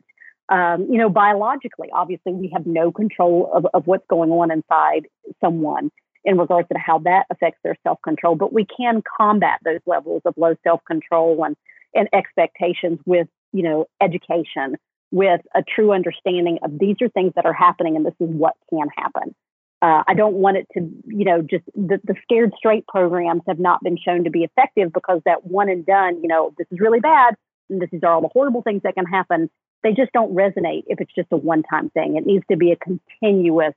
um, 0.48 0.86
you 0.90 0.96
know, 0.96 1.10
biologically, 1.10 1.88
obviously, 1.92 2.32
we 2.32 2.50
have 2.54 2.64
no 2.66 2.90
control 2.90 3.50
of, 3.54 3.66
of 3.74 3.86
what's 3.86 4.06
going 4.08 4.30
on 4.30 4.50
inside 4.50 5.06
someone 5.42 5.90
in 6.24 6.38
regards 6.38 6.68
to 6.68 6.78
how 6.78 6.98
that 7.00 7.26
affects 7.30 7.60
their 7.62 7.76
self 7.82 7.98
control. 8.02 8.34
But 8.34 8.52
we 8.52 8.64
can 8.64 9.02
combat 9.18 9.60
those 9.64 9.80
levels 9.86 10.22
of 10.24 10.34
low 10.36 10.54
self 10.64 10.80
control 10.86 11.44
and, 11.44 11.54
and 11.94 12.08
expectations 12.14 12.98
with, 13.04 13.28
you 13.52 13.62
know, 13.62 13.86
education, 14.00 14.76
with 15.10 15.40
a 15.54 15.62
true 15.62 15.92
understanding 15.92 16.58
of 16.62 16.78
these 16.78 16.96
are 17.00 17.08
things 17.08 17.32
that 17.36 17.46
are 17.46 17.52
happening 17.52 17.96
and 17.96 18.04
this 18.04 18.14
is 18.20 18.28
what 18.28 18.54
can 18.70 18.88
happen. 18.96 19.34
Uh, 19.80 20.02
I 20.08 20.14
don't 20.14 20.34
want 20.34 20.56
it 20.56 20.66
to, 20.74 20.80
you 21.06 21.24
know, 21.24 21.40
just 21.40 21.64
the, 21.74 22.00
the 22.02 22.14
scared 22.22 22.52
straight 22.56 22.86
programs 22.88 23.42
have 23.46 23.60
not 23.60 23.82
been 23.82 23.96
shown 23.96 24.24
to 24.24 24.30
be 24.30 24.42
effective 24.42 24.92
because 24.92 25.20
that 25.24 25.46
one 25.46 25.68
and 25.68 25.86
done, 25.86 26.20
you 26.20 26.28
know, 26.28 26.52
this 26.58 26.66
is 26.72 26.80
really 26.80 27.00
bad 27.00 27.36
and 27.70 27.80
this 27.80 27.90
is 27.92 28.02
all 28.02 28.20
the 28.20 28.28
horrible 28.28 28.62
things 28.62 28.82
that 28.82 28.94
can 28.94 29.06
happen 29.06 29.48
they 29.82 29.92
just 29.92 30.12
don't 30.12 30.34
resonate 30.34 30.84
if 30.86 31.00
it's 31.00 31.14
just 31.14 31.28
a 31.30 31.36
one 31.36 31.62
time 31.62 31.90
thing. 31.90 32.16
It 32.16 32.26
needs 32.26 32.44
to 32.50 32.56
be 32.56 32.72
a 32.72 32.76
continuous 32.76 33.74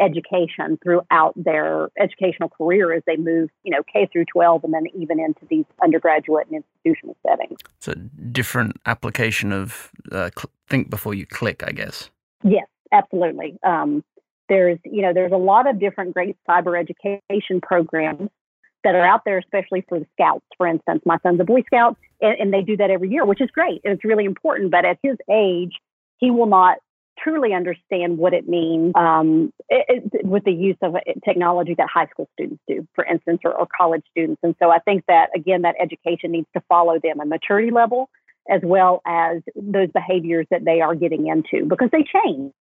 education 0.00 0.78
throughout 0.82 1.34
their 1.36 1.88
educational 2.00 2.48
career 2.48 2.94
as 2.94 3.02
they 3.06 3.16
move, 3.16 3.50
you 3.62 3.70
know, 3.70 3.82
K 3.92 4.08
through 4.10 4.24
12 4.32 4.64
and 4.64 4.72
then 4.72 4.86
even 4.94 5.20
into 5.20 5.46
these 5.50 5.66
undergraduate 5.82 6.46
and 6.50 6.64
institutional 6.64 7.16
settings. 7.26 7.58
It's 7.76 7.88
a 7.88 7.96
different 7.96 8.80
application 8.86 9.52
of 9.52 9.90
uh, 10.10 10.30
cl- 10.34 10.50
think 10.72 10.90
before 10.90 11.14
you 11.14 11.26
click, 11.26 11.62
I 11.64 11.72
guess. 11.72 12.10
Yes, 12.42 12.66
absolutely. 12.90 13.58
Um, 13.62 14.02
there's, 14.48 14.78
you 14.84 15.02
know, 15.02 15.12
there's 15.12 15.32
a 15.32 15.36
lot 15.36 15.68
of 15.68 15.78
different 15.78 16.14
great 16.14 16.36
cyber 16.48 16.80
education 16.80 17.60
programs 17.60 18.30
that 18.82 18.94
are 18.94 19.04
out 19.04 19.20
there, 19.24 19.38
especially 19.38 19.84
for 19.88 20.00
the 20.00 20.06
scouts. 20.14 20.44
For 20.56 20.66
instance, 20.66 21.02
my 21.04 21.18
son's 21.22 21.40
a 21.40 21.44
Boy 21.44 21.62
Scout, 21.66 21.96
and, 22.20 22.36
and 22.40 22.52
they 22.52 22.62
do 22.62 22.76
that 22.78 22.90
every 22.90 23.10
year, 23.10 23.24
which 23.24 23.40
is 23.40 23.50
great 23.50 23.80
it's 23.84 24.04
really 24.04 24.24
important. 24.24 24.70
But 24.70 24.84
at 24.84 24.98
his 25.02 25.16
age, 25.30 25.74
he 26.18 26.30
will 26.30 26.46
not 26.46 26.78
truly 27.18 27.52
understand 27.52 28.18
what 28.18 28.32
it 28.32 28.48
means 28.48 28.92
um, 28.96 29.52
it, 29.68 30.10
it, 30.12 30.24
with 30.26 30.44
the 30.44 30.52
use 30.52 30.78
of 30.82 30.96
technology 31.24 31.74
that 31.76 31.88
high 31.92 32.06
school 32.06 32.28
students 32.32 32.62
do, 32.66 32.88
for 32.94 33.04
instance, 33.04 33.40
or, 33.44 33.52
or, 33.52 33.68
college 33.78 34.02
students. 34.10 34.40
And 34.42 34.56
so 34.60 34.70
I 34.70 34.78
think 34.80 35.04
that, 35.06 35.28
again, 35.36 35.62
that 35.62 35.76
education 35.78 36.32
needs 36.32 36.48
to 36.54 36.62
follow 36.68 36.98
them 36.98 37.20
a 37.20 37.26
maturity 37.26 37.70
level 37.70 38.08
as 38.50 38.60
well 38.64 39.02
as 39.06 39.42
those 39.54 39.88
behaviors 39.92 40.46
that 40.50 40.64
they 40.64 40.80
are 40.80 40.94
getting 40.94 41.28
into 41.28 41.66
because 41.66 41.88
they 41.92 42.04
change 42.04 42.52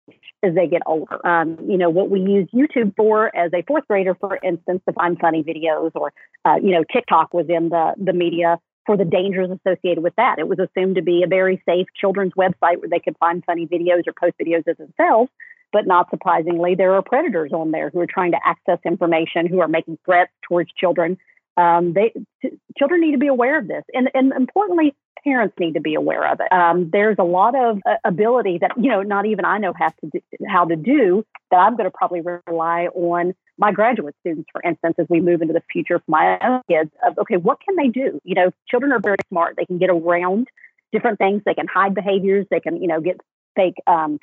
as 0.44 0.54
they 0.56 0.68
get 0.68 0.82
older. 0.86 1.26
Um, 1.26 1.58
you 1.68 1.78
know, 1.78 1.90
what 1.90 2.10
we 2.10 2.20
use 2.20 2.48
YouTube 2.54 2.96
for 2.96 3.36
as 3.36 3.52
a 3.54 3.64
fourth 3.64 3.88
grader, 3.88 4.16
for 4.16 4.40
instance, 4.44 4.82
to 4.88 4.94
find 4.94 5.18
funny 5.20 5.44
videos 5.44 5.92
or, 5.96 6.14
uh, 6.46 6.56
you 6.62 6.72
know, 6.72 6.84
TikTok 6.92 7.34
was 7.34 7.48
in 7.50 7.70
the, 7.70 7.94
the 7.98 8.14
media 8.14 8.60
for 8.86 8.98
the 8.98 9.06
dangers 9.06 9.50
associated 9.50 10.04
with 10.04 10.16
that. 10.18 10.40
It 10.40 10.48
was 10.48 10.60
assumed 10.60 10.96
to 10.96 11.02
be 11.02 11.24
a 11.24 11.28
very 11.28 11.62
safe 11.68 11.88
children's 12.00 12.34
website 12.34 12.78
where 12.80 12.90
they 12.90 13.00
could 13.00 13.18
find 13.20 13.44
funny 13.46 13.68
videos 13.68 14.08
or 14.08 14.14
post 14.20 14.36
videos 14.42 14.68
of 14.68 14.78
themselves. 14.78 15.30
But 15.72 15.88
not 15.88 16.10
surprisingly, 16.10 16.76
there 16.76 16.94
are 16.96 17.02
predators 17.02 17.54
on 17.54 17.72
there 17.72 17.90
who 17.92 18.02
are 18.02 18.08
trying 18.08 18.32
to 18.32 18.40
access 18.46 18.80
information, 18.86 19.48
who 19.48 19.62
are 19.62 19.70
making 19.70 20.00
threats 20.04 20.32
towards 20.48 20.70
children. 20.74 21.18
Um, 21.58 21.94
they 21.94 22.14
t- 22.42 22.58
children 22.78 23.02
need 23.02 23.12
to 23.12 23.18
be 23.18 23.28
aware 23.28 23.58
of 23.58 23.68
this, 23.68 23.84
and 23.94 24.10
and 24.14 24.32
importantly, 24.34 24.96
parents 25.24 25.56
need 25.60 25.74
to 25.74 25.82
be 25.82 25.96
aware 25.96 26.32
of 26.32 26.40
it. 26.40 26.52
Um, 26.52 26.90
there's 26.92 27.18
a 27.20 27.24
lot 27.24 27.56
of 27.56 27.80
uh, 27.86 27.96
ability 28.04 28.60
that 28.62 28.72
you 28.78 28.90
know 28.90 29.02
not 29.02 29.26
even 29.26 29.46
I 29.46 29.58
know 29.58 29.74
how 29.78 29.90
to 29.90 30.10
do, 30.12 30.20
how 30.48 30.66
to 30.66 30.76
do 30.76 31.26
that. 31.52 31.58
I'm 31.58 31.76
going 31.76 31.90
to 31.90 31.96
probably 31.96 32.22
rely 32.22 32.88
on 32.94 33.34
my 33.58 33.72
graduate 33.72 34.16
students, 34.22 34.50
for 34.52 34.62
instance, 34.64 34.96
as 34.98 35.08
we 35.10 35.20
move 35.20 35.42
into 35.42 35.54
the 35.54 35.64
future 35.72 36.00
for 36.00 36.06
my 36.08 36.38
own 36.42 36.62
kids. 36.70 36.92
Of 37.06 37.18
okay, 37.20 37.38
what 37.38 37.60
can 37.62 37.76
they 37.76 37.88
do? 37.88 38.20
You 38.24 38.36
know, 38.36 38.52
children 38.70 38.92
are 38.92 39.00
very 39.00 39.18
smart. 39.30 39.56
They 39.58 39.66
can 39.66 39.78
get 39.78 39.90
around 39.90 40.48
different 40.92 41.18
things. 41.18 41.42
They 41.46 41.54
can 41.54 41.68
hide 41.68 41.94
behaviors. 41.94 42.46
They 42.50 42.60
can 42.60 42.82
you 42.82 42.88
know 42.88 43.02
get 43.02 43.20
fake 43.56 43.76
um, 43.88 44.20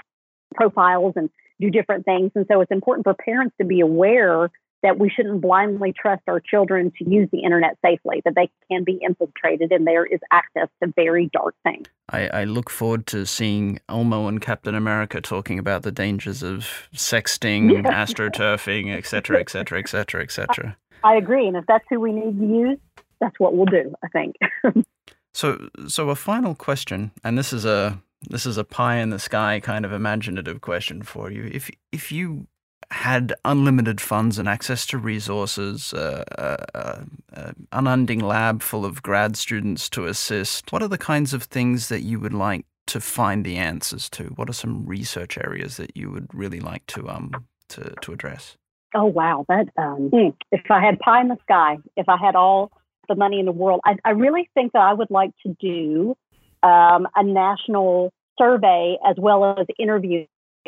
profiles 0.55 1.14
and 1.16 1.31
do 1.61 1.70
different 1.70 2.05
things. 2.05 2.33
And 2.35 2.47
so 2.51 2.61
it's 2.61 2.70
important 2.70 3.05
for 3.05 3.14
parents 3.14 3.55
to 3.61 3.66
be 3.66 3.81
aware 3.81 4.51
that 4.83 4.99
we 4.99 5.11
shouldn't 5.11 5.41
blindly 5.41 5.93
trust 5.93 6.22
our 6.29 6.41
children 6.41 6.93
to 6.99 7.11
use 7.11 7.29
the 7.33 7.43
internet 7.43 7.76
safely, 7.85 8.22
that 8.24 8.35
they 8.35 8.49
can 8.70 8.85
be 8.85 8.99
infiltrated 9.03 9.72
and 9.72 9.87
there 9.87 10.07
is 10.07 10.20
access 10.31 10.68
to 10.83 10.93
very 10.95 11.29
dark 11.33 11.55
things. 11.64 11.87
I, 12.11 12.29
I, 12.29 12.45
look 12.45 12.70
forward 12.70 13.07
to 13.09 13.26
seeing 13.26 13.81
Elmo 13.89 14.29
and 14.29 14.41
Captain 14.41 14.74
America 14.74 15.20
talking 15.20 15.59
about 15.59 15.83
the 15.83 15.93
dangers 15.93 16.43
of 16.43 16.89
sexting, 16.95 17.83
astroturfing, 17.85 18.97
etc., 18.97 19.41
etc., 19.41 19.81
etc., 19.81 20.22
etc. 20.22 20.76
I 21.05 21.16
agree, 21.16 21.47
and 21.47 21.57
if 21.57 21.64
that's 21.66 21.85
who 21.91 22.01
we 22.01 22.12
need 22.12 22.39
to 22.39 22.47
use, 22.47 22.79
that's 23.20 23.39
what 23.39 23.55
we'll 23.55 23.66
do. 23.66 23.95
I 24.03 24.09
think. 24.09 24.37
so, 25.35 25.68
so 25.87 26.11
a 26.11 26.16
final 26.16 26.55
question, 26.55 27.12
and 27.22 27.37
this 27.37 27.53
is 27.53 27.64
a 27.64 28.01
this 28.29 28.47
is 28.47 28.57
a 28.57 28.64
pie 28.64 28.97
in 28.97 29.11
the 29.11 29.18
sky 29.18 29.61
kind 29.61 29.85
of 29.85 29.93
imaginative 29.93 30.61
question 30.61 31.03
for 31.03 31.31
you. 31.31 31.49
If 31.53 31.70
if 31.93 32.11
you 32.11 32.47
had 32.91 33.34
unlimited 33.45 34.01
funds 34.01 34.39
and 34.39 34.49
access 34.49 34.86
to 34.86 34.99
resources, 34.99 35.93
uh, 35.93 36.24
uh, 36.39 37.05
uh, 37.34 37.53
unending 37.72 38.20
lab 38.20 38.62
full 38.62 38.84
of 38.84 39.03
grad 39.03 39.36
students 39.36 39.89
to 39.91 40.07
assist. 40.07 40.72
What 40.72 40.82
are 40.82 40.89
the 40.89 40.99
kinds 40.99 41.34
of 41.34 41.43
things 41.45 41.89
that 41.89 42.03
you 42.03 42.18
would 42.18 42.32
like 42.32 42.64
to 42.86 43.01
find 43.01 43.45
the 43.45 43.57
answers 43.57 44.09
to? 44.11 44.24
What 44.36 44.49
are 44.49 44.55
some 44.55 44.86
research 44.86 45.36
areas 45.36 45.76
that 45.76 45.97
you 45.97 46.11
would 46.11 46.28
really 46.32 46.61
like 46.61 46.86
to 46.86 47.09
um 47.09 47.45
to, 47.68 47.95
to 48.01 48.12
address? 48.12 48.57
Oh 48.95 49.05
wow, 49.05 49.45
that 49.49 49.68
um, 49.76 50.09
hmm, 50.11 50.28
if 50.51 50.62
I 50.70 50.80
had 50.82 50.99
pie 50.99 51.20
in 51.20 51.28
the 51.28 51.36
sky, 51.43 51.76
if 51.97 52.09
I 52.09 52.16
had 52.16 52.34
all 52.34 52.72
the 53.09 53.14
money 53.14 53.39
in 53.39 53.45
the 53.45 53.53
world, 53.53 53.80
I, 53.84 53.97
I 54.05 54.11
really 54.11 54.49
think 54.55 54.72
that 54.72 54.82
I 54.82 54.95
would 54.95 55.11
like 55.11 55.32
to 55.47 55.55
do 55.61 56.16
um, 56.62 57.07
a 57.14 57.22
national 57.22 58.12
survey 58.39 58.97
as 59.07 59.16
well 59.18 59.59
as 59.59 59.66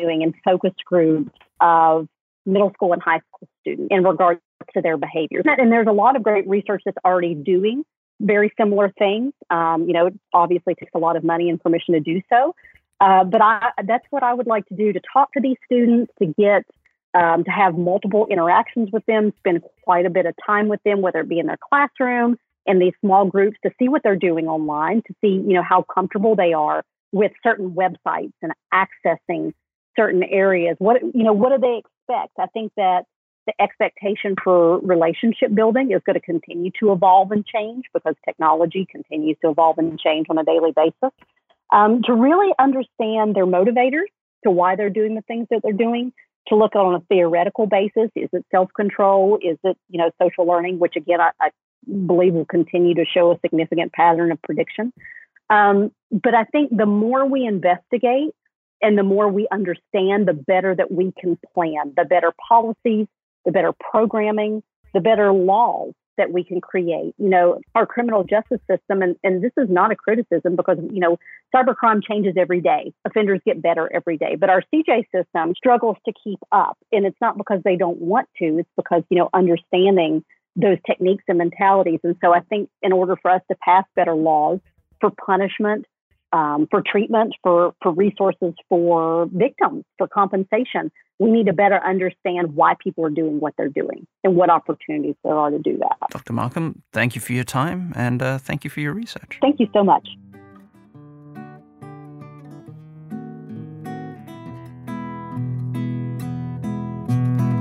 interviewing 0.01 0.23
and 0.23 0.33
focus 0.43 0.73
groups 0.85 1.31
of 1.59 2.07
middle 2.45 2.71
school 2.73 2.93
and 2.93 3.01
high 3.01 3.19
school 3.19 3.47
students 3.61 3.87
in 3.91 4.03
regards 4.03 4.41
to 4.73 4.81
their 4.81 4.97
behaviors. 4.97 5.43
And 5.45 5.71
there's 5.71 5.87
a 5.87 5.91
lot 5.91 6.15
of 6.15 6.23
great 6.23 6.47
research 6.47 6.81
that's 6.85 6.97
already 7.05 7.35
doing 7.35 7.83
very 8.19 8.51
similar 8.59 8.91
things. 8.97 9.33
Um, 9.49 9.85
you 9.87 9.93
know, 9.93 10.07
it 10.07 10.19
obviously 10.33 10.75
takes 10.75 10.91
a 10.93 10.99
lot 10.99 11.15
of 11.15 11.23
money 11.23 11.49
and 11.49 11.59
permission 11.59 11.93
to 11.93 11.99
do 11.99 12.21
so. 12.29 12.55
Uh, 12.99 13.23
but 13.23 13.41
I, 13.41 13.71
that's 13.85 14.05
what 14.11 14.21
I 14.21 14.33
would 14.33 14.45
like 14.45 14.67
to 14.67 14.75
do 14.75 14.93
to 14.93 15.01
talk 15.11 15.33
to 15.33 15.41
these 15.41 15.57
students, 15.65 16.11
to 16.19 16.27
get 16.27 16.65
um, 17.13 17.43
to 17.43 17.51
have 17.51 17.77
multiple 17.77 18.27
interactions 18.29 18.89
with 18.93 19.05
them, 19.05 19.33
spend 19.39 19.61
quite 19.83 20.05
a 20.05 20.09
bit 20.09 20.25
of 20.25 20.33
time 20.45 20.69
with 20.69 20.81
them, 20.83 21.01
whether 21.01 21.19
it 21.19 21.27
be 21.27 21.39
in 21.39 21.47
their 21.47 21.57
classroom, 21.57 22.37
in 22.65 22.79
these 22.79 22.93
small 23.01 23.25
groups, 23.25 23.57
to 23.63 23.71
see 23.79 23.89
what 23.89 24.01
they're 24.03 24.15
doing 24.15 24.47
online, 24.47 25.01
to 25.07 25.15
see 25.19 25.29
you 25.29 25.53
know 25.53 25.63
how 25.63 25.83
comfortable 25.93 26.35
they 26.35 26.53
are 26.53 26.83
with 27.11 27.31
certain 27.43 27.71
websites 27.71 28.33
and 28.41 28.53
accessing 28.73 29.53
certain 29.97 30.23
areas. 30.23 30.75
What 30.79 31.01
you 31.01 31.23
know, 31.23 31.33
what 31.33 31.49
do 31.49 31.57
they 31.59 31.79
expect? 31.79 32.33
I 32.39 32.47
think 32.47 32.71
that 32.77 33.05
the 33.47 33.53
expectation 33.59 34.35
for 34.43 34.79
relationship 34.79 35.53
building 35.53 35.91
is 35.91 36.01
going 36.05 36.13
to 36.13 36.21
continue 36.21 36.71
to 36.79 36.91
evolve 36.91 37.31
and 37.31 37.45
change 37.45 37.85
because 37.93 38.15
technology 38.23 38.87
continues 38.89 39.37
to 39.43 39.49
evolve 39.49 39.77
and 39.79 39.99
change 39.99 40.27
on 40.29 40.37
a 40.37 40.43
daily 40.43 40.71
basis. 40.75 41.15
Um, 41.71 42.01
to 42.03 42.13
really 42.13 42.53
understand 42.59 43.35
their 43.35 43.45
motivators, 43.45 44.07
to 44.43 44.51
why 44.51 44.75
they're 44.75 44.89
doing 44.89 45.15
the 45.15 45.21
things 45.21 45.47
that 45.49 45.61
they're 45.63 45.71
doing, 45.71 46.11
to 46.47 46.55
look 46.55 46.75
on 46.75 46.95
a 46.95 46.99
theoretical 47.01 47.65
basis. 47.65 48.09
Is 48.15 48.29
it 48.33 48.45
self-control? 48.51 49.39
Is 49.41 49.57
it 49.63 49.77
you 49.89 49.97
know 49.97 50.11
social 50.21 50.45
learning? 50.45 50.79
Which 50.79 50.95
again, 50.95 51.21
I, 51.21 51.31
I 51.39 51.49
believe 52.05 52.33
will 52.33 52.45
continue 52.45 52.93
to 52.95 53.05
show 53.05 53.31
a 53.31 53.39
significant 53.39 53.93
pattern 53.93 54.31
of 54.31 54.41
prediction. 54.41 54.93
Um, 55.49 55.91
but 56.11 56.33
I 56.33 56.45
think 56.45 56.75
the 56.75 56.85
more 56.85 57.25
we 57.25 57.45
investigate 57.45 58.33
and 58.81 58.97
the 58.97 59.03
more 59.03 59.27
we 59.27 59.47
understand, 59.51 60.27
the 60.27 60.33
better 60.33 60.75
that 60.75 60.91
we 60.91 61.13
can 61.19 61.37
plan, 61.53 61.93
the 61.95 62.05
better 62.05 62.33
policies, 62.47 63.07
the 63.45 63.51
better 63.51 63.73
programming, 63.91 64.63
the 64.93 64.99
better 64.99 65.31
laws 65.31 65.93
that 66.17 66.31
we 66.31 66.43
can 66.43 66.61
create. 66.61 67.13
You 67.17 67.29
know, 67.29 67.61
our 67.73 67.85
criminal 67.85 68.23
justice 68.23 68.59
system, 68.69 69.01
and, 69.01 69.15
and 69.23 69.43
this 69.43 69.53
is 69.57 69.69
not 69.69 69.91
a 69.91 69.95
criticism 69.95 70.55
because, 70.55 70.77
you 70.91 70.99
know, 70.99 71.17
cybercrime 71.55 72.03
changes 72.03 72.33
every 72.37 72.61
day. 72.61 72.93
Offenders 73.05 73.39
get 73.45 73.61
better 73.61 73.89
every 73.93 74.17
day. 74.17 74.35
But 74.35 74.49
our 74.49 74.63
CJ 74.73 75.05
system 75.13 75.53
struggles 75.55 75.97
to 76.05 76.13
keep 76.23 76.39
up. 76.51 76.77
And 76.91 77.05
it's 77.05 77.17
not 77.21 77.37
because 77.37 77.61
they 77.63 77.75
don't 77.75 77.99
want 77.99 78.27
to, 78.39 78.59
it's 78.59 78.69
because, 78.75 79.03
you 79.09 79.17
know, 79.17 79.29
understanding 79.33 80.23
those 80.55 80.77
techniques 80.85 81.23
and 81.27 81.37
mentalities. 81.37 81.99
And 82.03 82.15
so 82.21 82.33
I 82.33 82.41
think 82.41 82.69
in 82.81 82.91
order 82.91 83.15
for 83.21 83.31
us 83.31 83.41
to 83.49 83.57
pass 83.63 83.85
better 83.95 84.13
laws 84.13 84.59
for 84.99 85.11
punishment, 85.25 85.85
um, 86.33 86.67
for 86.69 86.81
treatment, 86.85 87.33
for, 87.43 87.73
for 87.81 87.91
resources 87.91 88.53
for 88.69 89.27
victims, 89.31 89.83
for 89.97 90.07
compensation. 90.07 90.91
We 91.19 91.31
need 91.31 91.45
to 91.47 91.53
better 91.53 91.79
understand 91.85 92.55
why 92.55 92.73
people 92.81 93.05
are 93.05 93.09
doing 93.09 93.39
what 93.39 93.53
they're 93.57 93.69
doing 93.69 94.07
and 94.23 94.35
what 94.35 94.49
opportunities 94.49 95.15
there 95.23 95.35
are 95.35 95.51
to 95.51 95.59
do 95.59 95.77
that. 95.77 95.97
Dr. 96.09 96.33
Marcum, 96.33 96.81
thank 96.93 97.15
you 97.15 97.21
for 97.21 97.33
your 97.33 97.43
time 97.43 97.93
and 97.95 98.21
uh, 98.21 98.37
thank 98.39 98.63
you 98.63 98.69
for 98.69 98.79
your 98.79 98.93
research. 98.93 99.37
Thank 99.41 99.59
you 99.59 99.67
so 99.73 99.83
much. 99.83 100.07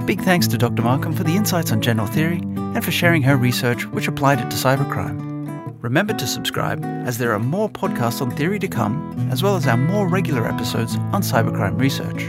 Big 0.06 0.22
thanks 0.22 0.48
to 0.48 0.58
Dr. 0.58 0.82
Marcum 0.82 1.16
for 1.16 1.22
the 1.22 1.36
insights 1.36 1.70
on 1.70 1.80
general 1.80 2.08
theory 2.08 2.38
and 2.38 2.84
for 2.84 2.90
sharing 2.90 3.22
her 3.22 3.36
research, 3.36 3.86
which 3.86 4.08
applied 4.08 4.40
it 4.40 4.50
to 4.50 4.56
cybercrime. 4.56 5.29
Remember 5.80 6.12
to 6.12 6.26
subscribe, 6.26 6.84
as 6.84 7.16
there 7.16 7.32
are 7.32 7.38
more 7.38 7.70
podcasts 7.70 8.20
on 8.20 8.30
theory 8.32 8.58
to 8.58 8.68
come, 8.68 9.16
as 9.32 9.42
well 9.42 9.56
as 9.56 9.66
our 9.66 9.78
more 9.78 10.06
regular 10.06 10.46
episodes 10.46 10.96
on 11.12 11.22
cybercrime 11.22 11.80
research. 11.80 12.24